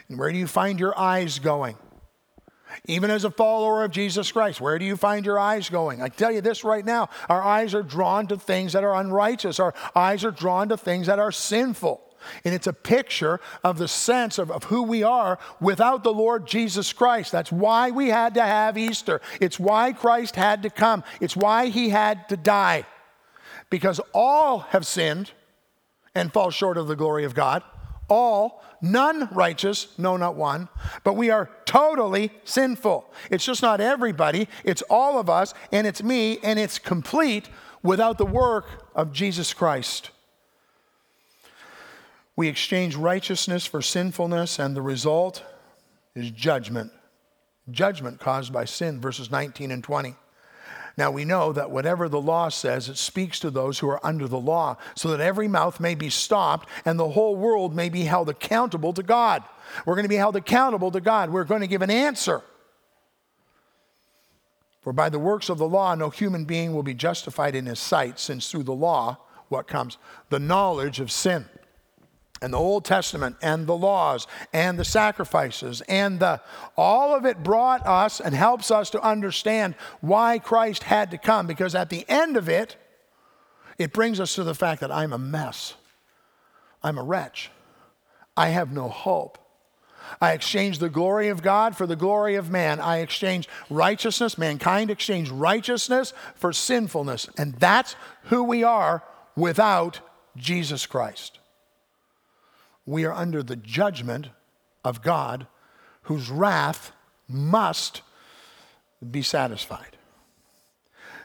And 0.08 0.16
where 0.16 0.30
do 0.30 0.38
you 0.38 0.46
find 0.46 0.78
your 0.78 0.96
eyes 0.96 1.40
going? 1.40 1.76
Even 2.86 3.10
as 3.10 3.24
a 3.24 3.32
follower 3.32 3.82
of 3.82 3.90
Jesus 3.90 4.30
Christ, 4.30 4.60
where 4.60 4.78
do 4.78 4.84
you 4.84 4.96
find 4.96 5.26
your 5.26 5.40
eyes 5.40 5.68
going? 5.68 6.00
I 6.00 6.08
tell 6.08 6.30
you 6.30 6.40
this 6.40 6.62
right 6.62 6.84
now 6.84 7.08
our 7.28 7.42
eyes 7.42 7.74
are 7.74 7.82
drawn 7.82 8.28
to 8.28 8.36
things 8.36 8.74
that 8.74 8.84
are 8.84 8.94
unrighteous, 8.94 9.58
our 9.58 9.74
eyes 9.96 10.24
are 10.24 10.30
drawn 10.30 10.68
to 10.68 10.76
things 10.76 11.08
that 11.08 11.18
are 11.18 11.32
sinful. 11.32 12.00
And 12.44 12.54
it's 12.54 12.66
a 12.66 12.72
picture 12.72 13.40
of 13.64 13.78
the 13.78 13.88
sense 13.88 14.38
of, 14.38 14.50
of 14.50 14.64
who 14.64 14.82
we 14.82 15.02
are 15.02 15.38
without 15.60 16.04
the 16.04 16.12
Lord 16.12 16.46
Jesus 16.46 16.92
Christ. 16.92 17.32
That's 17.32 17.52
why 17.52 17.90
we 17.90 18.08
had 18.08 18.34
to 18.34 18.42
have 18.42 18.78
Easter. 18.78 19.20
It's 19.40 19.58
why 19.58 19.92
Christ 19.92 20.36
had 20.36 20.62
to 20.62 20.70
come. 20.70 21.04
It's 21.20 21.36
why 21.36 21.66
he 21.66 21.88
had 21.90 22.28
to 22.28 22.36
die. 22.36 22.84
Because 23.70 24.00
all 24.12 24.60
have 24.70 24.86
sinned 24.86 25.32
and 26.14 26.32
fall 26.32 26.50
short 26.50 26.78
of 26.78 26.88
the 26.88 26.96
glory 26.96 27.24
of 27.24 27.34
God 27.34 27.62
all, 28.08 28.62
none 28.80 29.28
righteous, 29.32 29.88
no, 29.98 30.16
not 30.16 30.34
one, 30.34 30.68
but 31.04 31.14
we 31.14 31.30
are 31.30 31.50
totally 31.64 32.30
sinful. 32.44 33.10
It's 33.30 33.44
just 33.44 33.62
not 33.62 33.80
everybody, 33.80 34.48
it's 34.64 34.82
all 34.82 35.18
of 35.18 35.28
us, 35.28 35.54
and 35.72 35.86
it's 35.86 36.02
me, 36.02 36.38
and 36.42 36.58
it's 36.58 36.78
complete 36.78 37.48
without 37.82 38.18
the 38.18 38.26
work 38.26 38.90
of 38.94 39.12
Jesus 39.12 39.52
Christ. 39.52 40.10
We 42.38 42.46
exchange 42.46 42.94
righteousness 42.94 43.66
for 43.66 43.82
sinfulness, 43.82 44.60
and 44.60 44.76
the 44.76 44.80
result 44.80 45.42
is 46.14 46.30
judgment. 46.30 46.92
Judgment 47.68 48.20
caused 48.20 48.52
by 48.52 48.64
sin, 48.64 49.00
verses 49.00 49.28
19 49.28 49.72
and 49.72 49.82
20. 49.82 50.14
Now 50.96 51.10
we 51.10 51.24
know 51.24 51.52
that 51.52 51.72
whatever 51.72 52.08
the 52.08 52.20
law 52.20 52.48
says, 52.48 52.88
it 52.88 52.96
speaks 52.96 53.40
to 53.40 53.50
those 53.50 53.80
who 53.80 53.88
are 53.88 53.98
under 54.06 54.28
the 54.28 54.38
law, 54.38 54.76
so 54.94 55.08
that 55.08 55.20
every 55.20 55.48
mouth 55.48 55.80
may 55.80 55.96
be 55.96 56.10
stopped 56.10 56.68
and 56.84 56.96
the 56.96 57.08
whole 57.08 57.34
world 57.34 57.74
may 57.74 57.88
be 57.88 58.04
held 58.04 58.28
accountable 58.28 58.92
to 58.92 59.02
God. 59.02 59.42
We're 59.84 59.96
going 59.96 60.04
to 60.04 60.08
be 60.08 60.14
held 60.14 60.36
accountable 60.36 60.92
to 60.92 61.00
God. 61.00 61.30
We're 61.30 61.42
going 61.42 61.62
to 61.62 61.66
give 61.66 61.82
an 61.82 61.90
answer. 61.90 62.42
For 64.82 64.92
by 64.92 65.08
the 65.08 65.18
works 65.18 65.48
of 65.48 65.58
the 65.58 65.66
law, 65.66 65.96
no 65.96 66.08
human 66.08 66.44
being 66.44 66.72
will 66.72 66.84
be 66.84 66.94
justified 66.94 67.56
in 67.56 67.66
his 67.66 67.80
sight, 67.80 68.20
since 68.20 68.48
through 68.48 68.62
the 68.62 68.72
law, 68.72 69.18
what 69.48 69.66
comes? 69.66 69.98
The 70.28 70.38
knowledge 70.38 71.00
of 71.00 71.10
sin 71.10 71.46
and 72.40 72.52
the 72.52 72.58
Old 72.58 72.84
Testament 72.84 73.36
and 73.42 73.66
the 73.66 73.76
laws 73.76 74.26
and 74.52 74.78
the 74.78 74.84
sacrifices 74.84 75.80
and 75.82 76.20
the 76.20 76.40
all 76.76 77.14
of 77.14 77.24
it 77.24 77.42
brought 77.42 77.86
us 77.86 78.20
and 78.20 78.34
helps 78.34 78.70
us 78.70 78.90
to 78.90 79.02
understand 79.02 79.74
why 80.00 80.38
Christ 80.38 80.84
had 80.84 81.10
to 81.10 81.18
come 81.18 81.46
because 81.46 81.74
at 81.74 81.90
the 81.90 82.04
end 82.08 82.36
of 82.36 82.48
it 82.48 82.76
it 83.78 83.92
brings 83.92 84.20
us 84.20 84.34
to 84.34 84.44
the 84.44 84.54
fact 84.54 84.80
that 84.80 84.90
I'm 84.90 85.12
a 85.12 85.18
mess. 85.18 85.74
I'm 86.82 86.98
a 86.98 87.02
wretch. 87.02 87.50
I 88.36 88.48
have 88.48 88.72
no 88.72 88.88
hope. 88.88 89.38
I 90.20 90.32
exchange 90.32 90.78
the 90.78 90.88
glory 90.88 91.28
of 91.28 91.42
God 91.42 91.76
for 91.76 91.86
the 91.86 91.96
glory 91.96 92.36
of 92.36 92.50
man. 92.50 92.80
I 92.80 92.98
exchange 92.98 93.48
righteousness, 93.68 94.38
mankind 94.38 94.90
exchange 94.90 95.28
righteousness 95.28 96.12
for 96.34 96.52
sinfulness. 96.52 97.28
And 97.36 97.54
that's 97.56 97.94
who 98.24 98.44
we 98.44 98.64
are 98.64 99.02
without 99.36 100.00
Jesus 100.36 100.86
Christ 100.86 101.38
we 102.88 103.04
are 103.04 103.12
under 103.12 103.42
the 103.42 103.56
judgment 103.56 104.28
of 104.82 105.02
God, 105.02 105.46
whose 106.02 106.30
wrath 106.30 106.90
must 107.28 108.00
be 109.10 109.20
satisfied. 109.20 109.98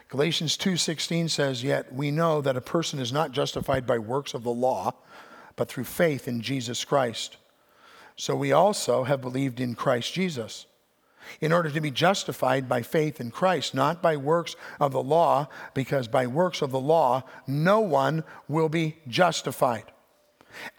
Galatians 0.09 0.57
2:16 0.57 1.29
says, 1.29 1.63
"Yet 1.63 1.93
we 1.93 2.11
know 2.11 2.41
that 2.41 2.57
a 2.57 2.61
person 2.61 2.99
is 2.99 3.13
not 3.13 3.31
justified 3.31 3.87
by 3.87 3.97
works 3.97 4.33
of 4.33 4.43
the 4.43 4.51
law, 4.51 4.91
but 5.55 5.69
through 5.69 5.85
faith 5.85 6.27
in 6.27 6.41
Jesus 6.41 6.83
Christ. 6.83 7.37
So 8.17 8.35
we 8.35 8.51
also 8.51 9.05
have 9.05 9.21
believed 9.21 9.61
in 9.61 9.73
Christ 9.73 10.13
Jesus." 10.13 10.65
in 11.39 11.53
order 11.53 11.69
to 11.69 11.79
be 11.79 11.89
justified 11.89 12.67
by 12.67 12.81
faith 12.81 13.21
in 13.21 13.31
Christ, 13.31 13.73
not 13.73 14.01
by 14.01 14.17
works 14.17 14.57
of 14.77 14.91
the 14.91 15.01
law, 15.01 15.47
because 15.73 16.09
by 16.09 16.27
works 16.27 16.61
of 16.61 16.71
the 16.71 16.81
law 16.81 17.23
no 17.47 17.79
one 17.79 18.25
will 18.49 18.67
be 18.67 18.97
justified. 19.07 19.92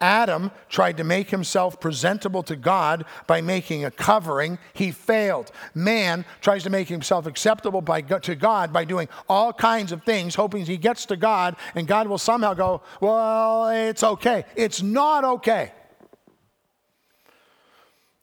Adam 0.01 0.51
tried 0.69 0.97
to 0.97 1.03
make 1.03 1.29
himself 1.29 1.79
presentable 1.79 2.43
to 2.43 2.55
God 2.55 3.05
by 3.27 3.41
making 3.41 3.85
a 3.85 3.91
covering. 3.91 4.57
He 4.73 4.91
failed. 4.91 5.51
Man 5.73 6.25
tries 6.41 6.63
to 6.63 6.69
make 6.69 6.87
himself 6.87 7.25
acceptable 7.25 7.81
by, 7.81 8.01
to 8.01 8.35
God 8.35 8.71
by 8.71 8.85
doing 8.85 9.09
all 9.29 9.53
kinds 9.53 9.91
of 9.91 10.03
things, 10.03 10.35
hoping 10.35 10.65
he 10.65 10.77
gets 10.77 11.05
to 11.07 11.15
God 11.15 11.55
and 11.75 11.87
God 11.87 12.07
will 12.07 12.17
somehow 12.17 12.53
go, 12.53 12.81
Well, 13.01 13.69
it's 13.69 14.03
okay. 14.03 14.45
It's 14.55 14.81
not 14.81 15.23
okay. 15.23 15.71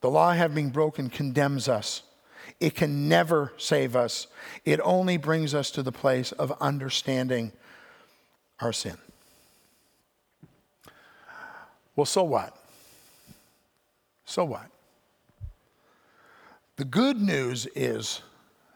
The 0.01 0.11
law 0.11 0.33
having 0.33 0.71
broken 0.71 1.09
condemns 1.09 1.69
us. 1.69 2.03
It 2.61 2.75
can 2.75 3.09
never 3.09 3.53
save 3.57 3.97
us. 3.97 4.27
It 4.65 4.81
only 4.85 5.17
brings 5.17 5.55
us 5.55 5.71
to 5.73 5.83
the 5.83 5.93
place 5.93 6.33
of 6.33 6.53
understanding 6.61 7.53
our 8.61 8.73
sin. 8.73 8.97
Well, 11.95 12.07
so 12.07 12.25
what? 12.25 12.57
So 14.25 14.45
what? 14.45 14.67
The 16.77 16.85
good 16.85 17.21
news 17.21 17.67
is 17.75 18.23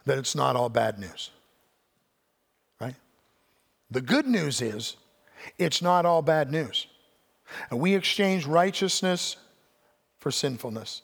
that 0.04 0.18
it's 0.18 0.34
not 0.34 0.54
all 0.54 0.68
bad 0.68 0.98
news, 0.98 1.30
right? 2.80 2.94
The 3.90 4.00
good 4.00 4.26
news 4.26 4.60
is 4.60 4.96
it's 5.58 5.80
not 5.80 6.04
all 6.04 6.22
bad 6.22 6.50
news. 6.50 6.86
And 7.70 7.80
we 7.80 7.94
exchange 7.94 8.46
righteousness 8.46 9.36
for 10.18 10.30
sinfulness. 10.30 11.02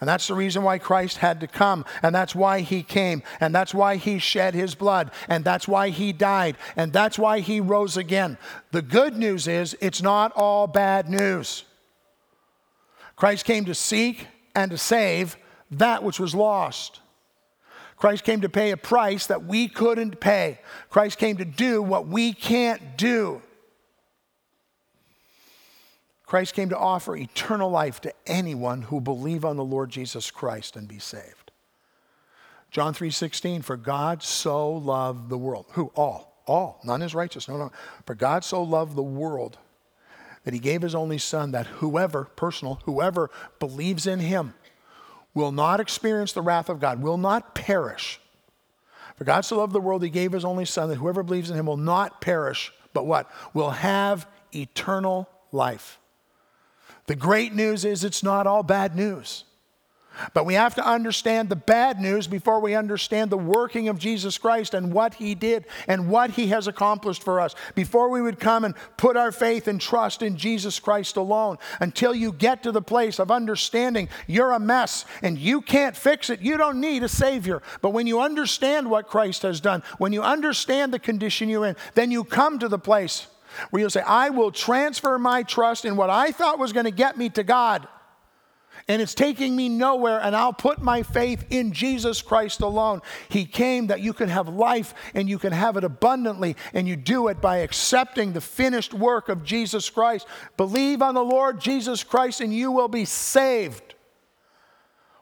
And 0.00 0.08
that's 0.08 0.28
the 0.28 0.34
reason 0.34 0.62
why 0.62 0.78
Christ 0.78 1.18
had 1.18 1.40
to 1.40 1.46
come. 1.46 1.84
And 2.02 2.14
that's 2.14 2.34
why 2.34 2.60
he 2.60 2.82
came. 2.82 3.22
And 3.40 3.54
that's 3.54 3.74
why 3.74 3.96
he 3.96 4.18
shed 4.18 4.54
his 4.54 4.74
blood. 4.74 5.10
And 5.28 5.44
that's 5.44 5.68
why 5.68 5.90
he 5.90 6.12
died. 6.12 6.56
And 6.76 6.92
that's 6.92 7.18
why 7.18 7.40
he 7.40 7.60
rose 7.60 7.96
again. 7.96 8.38
The 8.72 8.82
good 8.82 9.16
news 9.16 9.48
is 9.48 9.76
it's 9.80 10.02
not 10.02 10.32
all 10.34 10.66
bad 10.66 11.08
news. 11.08 11.64
Christ 13.16 13.44
came 13.44 13.64
to 13.66 13.74
seek 13.74 14.26
and 14.54 14.70
to 14.70 14.78
save 14.78 15.36
that 15.70 16.02
which 16.02 16.20
was 16.20 16.34
lost. 16.34 17.00
Christ 17.96 18.24
came 18.24 18.40
to 18.42 18.48
pay 18.48 18.70
a 18.70 18.76
price 18.76 19.28
that 19.28 19.44
we 19.44 19.68
couldn't 19.68 20.20
pay. 20.20 20.58
Christ 20.90 21.18
came 21.18 21.36
to 21.38 21.44
do 21.44 21.80
what 21.80 22.06
we 22.06 22.32
can't 22.32 22.96
do. 22.96 23.40
Christ 26.34 26.54
came 26.54 26.70
to 26.70 26.76
offer 26.76 27.14
eternal 27.14 27.70
life 27.70 28.00
to 28.00 28.12
anyone 28.26 28.82
who 28.82 29.00
believe 29.00 29.44
on 29.44 29.56
the 29.56 29.62
Lord 29.62 29.88
Jesus 29.88 30.32
Christ 30.32 30.74
and 30.74 30.88
be 30.88 30.98
saved. 30.98 31.52
John 32.72 32.92
3:16 32.92 33.62
for 33.62 33.76
God 33.76 34.20
so 34.20 34.68
loved 34.68 35.28
the 35.28 35.38
world. 35.38 35.66
Who 35.74 35.92
all? 35.94 36.42
All. 36.48 36.80
None 36.82 37.02
is 37.02 37.14
righteous. 37.14 37.46
No, 37.46 37.56
no. 37.56 37.70
For 38.04 38.16
God 38.16 38.42
so 38.42 38.64
loved 38.64 38.96
the 38.96 39.02
world 39.04 39.58
that 40.42 40.52
he 40.52 40.58
gave 40.58 40.82
his 40.82 40.92
only 40.92 41.18
son 41.18 41.52
that 41.52 41.68
whoever, 41.68 42.24
personal, 42.24 42.80
whoever 42.84 43.30
believes 43.60 44.04
in 44.04 44.18
him 44.18 44.54
will 45.34 45.52
not 45.52 45.78
experience 45.78 46.32
the 46.32 46.42
wrath 46.42 46.68
of 46.68 46.80
God, 46.80 47.00
will 47.00 47.16
not 47.16 47.54
perish. 47.54 48.20
For 49.14 49.22
God 49.22 49.42
so 49.42 49.58
loved 49.58 49.72
the 49.72 49.80
world, 49.80 50.02
he 50.02 50.10
gave 50.10 50.32
his 50.32 50.44
only 50.44 50.64
son 50.64 50.88
that 50.88 50.96
whoever 50.96 51.22
believes 51.22 51.48
in 51.48 51.56
him 51.56 51.66
will 51.66 51.76
not 51.76 52.20
perish, 52.20 52.72
but 52.92 53.06
what? 53.06 53.30
Will 53.52 53.70
have 53.70 54.26
eternal 54.52 55.28
life. 55.52 56.00
The 57.06 57.16
great 57.16 57.54
news 57.54 57.84
is 57.84 58.04
it's 58.04 58.22
not 58.22 58.46
all 58.46 58.62
bad 58.62 58.96
news. 58.96 59.44
But 60.32 60.46
we 60.46 60.54
have 60.54 60.76
to 60.76 60.86
understand 60.86 61.48
the 61.48 61.56
bad 61.56 62.00
news 62.00 62.26
before 62.26 62.60
we 62.60 62.74
understand 62.74 63.30
the 63.30 63.38
working 63.38 63.88
of 63.88 63.98
Jesus 63.98 64.38
Christ 64.38 64.72
and 64.72 64.92
what 64.92 65.14
he 65.14 65.34
did 65.34 65.66
and 65.88 66.08
what 66.08 66.30
he 66.30 66.48
has 66.48 66.68
accomplished 66.68 67.22
for 67.22 67.40
us. 67.40 67.54
Before 67.74 68.08
we 68.08 68.22
would 68.22 68.38
come 68.38 68.64
and 68.64 68.74
put 68.96 69.16
our 69.16 69.32
faith 69.32 69.66
and 69.66 69.80
trust 69.80 70.22
in 70.22 70.36
Jesus 70.36 70.78
Christ 70.78 71.16
alone, 71.16 71.58
until 71.80 72.14
you 72.14 72.32
get 72.32 72.62
to 72.62 72.72
the 72.72 72.82
place 72.82 73.18
of 73.18 73.30
understanding 73.30 74.08
you're 74.26 74.52
a 74.52 74.60
mess 74.60 75.04
and 75.22 75.36
you 75.36 75.60
can't 75.60 75.96
fix 75.96 76.30
it, 76.30 76.40
you 76.40 76.56
don't 76.56 76.80
need 76.80 77.02
a 77.02 77.08
Savior. 77.08 77.60
But 77.82 77.90
when 77.90 78.06
you 78.06 78.20
understand 78.20 78.88
what 78.88 79.08
Christ 79.08 79.42
has 79.42 79.60
done, 79.60 79.82
when 79.98 80.12
you 80.12 80.22
understand 80.22 80.92
the 80.92 81.00
condition 81.00 81.48
you're 81.48 81.66
in, 81.66 81.76
then 81.94 82.12
you 82.12 82.22
come 82.22 82.60
to 82.60 82.68
the 82.68 82.78
place 82.78 83.26
where 83.70 83.80
you'll 83.80 83.90
say, 83.90 84.02
I 84.02 84.30
will 84.30 84.50
transfer 84.50 85.18
my 85.18 85.42
trust 85.42 85.84
in 85.84 85.96
what 85.96 86.10
I 86.10 86.32
thought 86.32 86.58
was 86.58 86.72
going 86.72 86.84
to 86.84 86.90
get 86.90 87.16
me 87.16 87.28
to 87.30 87.42
God. 87.42 87.88
And 88.86 89.00
it's 89.00 89.14
taking 89.14 89.56
me 89.56 89.68
nowhere, 89.70 90.20
and 90.20 90.36
I'll 90.36 90.52
put 90.52 90.82
my 90.82 91.02
faith 91.02 91.46
in 91.48 91.72
Jesus 91.72 92.20
Christ 92.20 92.60
alone. 92.60 93.00
He 93.28 93.46
came 93.46 93.86
that 93.86 94.00
you 94.00 94.12
can 94.12 94.28
have 94.28 94.48
life 94.48 94.92
and 95.14 95.28
you 95.28 95.38
can 95.38 95.52
have 95.52 95.76
it 95.76 95.84
abundantly, 95.84 96.56
and 96.74 96.86
you 96.86 96.96
do 96.96 97.28
it 97.28 97.40
by 97.40 97.58
accepting 97.58 98.32
the 98.32 98.42
finished 98.42 98.92
work 98.92 99.28
of 99.28 99.42
Jesus 99.42 99.88
Christ. 99.88 100.26
Believe 100.56 101.00
on 101.00 101.14
the 101.14 101.24
Lord 101.24 101.60
Jesus 101.60 102.04
Christ, 102.04 102.40
and 102.40 102.52
you 102.52 102.72
will 102.72 102.88
be 102.88 103.06
saved. 103.06 103.94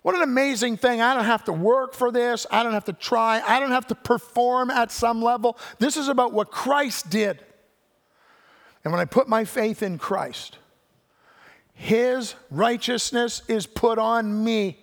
What 0.01 0.16
an 0.16 0.22
amazing 0.22 0.78
thing. 0.78 1.01
I 1.01 1.14
don't 1.14 1.26
have 1.26 1.45
to 1.45 1.53
work 1.53 1.95
for 1.95 2.11
this. 2.11 2.45
I 2.51 2.64
don't 2.64 2.72
have 2.72 2.87
to 2.87 2.93
try. 2.93 3.41
I 3.47 3.61
don't 3.61 3.70
have 3.70 3.87
to 3.89 3.95
perform 3.95 4.70
at 4.70 4.91
some 4.91 5.22
level. 5.22 5.57
This 5.78 5.97
is 5.97 6.09
about 6.09 6.33
what 6.33 6.51
Christ 6.51 7.11
did. 7.11 7.39
And 8.85 8.93
when 8.93 9.01
I 9.01 9.05
put 9.05 9.28
my 9.28 9.45
faith 9.45 9.83
in 9.83 9.99
Christ, 9.99 10.59
His 11.74 12.35
righteousness 12.51 13.43
is 13.49 13.66
put 13.66 13.99
on 13.99 14.45
me. 14.45 14.78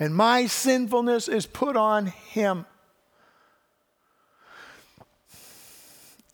And 0.00 0.14
my 0.14 0.46
sinfulness 0.46 1.28
is 1.28 1.46
put 1.46 1.76
on 1.76 2.06
him. 2.06 2.66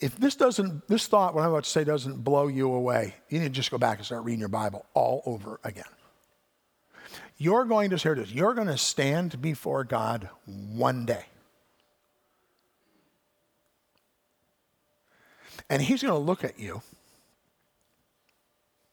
If 0.00 0.16
this 0.16 0.36
doesn't, 0.36 0.86
this 0.86 1.06
thought, 1.06 1.34
what 1.34 1.44
I'm 1.44 1.50
about 1.50 1.64
to 1.64 1.70
say, 1.70 1.82
doesn't 1.82 2.22
blow 2.24 2.48
you 2.48 2.70
away, 2.72 3.14
you 3.30 3.38
need 3.38 3.46
to 3.46 3.52
just 3.52 3.70
go 3.70 3.78
back 3.78 3.98
and 3.98 4.04
start 4.04 4.24
reading 4.24 4.40
your 4.40 4.50
Bible 4.50 4.84
all 4.92 5.22
over 5.24 5.60
again. 5.64 5.84
You're 7.38 7.64
going 7.64 7.90
to, 7.90 7.96
hear 7.96 8.14
this, 8.14 8.30
you're 8.30 8.54
going 8.54 8.66
to 8.66 8.76
stand 8.76 9.40
before 9.40 9.82
God 9.82 10.28
one 10.44 11.06
day. 11.06 11.24
And 15.70 15.80
he's 15.82 16.02
going 16.02 16.14
to 16.14 16.18
look 16.18 16.44
at 16.44 16.58
you. 16.58 16.82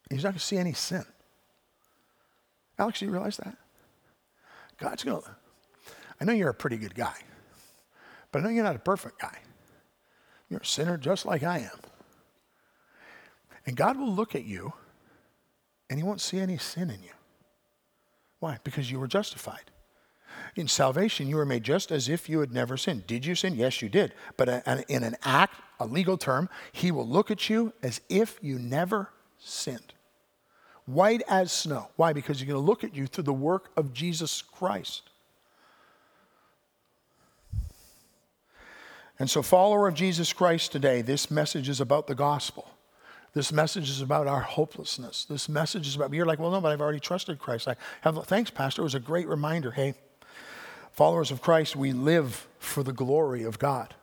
He's 0.09 0.23
not 0.23 0.31
going 0.31 0.39
to 0.39 0.45
see 0.45 0.57
any 0.57 0.73
sin. 0.73 1.05
Alex, 2.77 2.99
do 2.99 3.05
you 3.05 3.11
realize 3.11 3.37
that? 3.37 3.55
God's 4.77 5.03
going 5.03 5.21
to, 5.21 5.27
I 6.19 6.25
know 6.25 6.33
you're 6.33 6.49
a 6.49 6.53
pretty 6.53 6.77
good 6.77 6.95
guy, 6.95 7.15
but 8.31 8.39
I 8.39 8.43
know 8.43 8.49
you're 8.49 8.63
not 8.63 8.75
a 8.75 8.79
perfect 8.79 9.19
guy. 9.19 9.37
You're 10.49 10.61
a 10.61 10.65
sinner 10.65 10.97
just 10.97 11.25
like 11.25 11.43
I 11.43 11.59
am. 11.59 11.79
And 13.65 13.75
God 13.75 13.97
will 13.97 14.11
look 14.11 14.35
at 14.35 14.43
you 14.43 14.73
and 15.89 15.99
he 15.99 16.03
won't 16.03 16.21
see 16.21 16.39
any 16.39 16.57
sin 16.57 16.89
in 16.89 17.03
you. 17.03 17.11
Why? 18.39 18.57
Because 18.63 18.89
you 18.89 18.99
were 18.99 19.07
justified. 19.07 19.71
In 20.55 20.67
salvation, 20.67 21.27
you 21.27 21.37
were 21.37 21.45
made 21.45 21.63
just 21.63 21.91
as 21.91 22.09
if 22.09 22.27
you 22.27 22.39
had 22.39 22.51
never 22.51 22.75
sinned. 22.77 23.07
Did 23.07 23.25
you 23.25 23.35
sin? 23.35 23.55
Yes, 23.55 23.81
you 23.81 23.89
did. 23.89 24.13
But 24.37 24.49
in 24.89 25.03
an 25.03 25.15
act, 25.23 25.55
a 25.79 25.85
legal 25.85 26.17
term, 26.17 26.49
he 26.71 26.91
will 26.91 27.07
look 27.07 27.31
at 27.31 27.49
you 27.49 27.73
as 27.81 28.01
if 28.09 28.37
you 28.41 28.59
never 28.59 29.09
sinned. 29.39 29.93
White 30.85 31.23
as 31.29 31.51
snow. 31.51 31.89
Why? 31.95 32.11
Because 32.11 32.39
he's 32.39 32.47
going 32.47 32.61
to 32.61 32.65
look 32.65 32.83
at 32.83 32.95
you 32.95 33.07
through 33.07 33.23
the 33.23 33.33
work 33.33 33.69
of 33.77 33.93
Jesus 33.93 34.41
Christ. 34.41 35.03
And 39.19 39.29
so, 39.29 39.41
follower 39.41 39.87
of 39.87 39.93
Jesus 39.93 40.33
Christ 40.33 40.71
today, 40.71 41.01
this 41.01 41.29
message 41.29 41.69
is 41.69 41.79
about 41.79 42.07
the 42.07 42.15
gospel. 42.15 42.67
This 43.33 43.51
message 43.51 43.89
is 43.89 44.01
about 44.01 44.27
our 44.27 44.41
hopelessness. 44.41 45.25
This 45.25 45.47
message 45.47 45.87
is 45.87 45.95
about, 45.95 46.11
you're 46.13 46.25
like, 46.25 46.39
well, 46.39 46.51
no, 46.51 46.59
but 46.59 46.71
I've 46.71 46.81
already 46.81 46.99
trusted 46.99 47.39
Christ. 47.39 47.67
I 47.67 47.75
have, 48.01 48.25
thanks, 48.25 48.49
Pastor. 48.49 48.81
It 48.81 48.83
was 48.83 48.95
a 48.95 48.99
great 48.99 49.27
reminder. 49.27 49.71
Hey, 49.71 49.93
followers 50.91 51.31
of 51.31 51.41
Christ, 51.41 51.75
we 51.75 51.93
live 51.93 52.47
for 52.59 52.83
the 52.83 52.93
glory 52.93 53.43
of 53.43 53.59
God. 53.59 53.95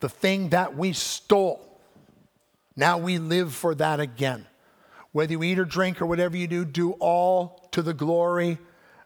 The 0.00 0.08
thing 0.08 0.50
that 0.50 0.76
we 0.76 0.92
stole, 0.92 1.80
now 2.76 2.98
we 2.98 3.18
live 3.18 3.54
for 3.54 3.74
that 3.76 4.00
again. 4.00 4.46
Whether 5.12 5.32
you 5.32 5.42
eat 5.44 5.58
or 5.58 5.64
drink 5.64 6.02
or 6.02 6.06
whatever 6.06 6.36
you 6.36 6.46
do, 6.46 6.64
do 6.64 6.92
all 6.92 7.68
to 7.70 7.82
the 7.82 7.94
glory 7.94 8.58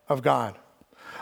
of 0.08 0.22
God 0.22 0.56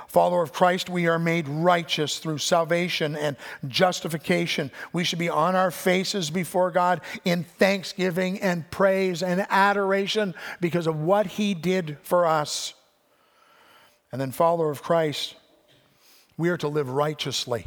follower 0.09 0.43
of 0.43 0.53
Christ, 0.53 0.89
we 0.89 1.07
are 1.09 1.19
made 1.19 1.47
righteous 1.49 2.19
through 2.19 2.39
salvation 2.39 3.17
and 3.17 3.37
justification. 3.69 4.71
We 4.93 5.05
should 5.05 5.19
be 5.19 5.29
on 5.29 5.55
our 5.55 5.71
faces 5.71 6.31
before 6.31 6.71
God 6.71 7.01
in 7.25 7.45
thanksgiving 7.45 8.41
and 8.41 8.71
praise 8.71 9.23
and 9.23 9.47
adoration 9.51 10.35
because 10.59 10.87
of 10.87 11.01
what 11.01 11.27
He 11.27 11.53
did 11.55 11.99
for 12.03 12.25
us. 12.25 12.73
And 14.13 14.19
then, 14.19 14.33
follower 14.33 14.71
of 14.71 14.83
Christ, 14.83 15.35
we 16.37 16.49
are 16.51 16.57
to 16.59 16.69
live 16.69 16.89
righteously. 16.89 17.67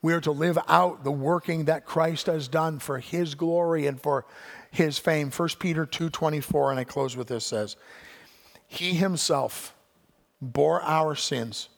We 0.00 0.12
are 0.14 0.20
to 0.22 0.32
live 0.32 0.58
out 0.68 1.04
the 1.04 1.12
working 1.12 1.66
that 1.66 1.86
Christ 1.86 2.26
has 2.26 2.48
done 2.48 2.80
for 2.80 2.98
his 2.98 3.34
glory 3.34 3.86
and 3.86 4.00
for 4.00 4.26
his 4.70 4.98
fame. 4.98 5.30
1 5.30 5.58
Peter 5.58 5.86
2:24 5.86 6.70
and 6.70 6.80
I 6.80 6.84
close 6.84 7.16
with 7.16 7.28
this 7.28 7.46
says, 7.46 7.76
"He 8.66 8.94
himself 8.94 9.74
bore 10.40 10.82
our 10.82 11.14
sins 11.14 11.68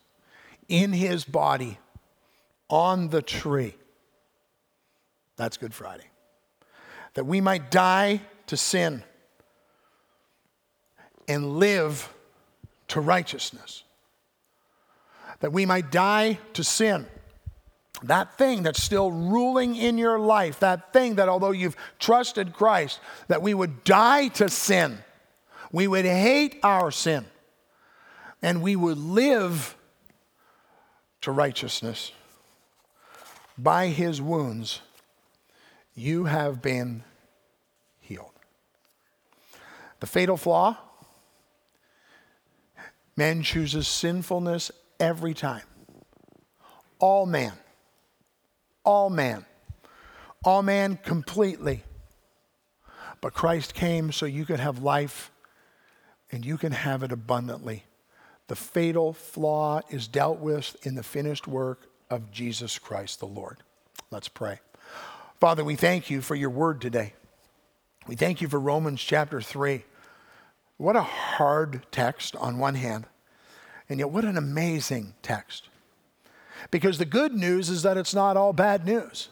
in 0.68 0.92
his 0.92 1.24
body 1.24 1.78
on 2.68 3.08
the 3.08 3.22
tree. 3.22 3.76
That's 5.36 5.56
Good 5.56 5.74
Friday. 5.74 6.10
That 7.14 7.24
we 7.24 7.40
might 7.40 7.70
die 7.70 8.22
to 8.46 8.56
sin 8.56 9.04
and 11.28 11.58
live 11.58 12.12
to 12.88 13.00
righteousness. 13.00 13.83
That 15.40 15.52
we 15.52 15.66
might 15.66 15.90
die 15.90 16.38
to 16.54 16.64
sin. 16.64 17.06
That 18.02 18.36
thing 18.36 18.62
that's 18.62 18.82
still 18.82 19.10
ruling 19.10 19.76
in 19.76 19.98
your 19.98 20.18
life, 20.18 20.60
that 20.60 20.92
thing 20.92 21.14
that 21.14 21.28
although 21.28 21.52
you've 21.52 21.76
trusted 21.98 22.52
Christ, 22.52 23.00
that 23.28 23.42
we 23.42 23.54
would 23.54 23.84
die 23.84 24.28
to 24.28 24.48
sin. 24.48 24.98
We 25.72 25.88
would 25.88 26.04
hate 26.04 26.58
our 26.62 26.90
sin 26.90 27.24
and 28.42 28.62
we 28.62 28.76
would 28.76 28.98
live 28.98 29.74
to 31.22 31.32
righteousness. 31.32 32.12
By 33.56 33.88
his 33.88 34.20
wounds, 34.20 34.82
you 35.94 36.24
have 36.26 36.60
been 36.60 37.04
healed. 38.00 38.32
The 40.00 40.06
fatal 40.06 40.36
flaw 40.36 40.76
man 43.16 43.42
chooses 43.42 43.88
sinfulness 43.88 44.70
every 45.00 45.34
time. 45.34 45.62
All 46.98 47.26
man. 47.26 47.52
All 48.84 49.10
man. 49.10 49.44
All 50.44 50.62
man 50.62 50.98
completely. 51.02 51.82
But 53.20 53.34
Christ 53.34 53.74
came 53.74 54.12
so 54.12 54.26
you 54.26 54.44
could 54.44 54.60
have 54.60 54.82
life 54.82 55.30
and 56.30 56.44
you 56.44 56.58
can 56.58 56.72
have 56.72 57.02
it 57.02 57.12
abundantly. 57.12 57.84
The 58.48 58.56
fatal 58.56 59.12
flaw 59.12 59.80
is 59.88 60.08
dealt 60.08 60.38
with 60.38 60.76
in 60.86 60.94
the 60.94 61.02
finished 61.02 61.48
work 61.48 61.88
of 62.10 62.30
Jesus 62.30 62.78
Christ 62.78 63.20
the 63.20 63.26
Lord. 63.26 63.58
Let's 64.10 64.28
pray. 64.28 64.60
Father, 65.40 65.64
we 65.64 65.76
thank 65.76 66.10
you 66.10 66.20
for 66.20 66.34
your 66.34 66.50
word 66.50 66.80
today. 66.80 67.14
We 68.06 68.16
thank 68.16 68.40
you 68.42 68.48
for 68.48 68.60
Romans 68.60 69.00
chapter 69.00 69.40
3. 69.40 69.84
What 70.76 70.96
a 70.96 71.02
hard 71.02 71.86
text 71.90 72.36
on 72.36 72.58
one 72.58 72.74
hand, 72.74 73.06
and 73.88 73.98
yet 73.98 74.10
what 74.10 74.24
an 74.24 74.36
amazing 74.36 75.14
text. 75.22 75.68
Because 76.70 76.98
the 76.98 77.04
good 77.04 77.34
news 77.34 77.68
is 77.68 77.82
that 77.82 77.96
it's 77.96 78.14
not 78.14 78.36
all 78.36 78.52
bad 78.52 78.86
news 78.86 79.28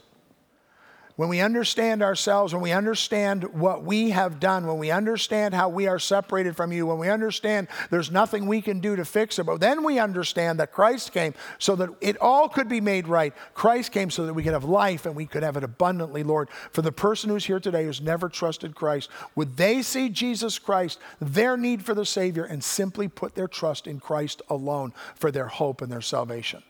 when 1.16 1.28
we 1.28 1.40
understand 1.40 2.02
ourselves, 2.02 2.54
when 2.54 2.62
we 2.62 2.72
understand 2.72 3.44
what 3.52 3.84
we 3.84 4.10
have 4.10 4.40
done, 4.40 4.66
when 4.66 4.78
we 4.78 4.90
understand 4.90 5.52
how 5.52 5.68
we 5.68 5.86
are 5.86 5.98
separated 5.98 6.56
from 6.56 6.72
you, 6.72 6.86
when 6.86 6.98
we 6.98 7.08
understand 7.08 7.68
there's 7.90 8.10
nothing 8.10 8.46
we 8.46 8.62
can 8.62 8.80
do 8.80 8.96
to 8.96 9.04
fix 9.04 9.38
it, 9.38 9.44
but 9.44 9.60
then 9.60 9.84
we 9.84 9.98
understand 9.98 10.58
that 10.58 10.72
Christ 10.72 11.12
came 11.12 11.34
so 11.58 11.76
that 11.76 11.90
it 12.00 12.16
all 12.20 12.48
could 12.48 12.68
be 12.68 12.80
made 12.80 13.06
right. 13.08 13.34
Christ 13.52 13.92
came 13.92 14.10
so 14.10 14.24
that 14.26 14.34
we 14.34 14.42
could 14.42 14.54
have 14.54 14.64
life 14.64 15.04
and 15.04 15.14
we 15.14 15.26
could 15.26 15.42
have 15.42 15.56
it 15.56 15.64
abundantly, 15.64 16.22
Lord. 16.22 16.48
For 16.70 16.82
the 16.82 16.92
person 16.92 17.28
who's 17.28 17.44
here 17.44 17.60
today 17.60 17.84
who's 17.84 18.00
never 18.00 18.28
trusted 18.28 18.74
Christ, 18.74 19.10
would 19.34 19.56
they 19.56 19.82
see 19.82 20.08
Jesus 20.08 20.58
Christ, 20.58 20.98
their 21.20 21.56
need 21.56 21.84
for 21.84 21.94
the 21.94 22.06
Savior, 22.06 22.44
and 22.44 22.64
simply 22.64 23.08
put 23.08 23.34
their 23.34 23.48
trust 23.48 23.86
in 23.86 24.00
Christ 24.00 24.40
alone 24.48 24.94
for 25.14 25.30
their 25.30 25.48
hope 25.48 25.82
and 25.82 25.92
their 25.92 26.00
salvation? 26.00 26.62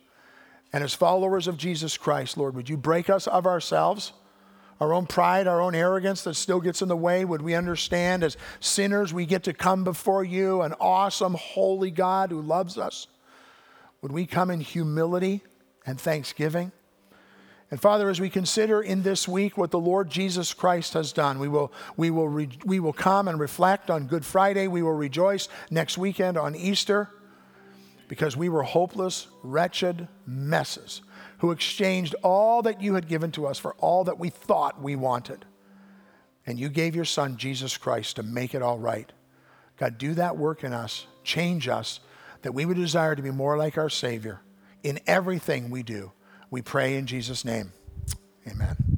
And 0.72 0.82
as 0.82 0.94
followers 0.94 1.46
of 1.46 1.58
Jesus 1.58 1.96
Christ, 1.96 2.36
Lord, 2.36 2.54
would 2.56 2.68
you 2.68 2.76
break 2.76 3.10
us 3.10 3.26
of 3.26 3.46
ourselves? 3.46 4.12
Our 4.82 4.92
own 4.92 5.06
pride, 5.06 5.46
our 5.46 5.60
own 5.60 5.76
arrogance 5.76 6.22
that 6.22 6.34
still 6.34 6.60
gets 6.60 6.82
in 6.82 6.88
the 6.88 6.96
way? 6.96 7.24
Would 7.24 7.40
we 7.40 7.54
understand 7.54 8.24
as 8.24 8.36
sinners 8.58 9.14
we 9.14 9.26
get 9.26 9.44
to 9.44 9.52
come 9.52 9.84
before 9.84 10.24
you, 10.24 10.62
an 10.62 10.74
awesome, 10.80 11.34
holy 11.34 11.92
God 11.92 12.30
who 12.30 12.42
loves 12.42 12.76
us? 12.76 13.06
Would 14.00 14.10
we 14.10 14.26
come 14.26 14.50
in 14.50 14.60
humility 14.60 15.42
and 15.86 16.00
thanksgiving? 16.00 16.72
And 17.70 17.80
Father, 17.80 18.10
as 18.10 18.20
we 18.20 18.28
consider 18.28 18.82
in 18.82 19.04
this 19.04 19.28
week 19.28 19.56
what 19.56 19.70
the 19.70 19.78
Lord 19.78 20.10
Jesus 20.10 20.52
Christ 20.52 20.94
has 20.94 21.12
done, 21.12 21.38
we 21.38 21.46
will, 21.46 21.72
we 21.96 22.10
will, 22.10 22.28
re, 22.28 22.48
we 22.64 22.80
will 22.80 22.92
come 22.92 23.28
and 23.28 23.38
reflect 23.38 23.88
on 23.88 24.08
Good 24.08 24.24
Friday. 24.24 24.66
We 24.66 24.82
will 24.82 24.94
rejoice 24.94 25.48
next 25.70 25.96
weekend 25.96 26.36
on 26.36 26.56
Easter 26.56 27.08
because 28.08 28.36
we 28.36 28.48
were 28.48 28.64
hopeless, 28.64 29.28
wretched 29.44 30.08
messes 30.26 31.02
who 31.42 31.50
exchanged 31.50 32.14
all 32.22 32.62
that 32.62 32.80
you 32.80 32.94
had 32.94 33.08
given 33.08 33.32
to 33.32 33.48
us 33.48 33.58
for 33.58 33.74
all 33.78 34.04
that 34.04 34.16
we 34.16 34.30
thought 34.30 34.80
we 34.80 34.94
wanted. 34.94 35.44
And 36.46 36.56
you 36.56 36.68
gave 36.68 36.94
your 36.94 37.04
son, 37.04 37.36
Jesus 37.36 37.76
Christ, 37.76 38.14
to 38.14 38.22
make 38.22 38.54
it 38.54 38.62
all 38.62 38.78
right. 38.78 39.10
God, 39.76 39.98
do 39.98 40.14
that 40.14 40.36
work 40.36 40.62
in 40.62 40.72
us, 40.72 41.08
change 41.24 41.66
us, 41.66 41.98
that 42.42 42.54
we 42.54 42.64
would 42.64 42.76
desire 42.76 43.16
to 43.16 43.22
be 43.22 43.32
more 43.32 43.56
like 43.56 43.76
our 43.76 43.90
Savior 43.90 44.40
in 44.84 45.00
everything 45.04 45.68
we 45.68 45.82
do. 45.82 46.12
We 46.48 46.62
pray 46.62 46.96
in 46.96 47.06
Jesus' 47.06 47.44
name. 47.44 47.72
Amen. 48.46 48.91